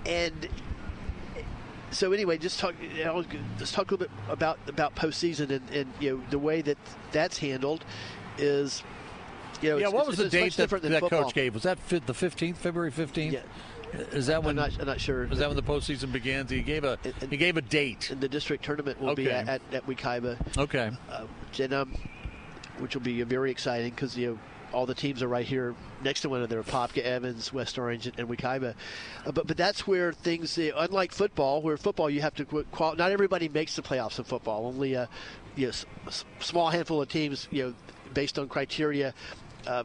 And 0.06 0.47
so 1.91 2.12
anyway, 2.12 2.38
just 2.38 2.60
talk. 2.60 2.76
You 2.97 3.06
know, 3.06 3.24
let's 3.60 3.72
talk 3.72 3.91
a 3.91 3.95
little 3.95 4.08
bit 4.08 4.12
about 4.30 4.60
about 4.68 4.95
postseason 4.95 5.49
and, 5.49 5.70
and 5.72 5.93
you 5.99 6.18
know 6.18 6.24
the 6.30 6.39
way 6.39 6.62
that 6.62 6.78
that's 7.12 7.38
handled 7.38 7.84
is. 8.38 8.84
You 9.62 9.70
know, 9.70 9.78
yeah, 9.78 9.88
it's- 9.88 9.93
what 9.93 10.06
was 10.08 10.18
the 10.18 10.28
date 10.28 10.53
that, 10.53 10.64
different 10.64 10.84
than 10.84 10.91
that 10.91 10.99
football. 10.99 11.24
coach 11.24 11.34
gave? 11.34 11.53
Was 11.53 11.64
that 11.64 11.78
the 11.88 12.01
15th, 12.14 12.58
February 12.58 12.91
15th? 12.91 13.32
Yeah. 13.32 13.39
Is 13.94 14.28
that 14.28 14.38
I'm 14.38 14.44
when? 14.44 14.56
not, 14.56 14.78
I'm 14.80 14.86
not 14.88 15.00
sure. 15.00 15.24
Is 15.26 15.40
that 15.40 15.48
when 15.48 15.56
the 15.56 15.64
postseason 15.64 16.12
begins? 16.12 16.50
He 16.52 16.62
gave 16.62 16.84
a 16.84 16.98
And- 17.22 17.32
he 17.32 17.38
gave 17.38 17.56
a 17.58 17.62
date. 17.62 18.10
and 18.12 18.20
the 18.20 18.28
district 18.30 18.64
tournament 18.66 19.00
will 19.00 19.16
be 19.16 19.28
Okay. 19.28 19.36
at, 19.36 19.48
at, 19.48 19.62
at 19.74 19.88
Wekiva, 19.88 20.58
Okay. 20.58 20.92
uh, 21.10 21.26
and, 21.60 21.74
um, 21.74 21.94
which 22.80 22.94
will 22.96 23.02
be 23.04 23.22
very 23.24 23.52
exciting 23.52 23.92
because 23.92 24.18
you 24.18 24.28
know 24.32 24.40
all 24.74 24.86
the 24.86 24.96
teams 24.96 25.24
are 25.24 25.28
right 25.30 25.46
here 25.46 25.74
next 26.04 26.22
to 26.22 26.30
one 26.30 26.40
another: 26.40 26.62
Popka, 26.64 27.02
Evans, 27.02 27.54
West 27.54 27.78
Orange, 27.80 28.08
and, 28.08 28.20
and 28.20 28.28
Wekiva. 28.28 28.74
Uh, 29.26 29.32
but 29.32 29.48
but 29.48 29.56
that's 29.56 29.88
where 29.88 30.12
things, 30.12 30.58
uh, 30.58 30.72
unlike 30.76 31.14
football, 31.14 31.62
where 31.62 31.78
football 31.78 32.10
you 32.10 32.20
have 32.22 32.34
to 32.36 32.44
qu- 32.46 32.66
qual- 32.72 32.96
not 32.96 33.12
everybody 33.12 33.48
makes 33.48 33.76
the 33.78 33.82
playoffs 33.82 34.18
in 34.18 34.26
football. 34.26 34.66
Only 34.66 34.96
a 34.96 35.08
you 35.56 35.68
know, 35.68 35.74
s- 36.08 36.26
small 36.40 36.70
handful 36.70 37.02
of 37.02 37.08
teams, 37.08 37.48
you 37.52 37.64
know, 37.64 37.74
based 38.14 38.38
on 38.38 38.50
criteria. 38.50 39.14
Uh, 39.66 39.84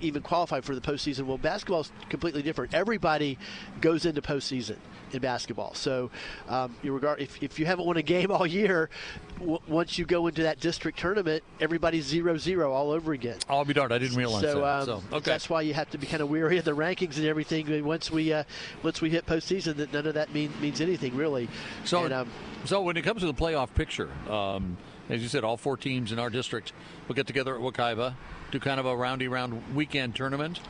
even 0.00 0.22
qualify 0.22 0.60
for 0.60 0.74
the 0.74 0.80
postseason. 0.80 1.22
Well, 1.26 1.38
basketball 1.38 1.80
is 1.80 1.92
completely 2.08 2.42
different. 2.42 2.74
Everybody 2.74 3.38
goes 3.80 4.04
into 4.06 4.22
postseason 4.22 4.76
in 5.12 5.20
basketball. 5.20 5.72
So, 5.74 6.10
um, 6.48 6.74
you 6.82 6.92
regard 6.92 7.20
if, 7.20 7.42
if 7.42 7.58
you 7.58 7.64
haven't 7.66 7.86
won 7.86 7.96
a 7.96 8.02
game 8.02 8.30
all 8.32 8.46
year, 8.46 8.90
w- 9.38 9.58
once 9.66 9.98
you 9.98 10.04
go 10.04 10.26
into 10.26 10.42
that 10.42 10.60
district 10.60 10.98
tournament, 10.98 11.42
everybody's 11.60 12.04
zero 12.04 12.36
zero 12.36 12.72
all 12.72 12.90
over 12.90 13.12
again. 13.12 13.38
I'll 13.48 13.64
be 13.64 13.72
darned. 13.74 13.92
I 13.92 13.98
didn't 13.98 14.16
realize 14.16 14.42
So, 14.42 14.60
that. 14.60 14.64
um, 14.64 14.84
so 14.84 15.02
okay. 15.16 15.30
that's 15.30 15.48
why 15.48 15.62
you 15.62 15.74
have 15.74 15.90
to 15.90 15.98
be 15.98 16.06
kind 16.06 16.22
of 16.22 16.28
weary 16.28 16.58
of 16.58 16.64
the 16.64 16.76
rankings 16.76 17.16
and 17.16 17.26
everything. 17.26 17.68
And 17.72 17.84
Once 17.84 18.10
we 18.10 18.32
uh, 18.32 18.44
once 18.82 19.00
we 19.00 19.10
hit 19.10 19.24
postseason, 19.26 19.76
that 19.76 19.92
none 19.92 20.06
of 20.06 20.14
that 20.14 20.32
mean, 20.34 20.52
means 20.60 20.80
anything 20.80 21.16
really. 21.16 21.48
So, 21.84 22.04
and, 22.04 22.12
um, 22.12 22.30
so 22.64 22.82
when 22.82 22.96
it 22.96 23.02
comes 23.02 23.20
to 23.22 23.26
the 23.26 23.34
playoff 23.34 23.72
picture, 23.74 24.10
um, 24.30 24.76
as 25.08 25.22
you 25.22 25.28
said, 25.28 25.42
all 25.42 25.56
four 25.56 25.76
teams 25.78 26.12
in 26.12 26.18
our 26.18 26.28
district 26.28 26.72
will 27.06 27.14
get 27.14 27.26
together 27.26 27.54
at 27.54 27.62
Wekiva, 27.62 28.14
do 28.50 28.60
kind 28.60 28.80
of 28.80 28.86
a 28.86 28.96
roundy 28.96 29.28
round 29.28 29.74
weekend 29.74 30.14
tournament, 30.14 30.60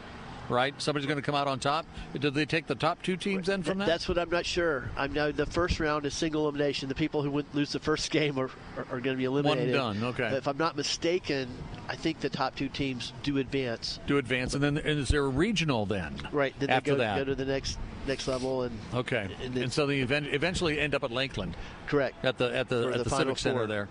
right? 0.49 0.75
Somebody's 0.81 1.07
going 1.07 1.19
to 1.19 1.23
come 1.23 1.35
out 1.35 1.47
on 1.47 1.59
top. 1.59 1.87
Did 2.19 2.35
they 2.35 2.47
take 2.47 2.67
the 2.67 2.75
top 2.75 3.03
two 3.03 3.17
teams 3.17 3.47
then 3.47 3.63
from 3.63 3.79
that? 3.79 3.87
That's 3.87 4.09
what 4.09 4.19
I'm 4.19 4.31
not 4.31 4.47
sure. 4.47 4.91
I 4.97 5.07
know 5.07 5.33
the 5.33 5.47
first 5.47 5.81
round 5.81 6.07
is 6.07 6.15
single 6.15 6.43
elimination. 6.43 6.89
The 6.89 6.95
people 6.95 7.23
who 7.23 7.31
would 7.33 7.47
lose 7.55 7.73
the 7.73 7.79
first 7.79 8.11
game 8.11 8.39
are, 8.39 8.51
are, 8.77 8.87
are 8.91 9.01
going 9.01 9.15
to 9.15 9.17
be 9.17 9.25
eliminated. 9.25 9.75
One 9.75 10.01
done, 10.01 10.09
okay. 10.11 10.37
If 10.37 10.49
I'm 10.49 10.59
not 10.59 10.77
mistaken, 10.77 11.49
I 11.89 11.97
think 11.97 12.21
the 12.21 12.31
top 12.31 12.57
two 12.57 12.69
teams 12.69 13.13
do 13.23 13.39
advance. 13.39 14.01
do 14.07 14.19
advance, 14.19 14.55
and 14.55 14.63
then 14.63 14.79
and 14.79 14.99
is 14.99 15.09
there 15.09 15.25
a 15.25 15.29
regional 15.29 15.87
then? 15.87 16.17
Right. 16.33 16.55
Then 16.59 16.71
after 16.71 16.93
they 16.93 16.97
go, 16.97 17.03
that. 17.03 17.19
go 17.19 17.25
to 17.25 17.35
the 17.35 17.45
next 17.45 17.79
next 18.07 18.27
level 18.27 18.63
and 18.63 18.79
okay, 18.95 19.29
and 19.43 19.57
and, 19.57 19.73
so 19.73 19.87
they 19.87 20.01
event, 20.01 20.27
eventually 20.29 20.81
end 20.81 20.95
up 20.95 21.05
at 21.05 21.11
Lakeland 21.11 21.55
correct. 21.87 22.25
at 22.25 22.39
the 22.39 22.47
at 22.57 22.69
the 22.69 22.89
at 22.89 22.99
the 22.99 23.05
the, 23.05 23.11
Civic 23.11 23.39
Center 23.39 23.67
there. 23.67 23.89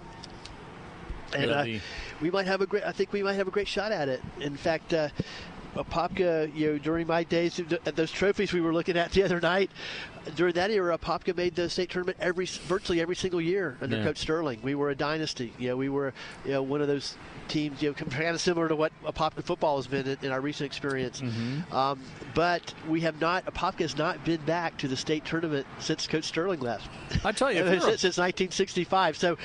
And 1.35 1.51
uh, 1.51 1.65
we 2.21 2.31
might 2.31 2.47
have 2.47 2.61
a 2.61 2.65
great. 2.65 2.83
I 2.83 2.91
think 2.91 3.13
we 3.13 3.23
might 3.23 3.33
have 3.33 3.47
a 3.47 3.51
great 3.51 3.67
shot 3.67 3.91
at 3.91 4.09
it. 4.09 4.21
In 4.39 4.55
fact, 4.55 4.93
uh, 4.93 5.09
Popka, 5.75 6.53
you 6.55 6.73
know, 6.73 6.77
during 6.77 7.07
my 7.07 7.23
days 7.23 7.59
at 7.59 7.95
those 7.95 8.11
trophies 8.11 8.53
we 8.53 8.61
were 8.61 8.73
looking 8.73 8.97
at 8.97 9.11
the 9.11 9.23
other 9.23 9.39
night, 9.39 9.71
during 10.35 10.53
that 10.53 10.71
era, 10.71 10.97
Popka 10.97 11.35
made 11.35 11.55
the 11.55 11.69
state 11.69 11.89
tournament 11.89 12.17
every 12.19 12.45
virtually 12.45 13.01
every 13.01 13.15
single 13.15 13.41
year 13.41 13.77
under 13.81 13.97
Yeah. 13.97 14.03
Coach 14.03 14.17
Sterling. 14.17 14.59
We 14.63 14.75
were 14.75 14.89
a 14.89 14.95
dynasty. 14.95 15.53
You 15.57 15.69
know, 15.69 15.77
we 15.77 15.89
were 15.89 16.13
you 16.45 16.51
know 16.51 16.63
one 16.63 16.81
of 16.81 16.87
those 16.87 17.15
teams, 17.47 17.81
you 17.81 17.89
know, 17.89 17.93
kind 18.09 18.35
of 18.35 18.41
similar 18.41 18.67
to 18.67 18.75
what 18.75 18.91
Apopka 19.05 19.43
football 19.43 19.77
has 19.77 19.87
been 19.87 20.07
in, 20.07 20.17
in 20.21 20.31
our 20.31 20.41
recent 20.41 20.65
experience. 20.65 21.21
Mm-hmm. 21.21 21.73
Um, 21.75 21.99
but 22.33 22.73
we 22.87 23.01
have 23.01 23.19
not. 23.21 23.45
Apopka 23.45 23.79
has 23.81 23.97
not 23.97 24.23
been 24.25 24.41
back 24.41 24.77
to 24.79 24.87
the 24.87 24.97
state 24.97 25.25
tournament 25.25 25.65
since 25.79 26.07
Coach 26.07 26.25
Sterling 26.25 26.59
left. 26.59 26.89
I 27.25 27.31
tell 27.31 27.51
you, 27.51 27.63
since, 27.79 28.01
since 28.01 28.17
1965. 28.17 29.17
So 29.17 29.37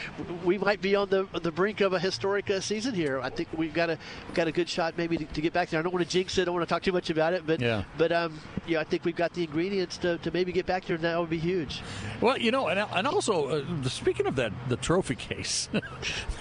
we 0.44 0.58
might 0.58 0.80
be 0.80 0.94
on 0.94 1.08
the 1.08 1.26
the 1.42 1.52
brink 1.52 1.80
of 1.80 1.92
a 1.92 1.98
historic 1.98 2.50
uh, 2.50 2.60
season 2.60 2.94
here. 2.94 3.20
I 3.20 3.30
think 3.30 3.48
we've 3.56 3.74
got 3.74 3.90
a 3.90 3.98
got 4.34 4.46
a 4.48 4.52
good 4.52 4.68
shot 4.68 4.94
maybe 4.96 5.16
to, 5.16 5.24
to 5.24 5.40
get 5.40 5.52
back 5.52 5.70
there. 5.70 5.80
I 5.80 5.82
don't 5.82 5.92
want 5.92 6.04
to 6.04 6.10
jinx 6.10 6.36
it. 6.38 6.42
I 6.42 6.44
don't 6.46 6.54
want 6.54 6.68
to 6.68 6.72
talk 6.72 6.82
too 6.82 6.92
much 6.92 7.10
about 7.10 7.32
it. 7.34 7.46
But 7.46 7.60
Yeah. 7.60 7.84
but 7.98 8.12
um 8.12 8.38
yeah, 8.66 8.80
I 8.80 8.84
think 8.84 9.04
we've 9.04 9.16
got 9.16 9.32
the 9.34 9.42
ingredients 9.42 9.96
to, 9.98 10.18
to 10.18 10.30
maybe 10.30 10.52
get 10.52 10.66
back 10.66 10.71
that 10.80 11.18
would 11.20 11.30
be 11.30 11.38
huge. 11.38 11.82
Well, 12.20 12.38
you 12.38 12.50
know, 12.50 12.68
and, 12.68 12.78
and 12.78 13.06
also 13.06 13.48
uh, 13.48 13.88
speaking 13.88 14.26
of 14.26 14.36
that, 14.36 14.52
the 14.68 14.76
trophy 14.76 15.14
case, 15.28 15.68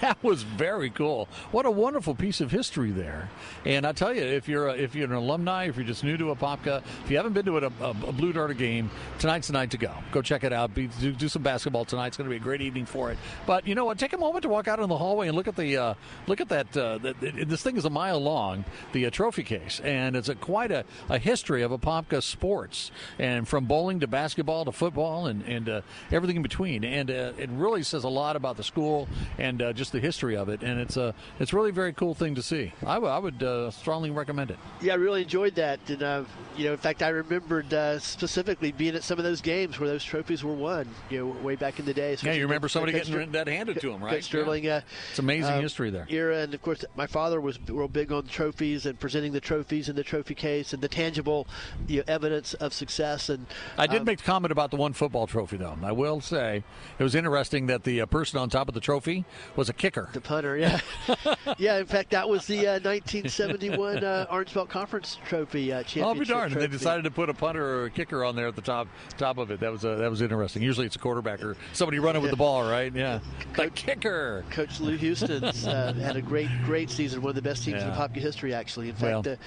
that 0.00 0.22
was 0.22 0.42
very 0.42 0.90
cool. 0.90 1.28
What 1.50 1.66
a 1.66 1.70
wonderful 1.70 2.14
piece 2.14 2.40
of 2.40 2.50
history 2.50 2.90
there. 2.90 3.28
And 3.64 3.86
I 3.86 3.92
tell 3.92 4.14
you, 4.14 4.22
if 4.22 4.48
you're 4.48 4.68
a, 4.68 4.74
if 4.74 4.94
you're 4.94 5.06
an 5.06 5.12
alumni, 5.12 5.64
if 5.68 5.76
you're 5.76 5.84
just 5.84 6.04
new 6.04 6.16
to 6.16 6.24
Apopka, 6.34 6.82
if 7.04 7.10
you 7.10 7.16
haven't 7.16 7.32
been 7.32 7.44
to 7.46 7.58
a, 7.58 7.62
a, 7.80 7.90
a 7.90 8.12
Blue 8.12 8.32
Darter 8.32 8.54
game, 8.54 8.90
tonight's 9.18 9.48
the 9.48 9.52
night 9.52 9.70
to 9.72 9.78
go. 9.78 9.92
Go 10.12 10.22
check 10.22 10.44
it 10.44 10.52
out. 10.52 10.74
Be, 10.74 10.86
do, 11.00 11.12
do 11.12 11.28
some 11.28 11.42
basketball 11.42 11.84
tonight. 11.84 12.08
It's 12.08 12.16
going 12.16 12.28
to 12.28 12.30
be 12.30 12.36
a 12.36 12.40
great 12.40 12.60
evening 12.62 12.86
for 12.86 13.10
it. 13.10 13.18
But 13.46 13.66
you 13.66 13.74
know 13.74 13.84
what? 13.84 13.98
Take 13.98 14.12
a 14.12 14.18
moment 14.18 14.42
to 14.42 14.48
walk 14.48 14.68
out 14.68 14.80
in 14.80 14.88
the 14.88 14.96
hallway 14.98 15.28
and 15.28 15.36
look 15.36 15.48
at 15.48 15.56
the 15.56 15.76
uh, 15.76 15.94
look 16.26 16.40
at 16.40 16.48
that. 16.48 16.76
Uh, 16.76 16.98
the- 16.98 17.12
this 17.44 17.62
thing 17.62 17.76
is 17.76 17.84
a 17.84 17.90
mile 17.90 18.20
long, 18.20 18.64
the 18.92 19.06
uh, 19.06 19.10
trophy 19.10 19.42
case, 19.42 19.80
and 19.84 20.16
it's 20.16 20.28
a 20.28 20.34
quite 20.34 20.70
a, 20.70 20.84
a 21.08 21.18
history 21.18 21.62
of 21.62 21.70
Apopka 21.70 22.22
sports, 22.22 22.90
and 23.18 23.46
from 23.46 23.64
bowling 23.66 24.00
to 24.00 24.06
basketball 24.06 24.21
to 24.30 24.72
football 24.72 25.26
and 25.26 25.42
and 25.42 25.68
uh, 25.68 25.80
everything 26.10 26.36
in 26.36 26.42
between. 26.42 26.84
And 26.84 27.10
uh, 27.10 27.32
it 27.38 27.50
really 27.50 27.82
says 27.82 28.04
a 28.04 28.08
lot 28.08 28.36
about 28.36 28.56
the 28.56 28.62
school 28.62 29.08
and 29.38 29.60
uh, 29.60 29.72
just 29.72 29.92
the 29.92 30.00
history 30.00 30.36
of 30.36 30.48
it. 30.48 30.62
And 30.62 30.80
it's 30.80 30.96
a 30.96 31.14
it's 31.40 31.52
really 31.52 31.70
a 31.70 31.72
very 31.72 31.92
cool 31.92 32.14
thing 32.14 32.34
to 32.36 32.42
see. 32.42 32.72
I, 32.86 32.94
w- 32.94 33.12
I 33.12 33.18
would 33.18 33.42
uh, 33.42 33.70
strongly 33.70 34.10
recommend 34.10 34.50
it. 34.50 34.58
Yeah, 34.80 34.92
I 34.92 34.96
really 34.96 35.22
enjoyed 35.22 35.54
that, 35.56 35.80
and 35.88 36.02
uh, 36.02 36.24
you 36.56 36.66
know, 36.66 36.72
in 36.72 36.78
fact, 36.78 37.02
I 37.02 37.08
remembered 37.08 37.72
uh, 37.74 37.98
specifically 37.98 38.72
being 38.72 38.94
at 38.94 39.02
some 39.02 39.18
of 39.18 39.24
those 39.24 39.40
games 39.40 39.78
where 39.78 39.88
those 39.88 40.04
trophies 40.04 40.44
were 40.44 40.54
won. 40.54 40.88
You 41.10 41.18
know, 41.18 41.42
way 41.42 41.56
back 41.56 41.78
in 41.78 41.84
the 41.84 41.94
day. 41.94 42.16
Yeah, 42.22 42.32
you 42.32 42.42
remember 42.42 42.68
somebody 42.68 42.92
getting 42.92 43.12
Ster- 43.12 43.26
that 43.26 43.48
handed 43.48 43.80
to 43.80 43.90
him, 43.92 44.02
right? 44.02 44.22
Sterling. 44.22 44.68
Uh, 44.68 44.80
It's 45.10 45.18
amazing 45.18 45.54
um, 45.54 45.62
history 45.62 45.90
there. 45.90 46.06
Era, 46.08 46.38
and 46.38 46.54
of 46.54 46.62
course, 46.62 46.84
my 46.96 47.06
father 47.06 47.40
was 47.40 47.58
real 47.68 47.88
big 47.88 48.12
on 48.12 48.26
trophies 48.26 48.86
and 48.86 48.98
presenting 48.98 49.32
the 49.32 49.40
trophies 49.40 49.88
in 49.88 49.96
the 49.96 50.04
trophy 50.04 50.34
case 50.34 50.72
and 50.72 50.82
the 50.82 50.88
tangible 50.88 51.46
you 51.86 51.98
know, 51.98 52.04
evidence 52.06 52.54
of 52.54 52.72
success. 52.72 53.28
And 53.28 53.46
I 53.78 53.86
did 53.86 54.01
um, 54.02 54.06
make 54.06 54.20
a 54.20 54.24
comment 54.24 54.52
about 54.52 54.70
the 54.70 54.76
one 54.76 54.92
football 54.92 55.26
trophy, 55.26 55.56
though. 55.56 55.76
I 55.82 55.92
will 55.92 56.20
say 56.20 56.62
it 56.98 57.02
was 57.02 57.14
interesting 57.14 57.66
that 57.66 57.84
the 57.84 58.00
uh, 58.02 58.06
person 58.06 58.38
on 58.38 58.48
top 58.50 58.68
of 58.68 58.74
the 58.74 58.80
trophy 58.80 59.24
was 59.56 59.68
a 59.68 59.72
kicker. 59.72 60.08
the 60.12 60.20
punter. 60.20 60.56
Yeah, 60.56 60.80
yeah. 61.58 61.78
In 61.78 61.86
fact, 61.86 62.10
that 62.10 62.28
was 62.28 62.46
the 62.46 62.66
uh, 62.66 62.72
1971 62.80 64.04
uh, 64.04 64.26
Orange 64.30 64.52
Belt 64.54 64.68
Conference 64.68 65.18
Trophy 65.26 65.72
uh, 65.72 65.82
championship. 65.82 66.04
I'll 66.04 66.14
be 66.14 66.24
darned! 66.24 66.52
And 66.52 66.62
they 66.62 66.66
decided 66.66 67.04
to 67.04 67.10
put 67.10 67.28
a 67.28 67.34
punter 67.34 67.64
or 67.64 67.84
a 67.86 67.90
kicker 67.90 68.24
on 68.24 68.36
there 68.36 68.46
at 68.48 68.56
the 68.56 68.62
top 68.62 68.88
top 69.18 69.38
of 69.38 69.50
it. 69.50 69.60
That 69.60 69.72
was 69.72 69.84
uh, 69.84 69.96
that 69.96 70.10
was 70.10 70.22
interesting. 70.22 70.62
Usually 70.62 70.86
it's 70.86 70.96
a 70.96 70.98
quarterback 70.98 71.42
or 71.42 71.56
somebody 71.72 71.98
running 71.98 72.22
with 72.22 72.30
the 72.30 72.36
ball, 72.36 72.62
right? 72.68 72.94
Yeah, 72.94 73.20
the 73.56 73.70
kicker. 73.70 74.44
Coach 74.50 74.80
Lou 74.80 74.96
Houston's 74.96 75.66
uh, 75.66 75.92
had 75.94 76.16
a 76.16 76.22
great, 76.22 76.48
great 76.64 76.90
season. 76.90 77.22
One 77.22 77.30
of 77.30 77.36
the 77.36 77.42
best 77.42 77.64
teams 77.64 77.82
in 77.82 77.88
Yeah. 77.88 77.94
Popka 77.96 78.16
history, 78.16 78.54
actually. 78.54 78.88
In 78.88 78.94
fact, 78.94 79.02
Well- 79.12 79.22
the, 79.22 79.38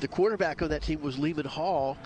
the 0.00 0.08
quarterback 0.08 0.62
on 0.62 0.68
that 0.70 0.82
team 0.82 1.00
was 1.02 1.18
Lehman 1.18 1.46
Hall, 1.46 1.96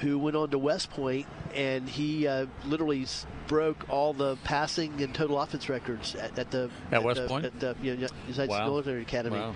who 0.00 0.18
went 0.18 0.36
on 0.36 0.50
to 0.50 0.58
West 0.58 0.90
Point, 0.90 1.26
and 1.54 1.88
he 1.88 2.26
uh, 2.26 2.46
literally 2.64 3.06
broke 3.48 3.88
all 3.88 4.12
the 4.12 4.36
passing 4.44 5.02
and 5.02 5.14
total 5.14 5.40
offense 5.40 5.68
records 5.68 6.14
at, 6.14 6.38
at 6.38 6.50
the 6.50 6.70
At 6.90 7.02
West 7.02 7.20
the, 7.22 7.28
Point? 7.28 7.44
at 7.46 7.60
the 7.60 7.76
you 7.82 7.92
know, 7.92 8.08
United 8.08 8.34
States 8.34 8.50
Wow. 8.50 8.66
Military 8.66 9.02
Academy. 9.02 9.38
Wow. 9.38 9.54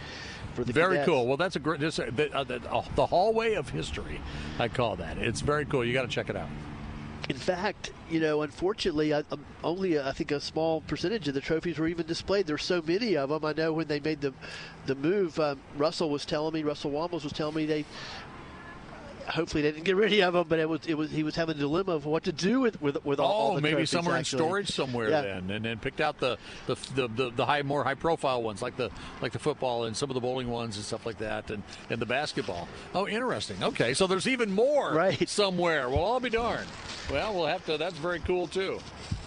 For 0.54 0.62
the 0.64 0.72
Very 0.72 0.96
cadets. 0.98 1.08
cool. 1.08 1.26
Well, 1.26 1.36
that's 1.36 1.56
a 1.56 1.58
great. 1.58 1.80
This, 1.80 1.98
uh, 1.98 2.10
the, 2.14 2.32
uh, 2.32 2.44
the, 2.44 2.60
uh, 2.70 2.84
the 2.94 3.06
hallway 3.06 3.54
of 3.54 3.70
history. 3.70 4.20
I 4.58 4.68
call 4.68 4.96
that. 4.96 5.18
It's 5.18 5.40
very 5.40 5.64
cool. 5.64 5.84
You 5.84 5.92
got 5.92 6.02
to 6.02 6.08
check 6.08 6.30
it 6.30 6.36
out. 6.36 6.48
In 7.28 7.36
fact, 7.36 7.90
you 8.10 8.20
know, 8.20 8.42
unfortunately, 8.42 9.14
I, 9.14 9.22
um, 9.32 9.42
only 9.64 9.96
uh, 9.96 10.06
I 10.08 10.12
think 10.12 10.30
a 10.30 10.38
small 10.38 10.82
percentage 10.82 11.26
of 11.26 11.32
the 11.34 11.40
trophies 11.40 11.78
were 11.78 11.88
even 11.88 12.06
displayed. 12.06 12.46
There's 12.46 12.62
so 12.62 12.82
many 12.86 13.16
of 13.16 13.30
them. 13.30 13.44
I 13.46 13.52
know 13.54 13.72
when 13.72 13.88
they 13.88 13.98
made 13.98 14.20
the 14.20 14.34
the 14.86 14.94
move, 14.94 15.40
um, 15.40 15.58
Russell 15.78 16.10
was 16.10 16.26
telling 16.26 16.52
me, 16.52 16.62
Russell 16.62 16.90
Wamos 16.90 17.24
was 17.24 17.32
telling 17.32 17.56
me 17.56 17.64
they 17.64 17.86
hopefully 19.28 19.62
they 19.62 19.72
didn't 19.72 19.84
get 19.84 19.96
rid 19.96 20.12
of 20.20 20.34
him, 20.34 20.44
but 20.48 20.58
it 20.58 20.68
was 20.68 20.80
it 20.86 20.94
was 20.94 21.10
he 21.10 21.22
was 21.22 21.34
having 21.36 21.56
a 21.56 21.58
dilemma 21.58 21.92
of 21.92 22.06
what 22.06 22.24
to 22.24 22.32
do 22.32 22.60
with 22.60 22.80
with, 22.82 23.04
with 23.04 23.20
all, 23.20 23.26
oh, 23.26 23.34
all 23.34 23.54
the 23.54 23.60
maybe 23.60 23.86
somewhere 23.86 24.16
actually. 24.16 24.38
in 24.42 24.46
storage 24.48 24.70
somewhere 24.70 25.10
Yeah. 25.10 25.22
then, 25.22 25.50
and 25.50 25.64
then 25.64 25.78
picked 25.78 26.00
out 26.00 26.18
the 26.20 26.38
the, 26.66 26.74
the 26.94 27.08
the 27.08 27.30
the 27.30 27.46
high 27.46 27.62
more 27.62 27.84
high 27.84 27.94
profile 27.94 28.42
ones 28.42 28.62
like 28.62 28.76
the 28.76 28.90
like 29.22 29.32
the 29.32 29.38
football 29.38 29.84
and 29.84 29.96
some 29.96 30.10
of 30.10 30.14
the 30.14 30.20
bowling 30.20 30.48
ones 30.50 30.76
and 30.76 30.84
stuff 30.84 31.06
like 31.06 31.18
that, 31.18 31.50
and 31.50 31.62
and 31.90 32.00
the 32.00 32.06
basketball. 32.06 32.68
Oh, 32.94 33.06
interesting. 33.08 33.62
Okay, 33.62 33.94
so 33.94 34.06
there's 34.06 34.28
even 34.28 34.52
more 34.54 34.92
Right. 34.92 35.28
somewhere. 35.28 35.88
Well, 35.88 36.04
I'll 36.12 36.20
be 36.20 36.30
darned. 36.30 36.66
Well, 37.10 37.34
we'll 37.34 37.46
have 37.46 37.64
to. 37.66 37.76
That's 37.78 37.96
very 37.98 38.20
cool 38.20 38.46
too. 38.46 38.78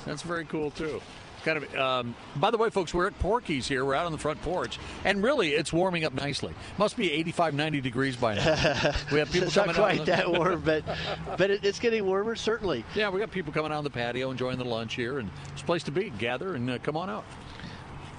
That's 0.05 0.21
very 0.21 0.45
cool 0.45 0.71
too. 0.71 1.01
Kind 1.43 1.63
of. 1.63 1.75
Um, 1.75 2.15
by 2.35 2.51
the 2.51 2.57
way, 2.57 2.69
folks, 2.69 2.93
we're 2.93 3.07
at 3.07 3.17
Porky's 3.19 3.67
here. 3.67 3.85
We're 3.85 3.95
out 3.95 4.05
on 4.05 4.11
the 4.11 4.17
front 4.17 4.41
porch, 4.41 4.79
and 5.05 5.23
really, 5.23 5.51
it's 5.53 5.71
warming 5.71 6.03
up 6.03 6.13
nicely. 6.13 6.53
Must 6.77 6.97
be 6.97 7.11
85, 7.11 7.53
90 7.53 7.81
degrees 7.81 8.15
by 8.15 8.35
now. 8.35 8.43
we 9.11 9.19
have 9.19 9.31
people 9.31 9.47
It's 9.47 9.55
not 9.55 9.67
coming 9.67 9.81
out. 9.81 9.95
quite 9.95 10.05
that 10.07 10.31
warm, 10.31 10.61
but 10.65 10.83
but 11.37 11.49
it, 11.51 11.63
it's 11.63 11.79
getting 11.79 12.05
warmer 12.05 12.35
certainly. 12.35 12.83
yeah, 12.95 13.09
we 13.09 13.19
got 13.19 13.31
people 13.31 13.53
coming 13.53 13.71
out 13.71 13.77
on 13.77 13.83
the 13.83 13.89
patio, 13.89 14.31
enjoying 14.31 14.57
the 14.57 14.65
lunch 14.65 14.95
here, 14.95 15.19
and 15.19 15.29
it's 15.53 15.61
a 15.61 15.65
place 15.65 15.83
to 15.83 15.91
be. 15.91 16.09
Gather 16.17 16.55
and 16.55 16.69
uh, 16.69 16.77
come 16.79 16.97
on 16.97 17.09
out. 17.09 17.23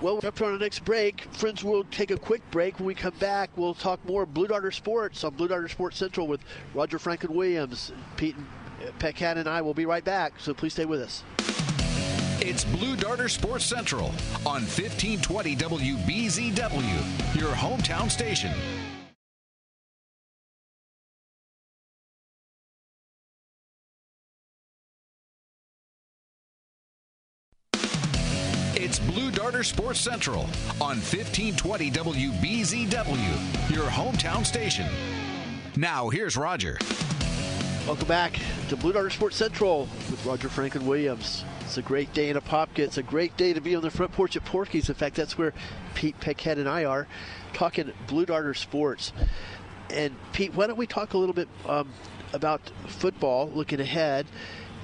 Well, 0.00 0.20
we're 0.22 0.28
up 0.28 0.36
to 0.36 0.44
our 0.44 0.58
next 0.58 0.84
break. 0.84 1.22
Friends, 1.32 1.64
we'll 1.64 1.82
take 1.84 2.12
a 2.12 2.16
quick 2.16 2.48
break. 2.52 2.78
When 2.78 2.86
we 2.86 2.94
come 2.94 3.14
back, 3.18 3.50
we'll 3.56 3.74
talk 3.74 4.04
more 4.06 4.26
Blue 4.26 4.46
Darter 4.46 4.70
Sports 4.70 5.24
on 5.24 5.34
Blue 5.34 5.48
Darter 5.48 5.68
Sports 5.68 5.96
Central 5.98 6.28
with 6.28 6.40
Roger 6.72 7.00
Franklin 7.00 7.34
Williams. 7.34 7.90
Pete 8.16 8.36
and 8.36 8.46
Pat 9.00 9.20
and 9.36 9.48
I 9.48 9.60
will 9.60 9.74
be 9.74 9.86
right 9.86 10.04
back, 10.04 10.34
so 10.38 10.54
please 10.54 10.72
stay 10.72 10.84
with 10.84 11.00
us. 11.00 11.24
It's 12.40 12.64
Blue 12.64 12.94
Darter 12.94 13.28
Sports 13.28 13.64
Central 13.64 14.06
on 14.46 14.62
1520 14.62 15.56
WBZW, 15.56 17.34
your 17.34 17.50
hometown 17.50 18.08
station. 18.08 18.52
It's 28.76 29.00
Blue 29.00 29.32
Darter 29.32 29.64
Sports 29.64 29.98
Central 29.98 30.42
on 30.80 30.98
1520 31.00 31.90
WBZW, 31.90 33.74
your 33.74 33.86
hometown 33.86 34.46
station. 34.46 34.86
Now, 35.76 36.08
here's 36.08 36.36
Roger. 36.36 36.78
Welcome 37.84 38.06
back 38.06 38.38
to 38.68 38.76
Blue 38.76 38.92
Darter 38.92 39.10
Sports 39.10 39.34
Central 39.34 39.88
with 40.08 40.24
Roger 40.24 40.48
Franklin 40.48 40.86
Williams. 40.86 41.44
It's 41.68 41.76
a 41.76 41.82
great 41.82 42.14
day 42.14 42.30
in 42.30 42.36
Apopka. 42.38 42.78
It's 42.78 42.96
a 42.96 43.02
great 43.02 43.36
day 43.36 43.52
to 43.52 43.60
be 43.60 43.76
on 43.76 43.82
the 43.82 43.90
front 43.90 44.12
porch 44.12 44.34
at 44.36 44.44
Porky's. 44.46 44.88
In 44.88 44.94
fact, 44.94 45.16
that's 45.16 45.36
where 45.36 45.52
Pete 45.94 46.18
Peckhead 46.18 46.56
and 46.56 46.66
I 46.66 46.86
are 46.86 47.06
talking 47.52 47.92
Blue 48.06 48.24
Darter 48.24 48.54
Sports. 48.54 49.12
And 49.90 50.14
Pete, 50.32 50.54
why 50.54 50.66
don't 50.66 50.78
we 50.78 50.86
talk 50.86 51.12
a 51.12 51.18
little 51.18 51.34
bit 51.34 51.46
um, 51.66 51.90
about 52.32 52.62
football, 52.86 53.50
looking 53.52 53.80
ahead. 53.80 54.24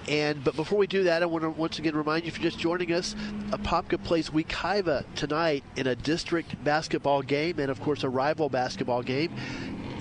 And 0.09 0.45
but 0.45 0.57
before 0.57 0.77
we 0.77 0.87
do 0.87 1.05
that, 1.05 1.23
I 1.23 1.27
want 1.27 1.45
to 1.45 1.49
once 1.49 1.79
again 1.79 1.97
remind 1.97 2.25
you 2.25 2.29
if 2.29 2.39
you're 2.39 2.51
just 2.51 2.61
joining 2.61 2.93
us, 2.93 3.17
Apopka 3.49 4.05
plays 4.05 4.29
Wekiva 4.29 5.07
tonight 5.15 5.65
in 5.77 5.87
a 5.87 5.97
district 5.97 6.63
basketball 6.63 7.23
game, 7.23 7.61
and 7.61 7.71
of 7.71 7.81
course 7.81 8.03
a 8.03 8.11
rival 8.11 8.51
basketball 8.51 9.03
game. 9.03 9.35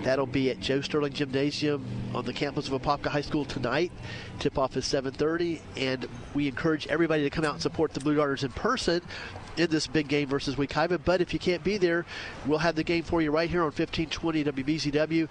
That'll 0.04 0.26
be 0.26 0.50
at 0.50 0.60
Joe 0.60 0.82
Sterling 0.82 1.14
Gymnasium 1.14 1.86
on 2.14 2.26
the 2.26 2.34
campus 2.34 2.68
of 2.68 2.82
Apopka 2.82 3.08
High 3.08 3.22
School 3.22 3.46
tonight. 3.46 3.92
Tip-off 4.40 4.76
is 4.76 4.86
7:30, 4.86 5.62
and 5.78 6.06
we 6.34 6.50
encourage 6.50 6.88
everybody 6.88 7.24
to 7.24 7.30
come 7.30 7.46
out 7.46 7.54
and 7.54 7.62
support 7.62 7.94
the 7.94 8.02
Blue 8.02 8.16
Darters 8.16 8.44
in 8.44 8.52
person 8.52 9.02
in 9.58 9.70
this 9.70 9.88
big 9.88 10.08
game 10.08 10.28
versus 10.28 10.56
Wekiva. 10.56 11.00
But 11.04 11.22
if 11.22 11.34
you 11.34 11.40
can't 11.40 11.64
be 11.64 11.78
there, 11.78 12.06
we'll 12.46 12.60
have 12.60 12.76
the 12.76 12.84
game 12.84 13.04
for 13.04 13.22
you 13.22 13.32
right 13.32 13.50
here 13.50 13.62
on 13.62 13.68
1520 13.68 14.44
WBZW 14.46 15.28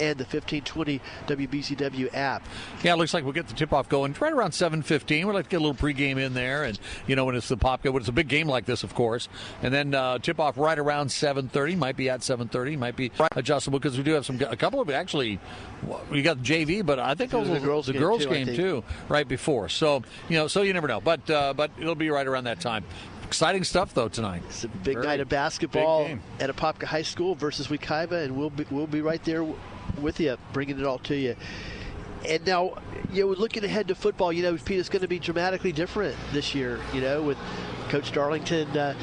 and 0.00 0.18
the 0.18 0.24
1520 0.24 1.00
WBZW 1.26 2.14
app. 2.14 2.46
Yeah, 2.82 2.94
it 2.94 2.96
looks 2.96 3.14
like 3.14 3.24
we'll 3.24 3.32
get 3.32 3.48
the 3.48 3.54
tip-off 3.54 3.88
going 3.88 4.14
right 4.20 4.32
around 4.32 4.52
7:15. 4.52 5.26
We'd 5.26 5.32
like 5.32 5.44
to 5.44 5.50
get 5.50 5.56
a 5.60 5.64
little 5.64 5.74
pregame 5.74 6.18
in 6.18 6.34
there, 6.34 6.64
and 6.64 6.78
you 7.06 7.16
know 7.16 7.24
when 7.24 7.34
it's 7.34 7.48
the 7.48 7.56
pop, 7.56 7.84
when 7.84 7.96
it's 7.96 8.08
a 8.08 8.12
big 8.12 8.28
game 8.28 8.48
like 8.48 8.64
this, 8.64 8.82
of 8.82 8.94
course, 8.94 9.28
and 9.62 9.72
then 9.72 9.94
uh, 9.94 10.18
tip-off 10.18 10.56
right 10.56 10.78
around 10.78 11.08
7:30. 11.08 11.76
Might 11.76 11.96
be 11.96 12.08
at 12.08 12.20
7:30. 12.20 12.78
Might 12.78 12.96
be 12.96 13.10
adjustable 13.32 13.78
because 13.78 13.96
we 13.96 14.04
do 14.04 14.12
have 14.12 14.26
some 14.26 14.40
a 14.48 14.56
couple 14.56 14.80
of 14.80 14.90
actually. 14.90 15.38
We 16.10 16.22
got 16.22 16.42
the 16.42 16.44
JV, 16.44 16.84
but 16.84 16.98
I 16.98 17.14
think 17.14 17.32
it 17.32 17.36
was 17.36 17.48
the 17.48 17.60
girls 17.60 17.86
the 17.86 17.92
game, 17.92 18.02
girls 18.02 18.24
too, 18.24 18.30
game 18.30 18.46
think. 18.46 18.56
too, 18.56 18.84
right 19.08 19.26
before. 19.26 19.68
So 19.68 20.02
you 20.28 20.36
know, 20.36 20.46
so 20.48 20.62
you 20.62 20.72
never 20.72 20.88
know, 20.88 21.00
but 21.00 21.28
uh, 21.28 21.52
but 21.54 21.70
it'll 21.78 21.94
be 21.94 22.10
right 22.10 22.26
around 22.26 22.44
that 22.44 22.60
time. 22.60 22.84
Exciting 23.34 23.64
stuff 23.64 23.92
though 23.94 24.06
tonight. 24.06 24.44
It's 24.46 24.62
a 24.62 24.68
big 24.68 24.94
Very 24.94 25.06
night 25.08 25.18
of 25.18 25.28
basketball 25.28 26.08
at 26.38 26.50
Apopka 26.50 26.84
High 26.84 27.02
School 27.02 27.34
versus 27.34 27.66
Wekiva, 27.66 28.22
and 28.22 28.36
we'll 28.36 28.48
be, 28.48 28.64
we'll 28.70 28.86
be 28.86 29.00
right 29.00 29.22
there 29.24 29.44
with 30.00 30.20
you, 30.20 30.36
bringing 30.52 30.78
it 30.78 30.86
all 30.86 31.00
to 31.00 31.16
you. 31.16 31.34
And 32.28 32.46
now, 32.46 32.78
you 33.12 33.26
know, 33.26 33.32
looking 33.32 33.64
ahead 33.64 33.88
to 33.88 33.96
football, 33.96 34.32
you 34.32 34.44
know, 34.44 34.56
Pete, 34.56 34.78
it's 34.78 34.88
going 34.88 35.02
to 35.02 35.08
be 35.08 35.18
dramatically 35.18 35.72
different 35.72 36.14
this 36.32 36.54
year. 36.54 36.78
You 36.92 37.00
know, 37.00 37.22
with 37.24 37.36
Coach 37.88 38.12
Darlington, 38.12 38.68
uh, 38.78 38.94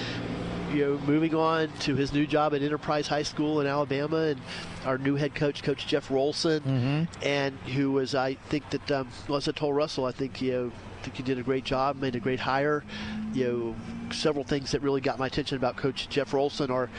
you 0.71 0.86
know, 0.86 0.97
moving 0.99 1.36
on 1.36 1.67
to 1.79 1.97
his 1.97 2.13
new 2.13 2.25
job 2.25 2.53
at 2.53 2.61
Enterprise 2.61 3.09
High 3.09 3.23
School 3.23 3.59
in 3.59 3.67
Alabama, 3.67 4.15
and 4.27 4.41
our 4.86 4.97
new 4.97 5.15
head 5.17 5.36
coach, 5.36 5.61
Coach 5.61 5.88
Jeff 5.88 6.07
Rolson, 6.07 7.07
and 7.21 7.57
who 7.75 7.91
was, 7.91 8.15
I 8.15 8.36
think 8.36 8.69
that, 8.69 8.89
um, 8.91 9.09
well, 9.27 9.39
as 9.39 9.49
I 9.49 9.51
told 9.51 9.75
Russell, 9.75 10.05
I 10.05 10.13
think 10.13 10.41
you 10.41 10.51
know, 10.53 10.71
I 10.99 11.03
think 11.03 11.17
he 11.17 11.23
did 11.23 11.38
a 11.38 11.43
great 11.43 11.65
job, 11.65 11.97
made 11.97 12.15
a 12.15 12.21
great 12.21 12.39
hire. 12.39 12.86
You 13.34 13.47
know, 13.47 13.75
several 14.14 14.43
things 14.43 14.72
that 14.72 14.82
really 14.82 15.01
got 15.01 15.20
my 15.20 15.28
attention 15.28 15.57
about 15.57 15.78
Coach 15.78 16.09
Jeff 16.09 16.32
Rolson 16.32 16.70
are 16.70 16.89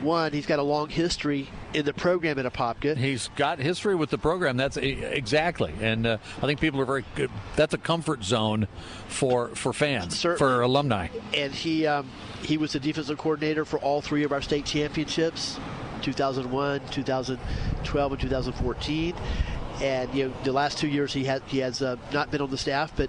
one, 0.00 0.32
he's 0.32 0.46
got 0.46 0.58
a 0.58 0.62
long 0.64 0.88
history 0.88 1.48
in 1.74 1.84
the 1.84 1.92
program 1.94 2.38
at 2.38 2.44
Apopka. 2.52 2.96
He's 2.96 3.28
got 3.36 3.58
history 3.60 3.94
with 3.94 4.10
the 4.10 4.18
program. 4.18 4.56
That's 4.56 4.76
exactly, 4.76 5.72
and 5.80 6.06
uh, 6.06 6.18
I 6.38 6.46
think 6.46 6.60
people 6.60 6.80
are 6.80 6.84
very 6.84 7.04
good. 7.14 7.30
That's 7.54 7.72
a 7.74 7.78
comfort 7.78 8.24
zone 8.24 8.66
for 9.06 9.48
for 9.54 9.72
fans, 9.72 10.18
Certainly. 10.18 10.38
for 10.38 10.60
alumni. 10.62 11.08
and 11.34 11.52
he 11.52 11.86
um, 11.86 12.10
he 12.42 12.56
was 12.56 12.72
the 12.72 12.80
defensive 12.80 13.16
coordinator 13.18 13.64
for 13.64 13.78
all 13.78 14.00
three 14.00 14.24
of 14.24 14.32
our 14.32 14.42
state 14.42 14.64
championships 14.64 15.58
2001 16.02 16.80
2012 16.90 18.12
and 18.12 18.20
2014 18.20 19.14
and 19.80 20.12
you 20.14 20.28
know 20.28 20.34
the 20.44 20.52
last 20.52 20.78
two 20.78 20.88
years 20.88 21.12
he 21.12 21.24
has 21.24 21.40
he 21.46 21.58
has 21.58 21.80
uh, 21.82 21.96
not 22.12 22.30
been 22.30 22.40
on 22.40 22.50
the 22.50 22.58
staff 22.58 22.92
but 22.96 23.08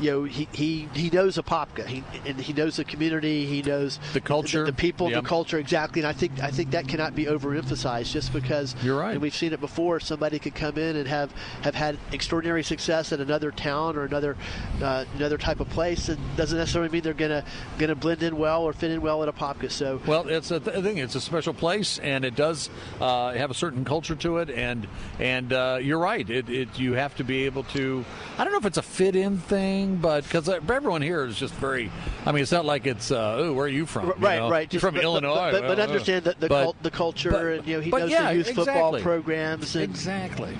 you 0.00 0.10
know 0.10 0.24
he 0.24 0.48
he, 0.52 0.88
he 0.94 1.10
knows 1.10 1.36
Apopka 1.36 1.86
he, 1.86 2.02
and 2.26 2.40
he 2.40 2.52
knows 2.52 2.76
the 2.76 2.84
community 2.84 3.46
he 3.46 3.62
knows 3.62 3.98
The 4.12 4.20
culture. 4.20 4.64
the, 4.64 4.72
people 4.72 5.10
Yep. 5.10 5.22
the 5.22 5.28
culture 5.28 5.58
exactly 5.58 6.00
and 6.02 6.08
I 6.08 6.12
think 6.12 6.40
I 6.42 6.50
think 6.50 6.70
that 6.70 6.86
cannot 6.88 7.14
be 7.14 7.24
overemphasized 7.26 8.12
just 8.12 8.32
because 8.32 8.74
You're 8.82 8.98
right. 8.98 9.12
and 9.12 9.20
we've 9.22 9.34
seen 9.34 9.52
it 9.52 9.60
before 9.60 10.00
somebody 10.00 10.38
could 10.38 10.54
come 10.54 10.76
in 10.78 10.96
and 10.96 11.08
have 11.08 11.32
have 11.62 11.74
had 11.74 11.98
extraordinary 12.12 12.62
success 12.62 13.12
at 13.12 13.20
another 13.20 13.50
town 13.50 13.96
or 13.96 14.04
another 14.04 14.36
uh, 14.82 15.04
another 15.16 15.38
type 15.38 15.60
of 15.60 15.68
place 15.70 16.08
and 16.08 16.18
doesn't 16.36 16.58
necessarily 16.58 16.90
mean 16.90 17.02
they're 17.02 17.14
gonna 17.14 17.44
gonna 17.78 17.94
blend 17.94 18.22
in 18.22 18.36
well 18.36 18.62
or 18.62 18.72
fit 18.72 18.90
in 18.90 19.00
well 19.00 19.22
at 19.22 19.34
Apopka 19.34 19.70
so 19.70 20.00
Well, 20.06 20.28
it's 20.28 20.50
a 20.50 20.60
th- 20.60 20.82
thing. 20.82 20.98
It's 20.98 21.14
a 21.14 21.20
special 21.20 21.54
place, 21.54 21.98
and 21.98 22.24
it 22.24 22.34
does 22.36 22.68
uh, 23.00 23.32
have 23.32 23.50
a 23.50 23.54
certain 23.54 23.84
culture 23.84 24.14
to 24.16 24.38
it. 24.38 24.50
And 24.50 24.86
and 25.18 25.52
uh, 25.52 25.78
you're 25.80 25.98
right. 25.98 26.13
It, 26.20 26.48
it 26.48 26.78
you 26.78 26.94
have 26.94 27.16
to 27.16 27.24
be 27.24 27.44
able 27.44 27.64
to. 27.64 28.04
I 28.38 28.44
don't 28.44 28.52
know 28.52 28.58
if 28.58 28.66
it's 28.66 28.78
a 28.78 28.82
fit 28.82 29.16
in 29.16 29.38
thing, 29.38 29.96
but 29.96 30.24
because 30.24 30.48
everyone 30.48 31.02
here 31.02 31.24
is 31.24 31.36
just 31.38 31.54
very. 31.54 31.90
I 32.26 32.32
mean, 32.32 32.42
it's 32.42 32.52
not 32.52 32.64
like 32.64 32.86
it's. 32.86 33.10
Uh, 33.10 33.36
oh, 33.38 33.52
where 33.52 33.66
are 33.66 33.68
you 33.68 33.86
from? 33.86 34.08
You 34.08 34.14
right 34.18 34.38
know? 34.38 34.50
right 34.50 34.72
You're 34.72 34.80
from 34.80 34.94
but, 34.94 35.04
Illinois, 35.04 35.50
but, 35.50 35.52
but, 35.52 35.60
but 35.62 35.78
Well, 35.78 35.80
uh, 35.80 35.90
understand 35.90 36.24
the 36.24 36.36
the, 36.38 36.48
but- 36.48 36.62
cult, 36.64 36.82
the 36.82 36.90
culture 36.90 37.30
but- 37.30 37.44
and 37.44 37.66
you 37.66 37.76
know 37.76 37.80
he 37.80 37.90
knows 37.90 38.10
yeah, 38.10 38.32
the 38.32 38.38
youth 38.38 38.54
football 38.54 38.98
programs 39.00 39.74
and 39.74 39.84
Exactly. 39.84 40.56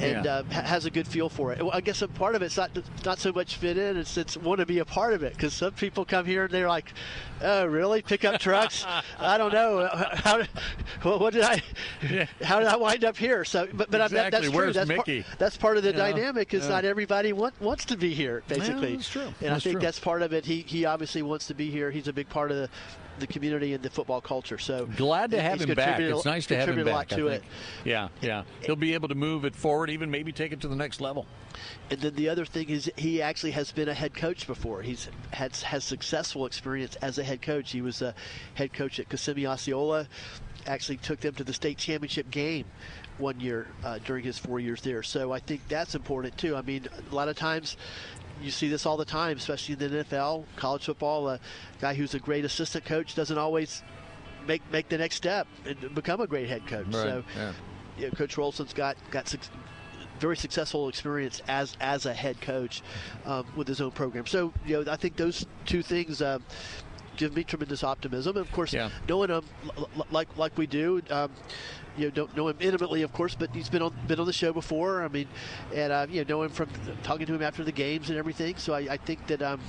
And 0.00 0.24
Yeah. 0.24 0.32
uh, 0.36 0.42
ha- 0.50 0.62
has 0.62 0.86
a 0.86 0.90
good 0.90 1.06
feel 1.06 1.28
for 1.28 1.52
it. 1.52 1.60
I 1.72 1.80
guess 1.80 2.02
a 2.02 2.08
part 2.08 2.34
of 2.34 2.42
it's 2.42 2.56
not 2.56 2.70
not 3.04 3.18
so 3.18 3.32
much 3.32 3.56
fit 3.56 3.76
in; 3.78 3.96
it's 3.96 4.16
it's 4.16 4.36
want 4.36 4.60
to 4.60 4.66
be 4.66 4.78
a 4.78 4.84
part 4.84 5.14
of 5.14 5.22
it. 5.22 5.32
Because 5.34 5.52
some 5.54 5.72
people 5.72 6.04
come 6.04 6.24
here 6.26 6.44
and 6.44 6.52
they're 6.52 6.68
like, 6.68 6.92
"Oh, 7.42 7.66
really? 7.66 8.02
Pickup 8.02 8.40
trucks? 8.40 8.84
I 9.18 9.38
don't 9.38 9.52
know. 9.52 9.88
How 9.92 10.38
did- 10.38 10.48
well, 11.04 11.18
what 11.18 11.32
did 11.34 11.42
I? 11.42 11.62
Yeah. 12.10 12.26
How 12.42 12.58
did 12.58 12.68
I 12.68 12.76
wind 12.76 13.04
up 13.04 13.16
here?" 13.16 13.44
So, 13.44 13.68
but 13.72 13.90
but 13.90 14.00
I- 14.00 14.08
that, 14.08 14.32
that's 14.32 14.46
true. 14.48 14.56
Where's 14.56 14.74
that's 14.74 14.88
Mickey? 14.88 15.22
Part, 15.22 15.38
that's 15.38 15.56
part 15.56 15.76
of 15.76 15.82
the 15.82 15.92
dynamic. 15.92 16.54
Is 16.54 16.64
Yeah. 16.64 16.70
not 16.70 16.84
everybody 16.84 17.32
want, 17.32 17.60
wants 17.60 17.84
to 17.86 17.96
be 17.96 18.14
here. 18.14 18.42
Basically, 18.48 18.96
that's 18.96 19.08
true. 19.08 19.32
And 19.40 19.54
I 19.54 19.58
think 19.58 19.74
true. 19.74 19.80
that's 19.82 19.98
part 19.98 20.22
of 20.22 20.32
it. 20.32 20.44
He 20.46 20.62
he 20.66 20.84
obviously 20.84 21.22
wants 21.22 21.46
to 21.48 21.54
be 21.54 21.70
here. 21.70 21.90
He's 21.90 22.08
a 22.08 22.12
big 22.12 22.28
part 22.28 22.50
of 22.50 22.56
the. 22.56 22.68
The 23.18 23.26
community 23.26 23.74
and 23.74 23.82
the 23.82 23.90
football 23.90 24.22
culture. 24.22 24.56
So 24.56 24.86
Glad 24.96 25.32
to 25.32 25.40
have 25.42 25.60
him 25.60 25.74
back. 25.74 26.00
It's 26.00 26.24
nice 26.24 26.46
to 26.46 26.56
have 26.56 26.70
him 26.70 26.82
back. 26.86 26.94
lot 26.94 27.08
to 27.10 27.26
it. 27.28 27.44
Yeah, 27.84 28.08
yeah. 28.22 28.44
He'll 28.62 28.74
be 28.74 28.94
able 28.94 29.08
to 29.08 29.14
move 29.14 29.44
it 29.44 29.54
forward, 29.54 29.81
even 29.90 30.10
maybe 30.10 30.32
take 30.32 30.52
it 30.52 30.60
to 30.60 30.68
the 30.68 30.76
next 30.76 31.00
level. 31.00 31.26
And 31.90 32.00
then 32.00 32.14
the 32.14 32.28
other 32.28 32.44
thing 32.44 32.68
is 32.68 32.90
he 32.96 33.22
actually 33.22 33.52
has 33.52 33.72
been 33.72 33.88
a 33.88 33.94
head 33.94 34.14
coach 34.14 34.46
before. 34.46 34.82
He's 34.82 35.08
had 35.30 35.56
has 35.56 35.84
successful 35.84 36.46
experience 36.46 36.96
as 36.96 37.18
a 37.18 37.24
head 37.24 37.42
coach. 37.42 37.70
He 37.72 37.82
was 37.82 38.02
a 38.02 38.14
head 38.54 38.72
coach 38.72 38.98
at 39.00 39.08
Kissimmee 39.08 39.46
Osceola. 39.46 40.08
Actually 40.66 40.98
took 40.98 41.20
them 41.20 41.34
to 41.34 41.44
the 41.44 41.52
state 41.52 41.78
championship 41.78 42.30
game 42.30 42.66
one 43.18 43.40
year 43.40 43.66
uh, 43.84 43.98
during 44.04 44.24
his 44.24 44.38
four 44.38 44.60
years 44.60 44.80
there. 44.82 45.02
So 45.02 45.32
I 45.32 45.40
think 45.40 45.66
that's 45.68 45.94
important 45.94 46.36
too. 46.38 46.56
I 46.56 46.62
mean, 46.62 46.86
a 47.10 47.14
lot 47.14 47.28
of 47.28 47.36
times 47.36 47.76
you 48.40 48.50
see 48.50 48.68
this 48.68 48.86
all 48.86 48.96
the 48.96 49.04
time, 49.04 49.36
especially 49.36 49.74
in 49.74 49.78
the 49.78 50.04
NFL, 50.04 50.44
college 50.56 50.84
football. 50.84 51.28
A 51.28 51.40
guy 51.80 51.94
who's 51.94 52.14
a 52.14 52.18
great 52.18 52.44
assistant 52.44 52.84
coach 52.84 53.14
doesn't 53.14 53.38
always 53.38 53.82
make 54.46 54.62
make 54.72 54.88
the 54.88 54.98
next 54.98 55.16
step 55.16 55.46
and 55.64 55.94
become 55.94 56.20
a 56.20 56.26
great 56.26 56.48
head 56.48 56.66
coach. 56.66 56.86
Right, 56.86 56.92
So 56.92 57.24
yeah. 57.36 57.52
you 57.98 58.04
know, 58.06 58.10
Coach 58.10 58.36
Rolson's 58.36 58.72
got 58.72 58.96
got 59.10 59.34
very 60.22 60.36
successful 60.36 60.88
experience 60.88 61.42
as 61.48 61.76
as 61.80 62.06
a 62.06 62.14
head 62.14 62.40
coach 62.40 62.80
um, 63.26 63.44
with 63.56 63.68
his 63.68 63.80
own 63.80 63.90
program. 63.90 64.24
So 64.26 64.52
you 64.64 64.82
know, 64.82 64.90
I 64.90 64.96
think 64.96 65.16
those 65.16 65.44
two 65.66 65.82
things. 65.82 66.22
Uh, 66.22 66.38
give 67.18 67.36
me 67.36 67.44
tremendous 67.44 67.84
optimism, 67.84 68.38
and 68.38 68.46
of 68.46 68.50
course, 68.52 68.72
Yeah. 68.72 68.88
knowing 69.06 69.28
him 69.28 69.44
like 70.10 70.34
like 70.38 70.56
we 70.56 70.66
do, 70.66 71.02
um, 71.10 71.30
you 71.98 72.06
know, 72.06 72.10
don't 72.10 72.34
know 72.34 72.48
him 72.48 72.56
intimately, 72.58 73.02
of 73.02 73.12
course, 73.12 73.34
but 73.34 73.50
he's 73.54 73.68
been 73.68 73.82
on 73.82 73.92
been 74.08 74.18
on 74.18 74.24
the 74.24 74.32
show 74.32 74.50
before. 74.50 75.02
I 75.04 75.08
mean, 75.08 75.28
and 75.74 75.92
uh, 75.92 76.06
you 76.08 76.24
know, 76.24 76.36
know 76.36 76.42
him 76.44 76.52
from 76.52 76.70
talking 77.02 77.26
to 77.26 77.34
him 77.34 77.42
after 77.42 77.64
the 77.64 77.72
games 77.84 78.08
and 78.08 78.18
everything. 78.18 78.56
So 78.56 78.72
I, 78.72 78.80
I 78.92 78.96
think 78.96 79.26
that. 79.26 79.42
Um, 79.42 79.60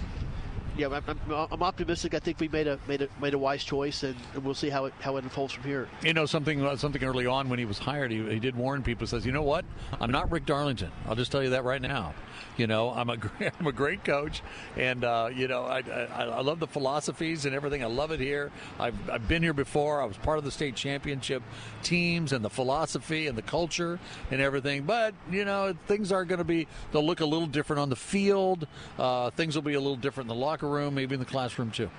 yeah, 0.77 0.87
I'm, 0.87 1.03
I'm, 1.07 1.47
I'm 1.51 1.63
optimistic. 1.63 2.13
I 2.13 2.19
think 2.19 2.39
we 2.39 2.47
made 2.47 2.67
a 2.67 2.79
made 2.87 3.01
a 3.01 3.07
made 3.21 3.33
a 3.33 3.37
wise 3.37 3.63
choice, 3.63 4.03
and, 4.03 4.15
and 4.33 4.43
we'll 4.43 4.53
see 4.53 4.69
how 4.69 4.85
it 4.85 4.93
how 4.99 5.17
it 5.17 5.23
unfolds 5.23 5.53
from 5.53 5.63
here. 5.63 5.87
You 6.01 6.13
know 6.13 6.25
something 6.25 6.65
uh, 6.65 6.75
something 6.77 7.03
early 7.03 7.25
on 7.25 7.49
when 7.49 7.59
he 7.59 7.65
was 7.65 7.79
hired, 7.79 8.11
he, 8.11 8.23
he 8.29 8.39
did 8.39 8.55
warn 8.55 8.83
people. 8.83 9.05
Says, 9.07 9.25
you 9.25 9.31
know 9.31 9.43
what? 9.43 9.65
I'm 9.99 10.11
not 10.11 10.31
Rick 10.31 10.45
Darlington. 10.45 10.91
I'll 11.07 11.15
just 11.15 11.31
tell 11.31 11.43
you 11.43 11.51
that 11.51 11.63
right 11.63 11.81
now. 11.81 12.13
You 12.57 12.67
know, 12.67 12.91
I'm 12.91 13.09
a 13.09 13.17
great, 13.23 13.51
I'm 13.59 13.67
a 13.67 13.71
great 13.71 14.03
coach, 14.03 14.41
and 14.77 15.03
uh, 15.03 15.29
you 15.33 15.47
know 15.47 15.63
I, 15.63 15.79
I 15.79 16.23
I 16.25 16.41
love 16.41 16.59
the 16.59 16.67
philosophies 16.67 17.45
and 17.45 17.55
everything. 17.55 17.83
I 17.83 17.87
love 17.87 18.11
it 18.11 18.19
here. 18.19 18.51
I've 18.79 18.95
I've 19.09 19.27
been 19.27 19.43
here 19.43 19.53
before. 19.53 20.01
I 20.01 20.05
was 20.05 20.17
part 20.17 20.37
of 20.37 20.43
the 20.43 20.51
state 20.51 20.75
championship 20.75 21.43
teams 21.81 22.33
and 22.33 22.43
the 22.43 22.49
philosophy 22.49 23.27
and 23.27 23.37
the 23.37 23.41
culture 23.41 23.99
and 24.31 24.41
everything. 24.41 24.83
But 24.83 25.13
you 25.31 25.45
know 25.45 25.75
things 25.87 26.11
are 26.11 26.25
going 26.25 26.39
to 26.39 26.43
be 26.43 26.67
they'll 26.91 27.05
look 27.05 27.21
a 27.21 27.25
little 27.25 27.47
different 27.47 27.79
on 27.79 27.89
the 27.89 27.95
field. 27.95 28.67
Uh, 28.97 29.29
things 29.31 29.55
will 29.55 29.63
be 29.63 29.73
a 29.73 29.79
little 29.79 29.95
different 29.95 30.29
in 30.29 30.37
the 30.37 30.41
locker 30.41 30.67
room, 30.67 30.95
maybe 30.95 31.13
in 31.13 31.19
the 31.19 31.25
classroom 31.25 31.71
too. 31.71 31.89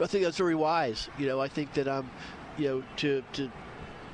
I 0.00 0.06
think 0.06 0.24
that's 0.24 0.38
very 0.38 0.54
wise. 0.54 1.08
You 1.18 1.26
know, 1.26 1.40
I 1.40 1.48
think 1.48 1.74
that 1.74 1.86
um, 1.86 2.10
you 2.56 2.68
know, 2.68 2.82
to 2.96 3.22
to 3.34 3.50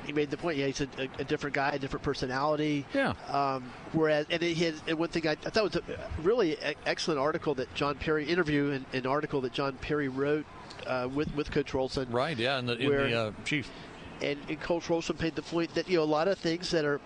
he 0.07 0.12
made 0.12 0.30
the 0.30 0.36
point. 0.36 0.57
Yeah, 0.57 0.66
he's 0.66 0.80
a, 0.80 0.88
a, 0.98 1.09
a 1.20 1.24
different 1.24 1.54
guy, 1.54 1.70
a 1.70 1.78
different 1.78 2.02
personality. 2.04 2.86
Yeah. 2.94 3.14
Um, 3.28 3.70
whereas, 3.92 4.26
and 4.30 4.42
it 4.42 4.57
had 4.57 4.74
and 4.86 4.98
one 4.98 5.09
thing 5.09 5.26
I, 5.26 5.32
I 5.32 5.34
thought 5.50 5.64
was 5.64 5.76
a 5.76 5.82
really 6.22 6.57
excellent 6.86 7.20
article 7.20 7.54
that 7.57 7.74
John 7.74 7.96
Perry 7.96 8.24
interview 8.24 8.70
and 8.70 8.84
an 8.92 9.07
article 9.07 9.40
that 9.42 9.52
John 9.52 9.74
Perry 9.80 10.09
wrote 10.09 10.46
uh, 10.86 11.09
with 11.12 11.34
with 11.34 11.50
Coach 11.50 11.72
Rolson. 11.72 12.12
Right? 12.12 12.36
Yeah, 12.38 12.59
and 12.59 12.68
the, 12.68 12.76
in 12.78 12.90
the 12.90 13.20
uh, 13.20 13.32
chief. 13.44 13.68
And, 14.22 14.38
and 14.48 14.59
Coach 14.61 14.84
Rolson 14.86 15.20
made 15.20 15.34
the 15.34 15.42
point 15.42 15.74
that 15.74 15.88
you 15.90 15.98
know 15.98 16.02
a 16.02 16.04
lot 16.04 16.28
of 16.28 16.38
things 16.38 16.70
that 16.70 16.84
are 16.86 17.00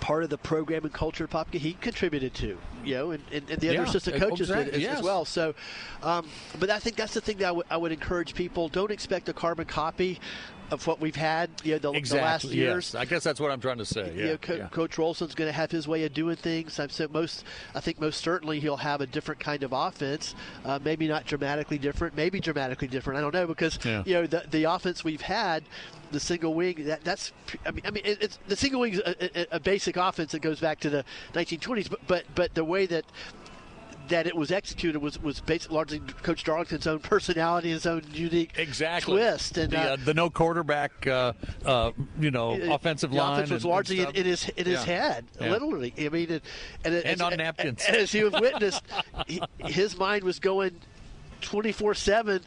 part 0.00 0.22
of 0.22 0.30
the 0.30 0.38
program 0.38 0.84
and 0.84 0.92
culture 0.92 1.24
of 1.24 1.30
Popka 1.30 1.54
he 1.58 1.72
contributed 1.72 2.32
to, 2.34 2.58
you 2.84 2.94
know, 2.94 3.10
and, 3.12 3.22
and, 3.32 3.48
and 3.50 3.60
the 3.60 3.68
Yeah, 3.68 3.72
other 3.80 3.84
assistant 3.84 4.16
e- 4.16 4.20
coaches 4.20 4.48
did 4.48 4.68
as, 4.68 4.80
yes. 4.80 4.98
as 4.98 5.04
well. 5.04 5.24
So, 5.24 5.54
um, 6.02 6.28
but 6.60 6.68
I 6.70 6.78
think 6.78 6.96
that's 6.96 7.14
the 7.14 7.20
thing 7.22 7.38
that 7.38 7.46
I 7.48 7.50
would- 7.52 7.66
I 7.70 7.76
would 7.78 7.92
encourage 7.92 8.34
people: 8.34 8.68
don't 8.68 8.90
expect 8.90 9.28
a 9.30 9.32
carbon 9.32 9.64
copy 9.64 10.20
of 10.70 10.86
what 10.86 11.00
we've 11.00 11.14
had, 11.16 11.48
you 11.62 11.72
know, 11.72 11.78
the, 11.78 11.92
the 11.92 11.98
Exactly. 11.98 12.24
last 12.26 12.44
years. 12.44 12.90
Yes. 12.92 12.94
I 13.00 13.04
guess 13.04 13.22
that's 13.22 13.38
what 13.40 13.50
I'm 13.52 13.60
trying 13.60 13.78
to 13.78 13.84
say. 13.84 14.12
You 14.14 14.20
Yeah. 14.24 14.30
know, 14.32 14.36
Co- 14.38 14.54
yeah. 14.54 14.68
Coach 14.68 14.98
Rolson's 14.98 15.34
going 15.34 15.48
to 15.48 15.52
have 15.52 15.70
his 15.70 15.86
way 15.86 16.04
of 16.04 16.12
doing 16.12 16.36
things. 16.36 16.80
I've 16.80 16.90
said 16.92 17.12
most. 17.12 17.44
I 17.74 17.80
think 17.80 18.00
most 18.00 18.20
certainly 18.20 18.58
he'll 18.60 18.78
have 18.78 19.00
a 19.00 19.06
different 19.06 19.40
kind 19.40 19.62
of 19.62 19.72
offense. 19.72 20.34
Uh, 20.64 20.78
maybe 20.84 21.06
not 21.06 21.24
dramatically 21.24 21.78
different. 21.78 22.16
Maybe 22.16 22.40
dramatically 22.40 22.88
different. 22.88 23.18
I 23.18 23.20
don't 23.20 23.34
know 23.34 23.46
because 23.46 23.78
Yeah. 23.84 24.02
you 24.04 24.14
know 24.14 24.26
the 24.26 24.44
the 24.50 24.64
offense 24.64 25.04
we've 25.04 25.20
had, 25.20 25.62
the 26.10 26.20
single 26.20 26.54
wing. 26.54 26.84
That, 26.86 27.04
that's. 27.04 27.32
I 27.64 27.70
mean, 27.70 27.82
I 27.86 27.90
mean, 27.90 28.02
it, 28.04 28.18
it's 28.20 28.38
the 28.48 28.56
single 28.56 28.80
wing's 28.80 28.98
a, 28.98 29.40
a, 29.52 29.56
a 29.56 29.60
basic 29.60 29.96
offense 29.96 30.32
that 30.32 30.40
goes 30.40 30.58
back 30.60 30.80
to 30.80 30.90
the 30.90 31.04
1920s. 31.34 31.88
But 31.90 32.00
but 32.06 32.24
but 32.34 32.54
the 32.54 32.64
way 32.64 32.86
that 32.86 33.04
that 34.08 34.26
it 34.26 34.36
was 34.36 34.50
executed 34.52 35.00
was 35.00 35.20
was 35.22 35.40
based 35.40 35.70
largely 35.70 36.00
Coach 36.22 36.44
Darlington's 36.44 36.86
own 36.86 36.98
personality, 37.00 37.70
his 37.70 37.86
own 37.86 38.02
unique 38.12 38.52
exactly 38.56 39.14
twist, 39.14 39.58
and 39.58 39.72
the, 39.72 39.78
uh, 39.78 39.92
uh, 39.94 39.96
the 40.04 40.14
no 40.14 40.30
quarterback, 40.30 41.06
uh, 41.06 41.32
uh, 41.64 41.90
you 42.20 42.30
know, 42.30 42.52
offensive 42.72 43.10
the 43.10 43.16
line. 43.16 43.34
offense 43.34 43.50
was 43.50 43.64
and- 43.64 43.64
and 43.64 43.72
largely 43.72 44.00
in, 44.00 44.10
in 44.14 44.24
his 44.26 44.48
in 44.50 44.66
his 44.66 44.86
Yeah. 44.86 45.02
head, 45.12 45.24
Yeah. 45.40 45.50
literally. 45.50 45.92
I 45.98 46.08
mean, 46.08 46.30
and, 46.30 46.40
and, 46.84 46.94
it- 46.94 47.04
And 47.04 47.14
as, 47.14 47.20
on 47.20 47.36
napkins. 47.36 47.84
And 47.86 47.96
as 47.96 48.14
you 48.14 48.30
have 48.30 48.40
witnessed, 48.40 48.82
he, 49.26 49.40
his 49.58 49.96
mind 49.98 50.22
was 50.24 50.38
going 50.38 50.72
twenty 51.40 51.72
four 51.72 51.94
seven. 51.94 52.42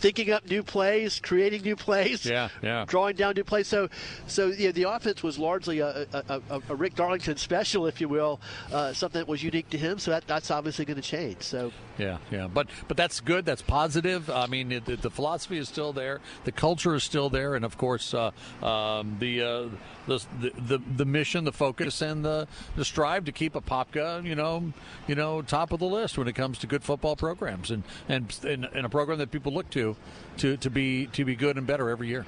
Thinking 0.00 0.30
up 0.30 0.48
new 0.48 0.62
plays, 0.62 1.20
creating 1.20 1.62
new 1.62 1.76
plays, 1.76 2.24
Yeah, 2.24 2.48
yeah. 2.62 2.84
drawing 2.88 3.16
down 3.16 3.34
new 3.36 3.44
plays. 3.44 3.66
So, 3.68 3.88
so 4.26 4.46
yeah, 4.48 4.72
the 4.72 4.84
offense 4.84 5.22
was 5.22 5.38
largely 5.38 5.80
a, 5.80 6.06
a, 6.12 6.40
a, 6.50 6.62
a 6.70 6.74
Rick 6.74 6.94
Darlington 6.94 7.36
special, 7.36 7.86
if 7.86 8.00
you 8.00 8.08
will, 8.08 8.40
uh, 8.72 8.92
something 8.94 9.20
that 9.20 9.28
was 9.28 9.42
unique 9.42 9.68
to 9.70 9.78
him. 9.78 9.98
So 9.98 10.10
that, 10.12 10.26
that's 10.26 10.50
obviously 10.50 10.86
going 10.86 10.96
to 10.96 11.02
change. 11.02 11.42
So 11.42 11.70
Yeah, 11.98 12.16
yeah, 12.30 12.48
but 12.48 12.68
but 12.88 12.96
that's 12.96 13.20
good. 13.20 13.44
That's 13.44 13.62
positive. 13.62 14.30
I 14.30 14.46
mean, 14.46 14.72
it, 14.72 14.86
the 14.86 15.10
philosophy 15.10 15.58
is 15.58 15.68
still 15.68 15.92
there. 15.92 16.20
The 16.44 16.52
culture 16.52 16.94
is 16.94 17.04
still 17.04 17.28
there, 17.28 17.54
and 17.54 17.64
of 17.64 17.76
course, 17.76 18.14
uh, 18.14 18.30
um, 18.64 19.16
the, 19.20 19.42
uh, 19.42 19.68
the 20.06 20.24
the 20.40 20.50
the 20.66 20.78
the 20.96 21.04
mission, 21.04 21.44
the 21.44 21.52
focus, 21.52 22.00
and 22.00 22.24
the 22.24 22.48
the 22.74 22.84
strive 22.86 23.26
to 23.26 23.32
keep 23.32 23.52
Apopka, 23.52 24.24
you 24.24 24.34
know, 24.34 24.72
you 25.06 25.14
know, 25.14 25.42
top 25.42 25.72
of 25.72 25.78
the 25.78 25.86
list 25.86 26.16
when 26.16 26.26
it 26.26 26.34
comes 26.34 26.58
to 26.60 26.66
good 26.66 26.82
football 26.82 27.16
programs, 27.16 27.70
and 27.70 27.82
and 28.08 28.34
and, 28.44 28.64
and 28.64 28.86
a 28.86 28.88
program 28.88 29.18
that 29.18 29.30
people 29.30 29.52
look 29.52 29.68
to 29.70 29.89
to 30.38 30.56
to 30.58 30.70
be 30.70 31.06
to 31.06 31.24
be 31.24 31.36
good 31.36 31.56
and 31.56 31.66
better 31.66 31.90
every 31.90 32.08
year. 32.08 32.24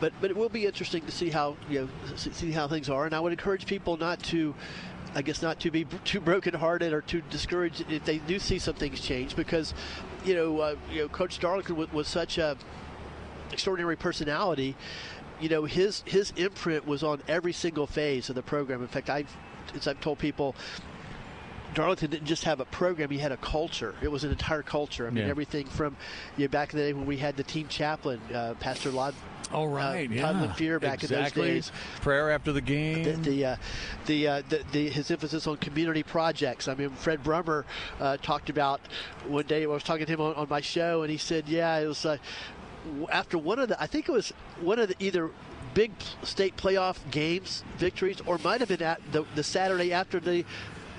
but 0.00 0.12
but 0.20 0.30
it 0.30 0.36
will 0.36 0.48
be 0.48 0.66
interesting 0.66 1.04
to 1.06 1.12
see 1.12 1.30
how 1.30 1.56
you 1.70 1.80
know 1.80 1.88
see 2.16 2.50
how 2.50 2.68
things 2.68 2.88
are, 2.88 3.04
and 3.06 3.14
I 3.14 3.20
would 3.20 3.32
encourage 3.32 3.66
people 3.66 3.96
not 3.96 4.20
to. 4.24 4.54
I 5.14 5.20
guess 5.20 5.42
not 5.42 5.60
to 5.60 5.70
be 5.70 5.84
too 6.04 6.20
brokenhearted 6.20 6.94
or 6.94 7.02
too 7.02 7.20
discouraged 7.28 7.84
if 7.90 8.02
they 8.06 8.16
do 8.16 8.38
see 8.38 8.58
some 8.58 8.76
things 8.76 8.98
change 8.98 9.36
because, 9.36 9.74
you 10.24 10.34
know, 10.34 10.58
uh, 10.60 10.76
you 10.90 11.02
know, 11.02 11.08
Coach 11.08 11.38
Darlington 11.38 11.76
was, 11.76 11.92
was 11.92 12.08
such 12.08 12.38
a 12.38 12.56
extraordinary 13.52 13.96
personality. 13.96 14.74
You 15.38 15.50
know, 15.50 15.64
his 15.64 16.02
his 16.06 16.32
imprint 16.36 16.86
was 16.86 17.02
on 17.02 17.20
every 17.28 17.52
single 17.52 17.86
phase 17.86 18.30
of 18.30 18.36
the 18.36 18.42
program. 18.42 18.80
In 18.80 18.88
fact, 18.88 19.10
I've 19.10 19.36
as 19.74 19.86
I've 19.86 20.00
told 20.00 20.18
people, 20.18 20.56
Darlington 21.74 22.10
didn't 22.10 22.26
just 22.26 22.44
have 22.44 22.60
a 22.60 22.64
program; 22.66 23.10
he 23.10 23.18
had 23.18 23.32
a 23.32 23.36
culture. 23.36 23.94
It 24.02 24.10
was 24.10 24.24
an 24.24 24.30
entire 24.30 24.62
culture. 24.62 25.06
I 25.06 25.10
mean, 25.10 25.24
Yeah. 25.24 25.30
everything 25.30 25.66
from 25.66 25.96
you 26.36 26.44
know, 26.44 26.48
back 26.50 26.72
in 26.72 26.78
the 26.78 26.84
day 26.86 26.92
when 26.92 27.06
we 27.06 27.16
had 27.18 27.36
the 27.36 27.42
team 27.42 27.68
chaplain, 27.68 28.20
uh, 28.34 28.54
Pastor 28.60 28.90
Lod. 28.90 29.14
Oh 29.54 29.66
right, 29.66 30.08
uh, 30.08 30.14
yeah. 30.14 30.22
Todd 30.22 30.36
Lanphier 30.36 30.80
back 30.80 31.02
exactly. 31.02 31.48
in 31.48 31.54
those 31.56 31.66
days. 31.66 31.72
Prayer 32.00 32.30
after 32.30 32.52
the 32.52 32.60
game. 32.60 33.04
The 33.04 33.12
the, 33.12 33.44
uh, 33.44 33.56
the, 34.06 34.28
uh, 34.28 34.42
the 34.48 34.62
the 34.72 34.88
his 34.88 35.10
emphasis 35.10 35.46
on 35.46 35.58
community 35.58 36.02
projects. 36.02 36.68
I 36.68 36.74
mean, 36.74 36.90
Fred 36.90 37.22
Brummer 37.22 37.64
uh, 38.00 38.16
talked 38.18 38.48
about 38.48 38.80
one 39.26 39.46
day. 39.46 39.64
I 39.64 39.66
was 39.66 39.82
talking 39.82 40.06
to 40.06 40.12
him 40.12 40.20
on, 40.20 40.34
on 40.34 40.48
my 40.48 40.60
show, 40.62 41.02
and 41.02 41.10
he 41.10 41.18
said, 41.18 41.48
"Yeah, 41.48 41.76
it 41.78 41.86
was 41.86 42.06
uh, 42.06 42.16
after 43.10 43.36
one 43.36 43.58
of 43.58 43.68
the. 43.68 43.80
I 43.82 43.86
think 43.86 44.08
it 44.08 44.12
was 44.12 44.32
one 44.60 44.78
of 44.78 44.88
the 44.88 44.96
either." 44.98 45.30
Big 45.74 45.92
state 46.22 46.54
playoff 46.58 46.98
games, 47.10 47.64
victories, 47.78 48.20
or 48.26 48.36
might 48.44 48.60
have 48.60 48.68
been 48.68 48.82
at 48.82 49.00
the, 49.10 49.24
the 49.34 49.42
Saturday 49.42 49.90
after 49.90 50.20
the 50.20 50.44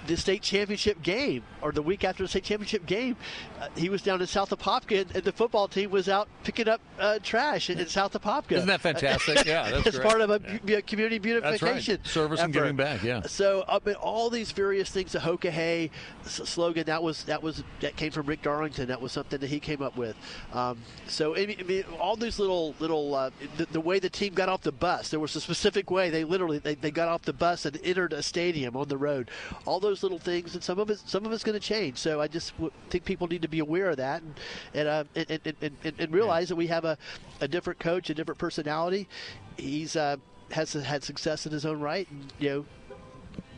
the 0.08 0.18
state 0.18 0.42
championship 0.42 1.02
game 1.02 1.44
or 1.62 1.72
the 1.72 1.82
week 1.82 2.04
after 2.04 2.24
the 2.24 2.28
state 2.30 2.44
championship 2.44 2.86
game. 2.86 3.16
Uh, 3.60 3.68
he 3.76 3.90
was 3.90 4.02
down 4.02 4.20
in 4.22 4.28
South 4.28 4.50
Apopka, 4.50 5.02
and, 5.02 5.16
and 5.16 5.24
the 5.24 5.32
football 5.32 5.68
team 5.68 5.90
was 5.92 6.10
out 6.10 6.28
picking 6.44 6.68
up 6.68 6.82
uh, 7.00 7.20
trash 7.24 7.70
in, 7.70 7.80
in 7.80 7.88
South 7.88 8.14
Apopka. 8.14 8.54
Isn't 8.54 8.68
that 8.68 8.82
fantastic? 8.82 9.46
Yeah, 9.54 9.70
that's 9.72 9.88
it's 9.88 10.00
part 10.00 10.22
of 10.22 10.30
a 10.30 10.42
Yeah. 10.46 10.58
bu- 10.64 10.82
community 10.84 11.20
beautification. 11.20 12.04
Service 12.06 12.40
and 12.40 12.54
giving 12.54 12.76
back, 12.76 13.04
yeah. 13.04 13.22
So 13.24 13.64
I 13.68 13.80
mean, 13.86 13.96
all 13.96 14.30
these 14.30 14.52
various 14.52 14.90
things, 14.90 15.12
the 15.14 15.20
Hoka 15.20 15.50
Hey 15.50 15.92
s- 16.26 16.42
slogan 16.46 16.86
that 16.86 17.02
was 17.04 17.24
that 17.26 17.42
was 17.44 17.64
that 17.82 17.96
came 17.96 18.12
from 18.12 18.26
Rick 18.26 18.42
Darlington. 18.42 18.88
That 18.88 19.02
was 19.02 19.12
something 19.12 19.40
that 19.40 19.48
he 19.48 19.60
came 19.60 19.82
up 19.82 19.98
with. 19.98 20.16
Um, 20.54 20.80
so 21.08 21.36
I 21.36 21.46
mean, 21.46 21.84
all 22.00 22.16
these 22.16 22.40
little 22.40 22.76
little 22.80 23.14
uh, 23.16 23.30
the, 23.58 23.66
the 23.68 23.82
way 23.82 24.00
the 24.00 24.10
team 24.10 24.34
got 24.34 24.50
off 24.50 24.62
the 24.62 24.72
bus. 24.72 25.10
There 25.10 25.20
was 25.20 25.36
a 25.36 25.42
specific 25.42 25.90
way 25.92 26.10
they 26.10 26.24
literally 26.24 26.58
they, 26.60 26.76
they 26.76 26.92
got 26.92 27.08
off 27.08 27.22
the 27.24 27.34
bus 27.34 27.66
and 27.66 27.80
entered 27.84 28.14
a 28.14 28.24
stadium 28.24 28.76
on 28.76 28.88
the 28.88 28.98
road. 28.98 29.30
All 29.66 29.80
those 29.80 29.93
little 30.02 30.18
things, 30.18 30.56
and 30.56 30.64
some 30.64 30.80
of 30.80 30.90
it 30.90 31.00
some 31.06 31.26
of 31.26 31.32
it's 31.32 31.44
going 31.44 31.60
to 31.60 31.66
change. 31.66 31.98
So 31.98 32.22
I 32.22 32.28
just 32.28 32.54
w- 32.54 32.72
think 32.90 33.06
people 33.06 33.28
need 33.28 33.44
to 33.44 33.48
be 33.48 33.60
aware 33.60 33.90
of 33.90 33.98
that 33.98 34.22
and 34.22 34.40
and 34.74 34.88
uh, 34.88 35.04
and, 35.16 35.40
and, 35.46 35.76
and, 35.84 35.94
and, 36.00 36.12
realize 36.12 36.50
that 36.50 36.56
we 36.56 36.68
have 36.68 36.86
a, 36.86 36.98
a 37.42 37.48
different 37.48 37.80
coach, 37.80 38.10
a 38.10 38.14
different 38.14 38.40
personality. 38.40 39.08
He's 39.58 39.96
uh, 39.96 40.18
has 40.52 40.74
had 40.74 41.04
success 41.04 41.46
in 41.46 41.52
his 41.52 41.66
own 41.66 41.80
right, 41.80 42.10
and 42.10 42.34
you 42.40 42.50
know 42.50 42.66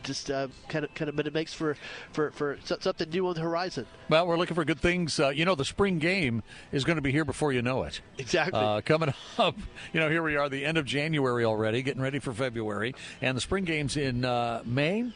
just 0.06 0.30
uh, 0.30 0.48
kind 0.68 0.84
of 0.84 0.94
kind 0.94 1.08
of 1.08 1.16
but 1.16 1.26
it 1.26 1.34
makes 1.34 1.52
for 1.52 1.76
for 2.12 2.30
for 2.30 2.56
something 2.64 3.10
new 3.10 3.26
on 3.26 3.34
the 3.34 3.40
horizon. 3.40 3.86
Well, 4.08 4.26
we're 4.26 4.38
looking 4.38 4.54
for 4.54 4.64
good 4.64 4.80
things. 4.80 5.18
Uh, 5.18 5.30
you 5.30 5.44
know, 5.44 5.54
the 5.54 5.64
spring 5.64 5.98
game 5.98 6.42
is 6.72 6.84
going 6.84 6.96
to 6.96 7.02
be 7.02 7.12
here 7.12 7.24
before 7.24 7.52
you 7.52 7.60
know 7.60 7.82
it. 7.82 8.00
Exactly. 8.16 8.58
Uh, 8.58 8.80
coming 8.80 9.12
up, 9.38 9.56
you 9.92 10.00
know, 10.00 10.08
here 10.08 10.22
we 10.22 10.36
are, 10.36 10.48
the 10.48 10.64
end 10.64 10.78
of 10.78 10.86
January 10.86 11.44
already, 11.44 11.82
getting 11.82 12.00
ready 12.00 12.20
for 12.20 12.32
February, 12.32 12.94
and 13.20 13.36
the 13.36 13.40
spring 13.40 13.64
game's 13.64 13.96
in 13.96 14.24
uh, 14.24 14.62
May. 14.64 15.12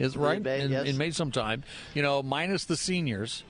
Is 0.00 0.16
right 0.16 0.42
May, 0.42 0.62
in, 0.62 0.70
yes. 0.72 0.88
in 0.88 0.98
May 0.98 1.10
sometime. 1.12 1.62
You 1.94 2.02
know, 2.02 2.22
minus 2.22 2.64
the 2.64 2.76
seniors. 2.76 3.44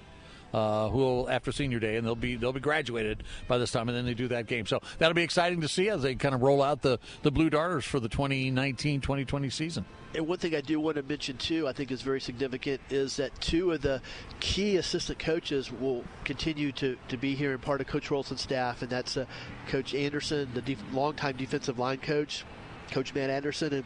Uh, 0.53 0.89
who 0.89 0.99
will 0.99 1.31
after 1.31 1.53
senior 1.53 1.79
day 1.79 1.95
and 1.95 2.05
they'll 2.05 2.17
be 2.17 2.35
they'll 2.35 2.53
be 2.53 2.59
graduated 2.59 3.23
by 3.47 3.57
this 3.57 3.71
time 3.71 3.89
and 3.89 3.97
then 3.97 4.05
they 4.05 4.15
do 4.15 4.27
that 4.27 4.49
game 4.49 4.67
so 4.67 4.81
that'll 4.99 5.15
be 5.15 5.23
exciting 5.23 5.61
to 5.61 5.69
see 5.69 5.89
as 5.89 6.03
they 6.03 6.17
kind 6.17 6.35
of 6.35 6.43
roll 6.43 6.61
out 6.61 6.83
the 6.83 6.99
the 7.23 7.31
blue 7.31 7.49
darters 7.49 7.85
for 7.85 8.01
the 8.01 8.09
2019-2020 8.09 9.53
season 9.53 9.85
And 10.15 10.27
one 10.27 10.39
thing 10.39 10.57
I 10.57 10.61
do 10.61 10.81
want 10.81 10.97
to 10.97 11.05
mention 11.05 11.37
too, 11.37 11.69
I 11.69 11.73
think 11.73 11.93
is 11.93 12.03
very 12.03 12.21
significant, 12.21 12.81
is 12.91 13.17
that 13.19 13.41
two 13.41 13.71
of 13.71 13.83
the 13.83 14.03
key 14.41 14.77
assistant 14.77 15.21
coaches 15.21 15.71
will 15.71 16.05
continue 16.25 16.73
to, 16.73 16.97
to 17.07 17.17
be 17.17 17.37
here 17.37 17.53
and 17.53 17.63
part 17.63 17.81
of 17.81 17.87
Coach 17.87 18.11
Rolson's 18.11 18.41
staff, 18.41 18.83
and 18.83 18.91
that's 18.91 19.17
uh, 19.17 19.27
Coach 19.69 19.95
Anderson, 19.95 20.51
the 20.53 20.63
def- 20.63 20.83
longtime 20.93 21.37
defensive 21.37 21.79
line 21.79 21.99
coach, 21.99 22.45
Coach 22.91 23.15
Matt 23.15 23.31
Anderson, 23.31 23.73
and 23.73 23.85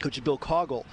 Coach 0.00 0.22
Bill 0.22 0.36
Coggle, 0.36 0.84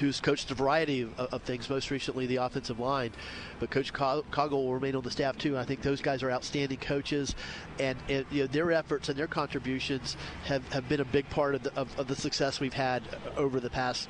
who's 0.00 0.20
coached 0.20 0.50
a 0.50 0.54
variety 0.54 1.02
of, 1.02 1.18
of, 1.18 1.42
things, 1.42 1.68
most 1.68 1.90
recently 1.90 2.26
the 2.26 2.36
offensive 2.36 2.78
line. 2.78 3.12
But 3.60 3.70
Coach 3.70 3.92
Coggle 3.92 4.52
will 4.52 4.74
remain 4.74 4.96
on 4.96 5.02
the 5.02 5.10
staff 5.10 5.38
too. 5.38 5.56
I 5.56 5.64
think 5.64 5.82
those 5.82 6.00
guys 6.00 6.22
are 6.22 6.30
outstanding 6.30 6.78
coaches, 6.78 7.34
and, 7.78 7.98
and 8.08 8.26
you 8.30 8.42
know, 8.42 8.46
their 8.46 8.72
efforts 8.72 9.08
and 9.08 9.18
their 9.18 9.26
contributions 9.26 10.16
have, 10.44 10.66
have 10.72 10.88
been 10.88 11.00
a 11.00 11.04
big 11.04 11.28
part 11.30 11.54
of 11.54 11.62
the, 11.62 11.74
of, 11.74 11.98
of 11.98 12.08
the 12.08 12.16
success 12.16 12.60
we've 12.60 12.74
had 12.74 13.02
over 13.36 13.60
the 13.60 13.70
past 13.70 14.08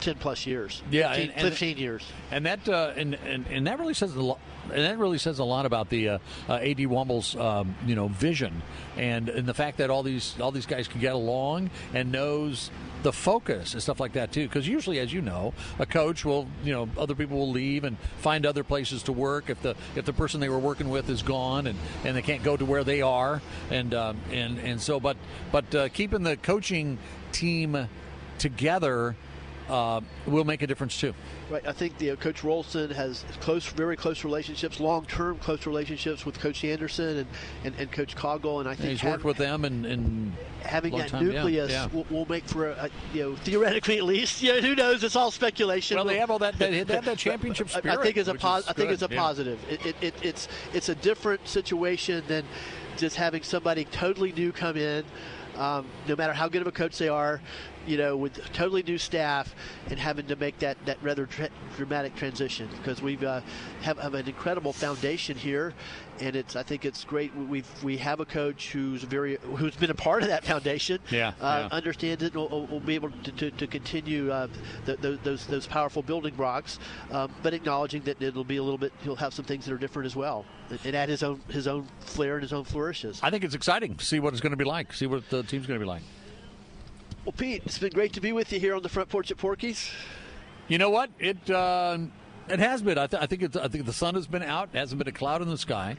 10 0.00 0.16
plus 0.16 0.46
years. 0.46 0.82
Yeah, 0.90 1.08
15, 1.08 1.30
and, 1.30 1.38
and 1.38 1.48
15 1.48 1.78
years. 1.78 2.04
And 2.30 2.46
that 2.46 2.68
uh, 2.68 2.92
and, 2.96 3.14
and 3.14 3.46
and 3.48 3.66
that 3.66 3.78
really 3.78 3.94
says 3.94 4.14
a 4.14 4.22
lot. 4.22 4.40
And 4.64 4.84
that 4.84 4.98
really 4.98 5.18
says 5.18 5.38
a 5.38 5.44
lot 5.44 5.66
about 5.66 5.88
the 5.88 6.08
uh, 6.08 6.18
uh, 6.48 6.54
Ad 6.54 6.78
Wumble's 6.78 7.34
um, 7.36 7.74
you 7.86 7.94
know 7.94 8.08
vision 8.08 8.62
and 8.96 9.28
and 9.28 9.46
the 9.46 9.54
fact 9.54 9.78
that 9.78 9.90
all 9.90 10.02
these 10.02 10.34
all 10.40 10.52
these 10.52 10.66
guys 10.66 10.88
can 10.88 11.00
get 11.00 11.14
along 11.14 11.70
and 11.94 12.12
knows 12.12 12.70
the 13.02 13.12
focus 13.12 13.72
and 13.72 13.82
stuff 13.82 14.00
like 14.00 14.12
that 14.12 14.32
too. 14.32 14.46
Because 14.46 14.68
usually, 14.68 14.98
as 14.98 15.12
you 15.12 15.20
know, 15.22 15.54
a 15.78 15.86
coach 15.86 16.24
will, 16.24 16.46
you 16.64 16.72
know, 16.72 16.88
other 16.98 17.14
people 17.14 17.38
will 17.38 17.50
leave 17.50 17.84
and 17.84 17.98
find 18.18 18.44
other 18.44 18.64
places 18.64 19.02
to 19.04 19.12
work 19.12 19.50
if 19.50 19.60
the 19.62 19.74
if 19.96 20.04
the 20.04 20.12
person 20.12 20.40
they 20.40 20.48
were 20.48 20.58
working 20.58 20.90
with 20.90 21.08
is 21.08 21.22
gone 21.22 21.66
and, 21.66 21.78
and 22.04 22.16
they 22.16 22.22
can't 22.22 22.42
go 22.42 22.56
to 22.56 22.64
where 22.64 22.84
they 22.84 23.02
are. 23.02 23.40
And 23.70 23.94
um, 23.94 24.20
and 24.30 24.58
and 24.58 24.80
so, 24.80 25.00
but 25.00 25.16
but 25.52 25.74
uh, 25.74 25.88
keeping 25.88 26.22
the 26.22 26.36
coaching 26.36 26.98
team 27.32 27.88
together 28.38 29.16
uh, 29.70 30.00
will 30.26 30.44
make 30.44 30.62
a 30.62 30.66
difference 30.66 30.98
too. 30.98 31.14
Right. 31.48 31.66
I 31.66 31.72
think 31.72 31.98
the, 31.98 32.10
uh, 32.10 32.16
Coach 32.16 32.42
Rolson 32.42 32.90
has 32.90 33.24
close, 33.40 33.66
very 33.66 33.96
close 33.96 34.24
relationships, 34.24 34.80
long-term 34.80 35.38
close 35.38 35.66
relationships 35.66 36.26
with 36.26 36.38
Coach 36.38 36.64
Anderson 36.64 37.18
and, 37.18 37.26
and, 37.64 37.74
and 37.78 37.92
Coach 37.92 38.16
Coggle, 38.16 38.60
and 38.60 38.68
I 38.68 38.74
think 38.74 38.90
and 38.90 38.90
he's 38.90 39.04
worked 39.04 39.24
with 39.24 39.36
them 39.36 39.64
and, 39.64 39.86
and 39.86 40.32
having 40.62 40.96
that 40.96 41.08
time, 41.08 41.26
nucleus 41.26 41.70
yeah, 41.70 41.86
yeah. 41.86 41.88
Will, 41.92 42.06
will, 42.10 42.26
make 42.26 42.44
for 42.44 42.70
a, 42.70 42.90
you 43.12 43.22
know 43.22 43.36
theoretically 43.36 43.98
at 43.98 44.04
least. 44.04 44.42
You 44.50 44.54
know, 44.54 44.60
who 44.60 44.74
knows? 44.74 45.04
It's 45.04 45.16
all 45.16 45.30
speculation. 45.30 45.96
Well, 45.96 46.06
they 46.06 46.18
have 46.18 46.30
all 46.30 46.38
that. 46.38 46.58
They 46.58 46.78
have 46.78 47.04
that 47.04 47.18
championship 47.18 47.68
spirit. 47.68 47.98
I 47.98 48.02
think 48.02 48.16
it's 48.16 48.28
a 48.28 48.34
pos- 48.34 48.66
I 48.68 48.72
think 48.72 48.90
it's 48.90 49.02
a 49.02 49.08
yeah. 49.10 49.18
positive. 49.18 49.60
It, 49.68 49.86
it, 49.86 49.96
it, 50.00 50.14
it's 50.22 50.48
it's 50.72 50.88
a 50.88 50.94
different 50.94 51.46
situation 51.46 52.24
than 52.26 52.44
just 52.96 53.16
having 53.16 53.42
somebody 53.42 53.84
totally 53.86 54.32
new 54.32 54.50
come 54.50 54.76
in. 54.76 55.04
Um, 55.56 55.86
no 56.08 56.16
matter 56.16 56.32
how 56.32 56.48
good 56.48 56.62
of 56.62 56.68
a 56.68 56.72
coach 56.72 56.96
they 56.96 57.08
are, 57.08 57.40
you 57.86 57.96
know, 57.96 58.16
with 58.16 58.34
totally 58.52 58.82
new 58.82 58.98
staff 58.98 59.54
and 59.88 59.98
having 59.98 60.26
to 60.26 60.36
make 60.36 60.58
that, 60.60 60.76
that 60.86 60.98
rather 61.02 61.26
tra- 61.26 61.50
dramatic 61.76 62.14
transition 62.14 62.68
because 62.76 63.00
we've 63.02 63.22
uh, 63.22 63.40
have, 63.82 63.98
have 63.98 64.14
an 64.14 64.26
incredible 64.26 64.72
foundation 64.72 65.36
here, 65.36 65.74
and 66.20 66.36
it's 66.36 66.56
I 66.56 66.62
think 66.62 66.84
it's 66.84 67.04
great. 67.04 67.34
We've 67.34 67.66
we 67.82 67.96
have 67.98 68.20
a 68.20 68.24
coach 68.24 68.72
who's 68.72 69.02
very 69.02 69.38
who's 69.56 69.76
been 69.76 69.90
a 69.90 69.94
part 69.94 70.22
of 70.22 70.28
that 70.28 70.44
foundation. 70.44 70.98
Yeah, 71.10 71.32
uh, 71.40 71.68
yeah. 71.70 71.76
understands 71.76 72.22
it. 72.22 72.34
and 72.34 72.50
Will, 72.50 72.66
will 72.66 72.80
be 72.80 72.94
able 72.94 73.10
to, 73.10 73.32
to, 73.32 73.50
to 73.50 73.66
continue 73.66 74.30
uh, 74.30 74.48
the, 74.84 74.96
the, 74.96 75.18
those 75.22 75.46
those 75.46 75.66
powerful 75.66 76.02
building 76.02 76.34
blocks, 76.34 76.78
um, 77.10 77.32
but 77.42 77.54
acknowledging 77.54 78.02
that 78.02 78.20
it'll 78.22 78.44
be 78.44 78.56
a 78.56 78.62
little 78.62 78.78
bit. 78.78 78.92
He'll 79.02 79.16
have 79.16 79.34
some 79.34 79.44
things 79.44 79.66
that 79.66 79.72
are 79.72 79.78
different 79.78 80.06
as 80.06 80.16
well, 80.16 80.44
and, 80.84 80.94
add 80.94 81.08
his 81.08 81.22
own 81.22 81.40
his 81.48 81.66
own 81.66 81.86
flair 82.00 82.34
and 82.34 82.42
his 82.42 82.52
own 82.52 82.64
flourishes. 82.64 83.20
I 83.22 83.30
think 83.30 83.44
it's 83.44 83.54
exciting. 83.54 83.96
To 83.96 84.04
see 84.04 84.20
what 84.20 84.32
it's 84.32 84.40
going 84.40 84.52
to 84.52 84.56
be 84.56 84.64
like. 84.64 84.92
See 84.92 85.06
what 85.06 85.28
the 85.30 85.42
team's 85.42 85.66
going 85.66 85.80
to 85.80 85.84
be 85.84 85.88
like. 85.88 86.02
Well, 87.24 87.34
Pete, 87.36 87.62
it's 87.66 87.78
been 87.78 87.92
great 87.92 88.14
to 88.14 88.20
be 88.20 88.32
with 88.32 88.50
you 88.52 88.58
here 88.58 88.74
on 88.74 88.82
the 88.82 88.88
front 88.88 89.10
porch 89.10 89.30
at 89.30 89.36
Porky's. 89.36 89.90
You 90.68 90.78
know 90.78 90.88
what? 90.88 91.10
It 91.18 91.50
uh, 91.50 91.98
it 92.48 92.58
has 92.60 92.80
been. 92.80 92.96
I, 92.96 93.06
th- 93.06 93.22
I 93.22 93.26
think 93.26 93.42
it's, 93.42 93.56
I 93.56 93.68
think 93.68 93.84
the 93.84 93.92
sun 93.92 94.14
has 94.14 94.26
been 94.26 94.42
out. 94.42 94.70
It 94.72 94.78
hasn't 94.78 94.98
been 94.98 95.08
a 95.08 95.12
cloud 95.12 95.42
in 95.42 95.48
the 95.48 95.58
sky. 95.58 95.96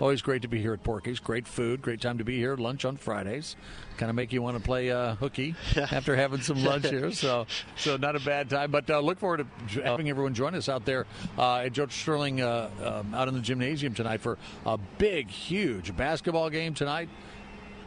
Always 0.00 0.22
great 0.22 0.42
to 0.42 0.48
be 0.48 0.60
here 0.60 0.72
at 0.72 0.82
Porky's. 0.82 1.18
Great 1.18 1.46
food. 1.46 1.80
Great 1.82 2.00
time 2.00 2.18
to 2.18 2.24
be 2.24 2.36
here. 2.36 2.56
Lunch 2.56 2.84
on 2.84 2.96
Fridays. 2.96 3.56
Kind 3.96 4.08
of 4.08 4.16
make 4.16 4.32
you 4.32 4.42
want 4.42 4.56
to 4.56 4.62
play 4.62 4.90
uh, 4.90 5.14
hooky 5.14 5.54
after 5.76 6.14
having 6.16 6.40
some 6.40 6.62
lunch 6.62 6.88
here. 6.88 7.10
So, 7.20 7.46
so 7.76 7.96
not 7.96 8.16
a 8.16 8.20
bad 8.20 8.48
time. 8.50 8.70
But 8.70 8.88
uh, 8.88 9.00
look 9.00 9.18
forward 9.18 9.46
to 9.72 9.82
having 9.82 10.08
everyone 10.10 10.34
join 10.34 10.54
us 10.54 10.68
out 10.68 10.84
there 10.84 11.06
uh, 11.38 11.56
at 11.56 11.72
George 11.72 11.92
Sterling 11.92 12.40
uh, 12.40 12.70
um, 12.82 13.14
out 13.14 13.28
in 13.28 13.34
the 13.34 13.40
gymnasium 13.40 13.94
tonight 13.94 14.20
for 14.20 14.38
a 14.66 14.78
big, 14.98 15.28
huge 15.28 15.94
basketball 15.96 16.50
game 16.50 16.74
tonight 16.74 17.08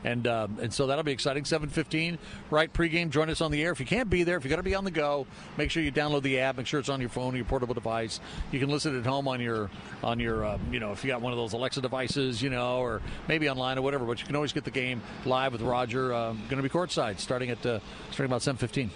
and 0.03 0.27
uh, 0.27 0.47
and 0.61 0.73
so 0.73 0.87
that'll 0.87 1.03
be 1.03 1.11
exciting. 1.11 1.45
Seven 1.45 1.69
fifteen, 1.69 2.17
right 2.49 2.71
pregame. 2.71 3.09
Join 3.09 3.29
us 3.29 3.41
on 3.41 3.51
the 3.51 3.61
air. 3.61 3.71
If 3.71 3.79
you 3.79 3.85
can't 3.85 4.09
be 4.09 4.23
there, 4.23 4.37
if 4.37 4.43
you 4.43 4.49
got 4.49 4.57
to 4.57 4.63
be 4.63 4.75
on 4.75 4.83
the 4.83 4.91
go, 4.91 5.27
make 5.57 5.71
sure 5.71 5.83
you 5.83 5.91
download 5.91 6.23
the 6.23 6.39
app. 6.39 6.57
Make 6.57 6.67
sure 6.67 6.79
it's 6.79 6.89
on 6.89 6.99
your 6.99 7.09
phone, 7.09 7.35
your 7.35 7.45
portable 7.45 7.73
device. 7.73 8.19
You 8.51 8.59
can 8.59 8.69
listen 8.69 8.97
at 8.97 9.05
home 9.05 9.27
on 9.27 9.39
your 9.41 9.69
on 10.03 10.19
your 10.19 10.45
uh, 10.45 10.57
you 10.71 10.79
know 10.79 10.91
if 10.91 11.03
you 11.03 11.09
got 11.09 11.21
one 11.21 11.33
of 11.33 11.37
those 11.37 11.53
Alexa 11.53 11.81
devices, 11.81 12.41
you 12.41 12.49
know, 12.49 12.79
or 12.79 13.01
maybe 13.27 13.49
online 13.49 13.77
or 13.77 13.81
whatever. 13.81 14.05
But 14.05 14.19
you 14.19 14.25
can 14.25 14.35
always 14.35 14.53
get 14.53 14.63
the 14.63 14.71
game 14.71 15.01
live 15.25 15.51
with 15.51 15.61
Roger. 15.61 16.13
Uh, 16.13 16.33
going 16.33 16.57
to 16.57 16.63
be 16.63 16.69
courtside 16.69 17.19
starting 17.19 17.49
at 17.49 17.65
uh, 17.65 17.79
starting 18.11 18.25
about 18.25 18.41
seven 18.41 18.57
fifteen. 18.57 18.91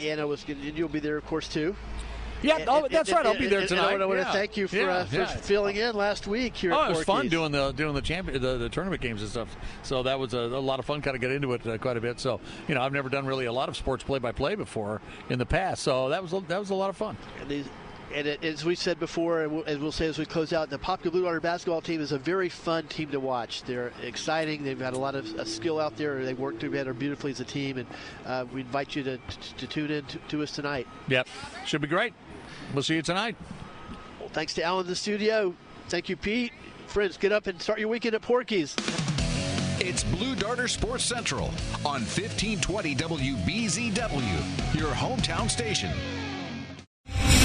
And 0.00 0.20
I 0.20 0.24
was 0.24 0.44
you'll 0.48 0.88
be 0.88 0.98
there, 0.98 1.16
of 1.16 1.26
course, 1.26 1.46
too. 1.46 1.76
Yeah, 2.44 2.64
oh, 2.68 2.86
that's 2.90 3.10
right. 3.10 3.24
I'll 3.24 3.38
be 3.38 3.46
there 3.46 3.66
tonight. 3.66 4.00
I 4.00 4.06
want 4.06 4.18
Yeah. 4.18 4.24
to 4.26 4.32
thank 4.32 4.56
you 4.56 4.68
for, 4.68 4.76
Yeah, 4.76 4.88
uh, 4.88 5.04
for 5.06 5.16
yeah. 5.16 5.26
filling 5.26 5.76
in 5.76 5.94
last 5.96 6.26
week 6.26 6.54
here. 6.54 6.72
Oh, 6.74 6.84
it 6.84 6.96
was 6.96 7.04
fun 7.04 7.28
doing 7.28 7.52
the 7.52 7.72
doing 7.72 7.94
the 7.94 8.02
champion 8.02 8.40
the, 8.40 8.58
the 8.58 8.68
tournament 8.68 9.00
games 9.00 9.22
and 9.22 9.30
stuff. 9.30 9.56
So 9.82 10.02
that 10.02 10.18
was 10.18 10.34
a, 10.34 10.38
a 10.38 10.60
lot 10.60 10.78
of 10.78 10.84
fun. 10.84 11.00
Kind 11.00 11.14
of 11.14 11.20
get 11.20 11.30
into 11.32 11.52
it 11.54 11.66
uh, 11.66 11.78
quite 11.78 11.96
a 11.96 12.00
bit. 12.00 12.20
So 12.20 12.40
you 12.68 12.74
know, 12.74 12.82
I've 12.82 12.92
never 12.92 13.08
done 13.08 13.24
really 13.26 13.46
a 13.46 13.52
lot 13.52 13.68
of 13.68 13.76
sports 13.76 14.04
play 14.04 14.18
by 14.18 14.32
play 14.32 14.54
before 14.54 15.00
in 15.30 15.38
the 15.38 15.46
past. 15.46 15.82
So 15.82 16.10
that 16.10 16.22
was 16.22 16.32
a, 16.32 16.40
that 16.48 16.58
was 16.60 16.70
a 16.70 16.74
lot 16.74 16.90
of 16.90 16.96
fun. 16.96 17.16
And, 17.40 17.48
these, 17.48 17.66
and 18.14 18.26
it, 18.26 18.44
as 18.44 18.64
we 18.64 18.74
said 18.76 19.00
before, 19.00 19.42
and 19.42 19.52
we'll, 19.52 19.64
as 19.66 19.78
we'll 19.78 19.90
say 19.90 20.06
as 20.06 20.18
we 20.18 20.24
close 20.24 20.52
out, 20.52 20.70
the 20.70 20.78
Popka 20.78 21.10
Blue 21.10 21.22
Darter 21.22 21.40
basketball 21.40 21.80
team 21.80 22.00
is 22.00 22.12
a 22.12 22.18
very 22.18 22.48
fun 22.48 22.86
team 22.86 23.10
to 23.10 23.18
watch. 23.18 23.64
They're 23.64 23.92
exciting. 24.02 24.62
They've 24.62 24.78
got 24.78 24.92
a 24.92 24.98
lot 24.98 25.14
of 25.14 25.26
uh, 25.34 25.44
skill 25.44 25.80
out 25.80 25.96
there. 25.96 26.24
They 26.24 26.34
work 26.34 26.58
together 26.60 26.92
beautifully 26.92 27.32
as 27.32 27.40
a 27.40 27.44
team, 27.44 27.78
and 27.78 27.86
uh, 28.26 28.44
we 28.52 28.60
invite 28.60 28.94
you 28.94 29.02
to, 29.04 29.16
to, 29.16 29.54
to 29.56 29.66
tune 29.66 29.90
in 29.90 30.04
to, 30.04 30.18
to 30.18 30.42
us 30.42 30.52
tonight. 30.52 30.86
Yep, 31.08 31.26
should 31.66 31.80
be 31.80 31.88
great. 31.88 32.12
We'll 32.72 32.82
see 32.82 32.96
you 32.96 33.02
tonight. 33.02 33.36
Well, 34.20 34.28
thanks 34.30 34.54
to 34.54 34.62
Alan 34.62 34.84
in 34.84 34.90
the 34.90 34.96
studio. 34.96 35.54
Thank 35.88 36.08
you, 36.08 36.16
Pete. 36.16 36.52
Friends, 36.86 37.16
get 37.16 37.32
up 37.32 37.46
and 37.46 37.60
start 37.60 37.78
your 37.78 37.88
weekend 37.88 38.14
at 38.14 38.22
Porky's. 38.22 38.74
It's 39.80 40.04
Blue 40.04 40.34
Darter 40.34 40.68
Sports 40.68 41.04
Central 41.04 41.46
on 41.84 42.02
1520 42.02 42.94
WBZW, 42.94 44.74
your 44.78 44.92
hometown 44.92 45.50
station. 45.50 45.90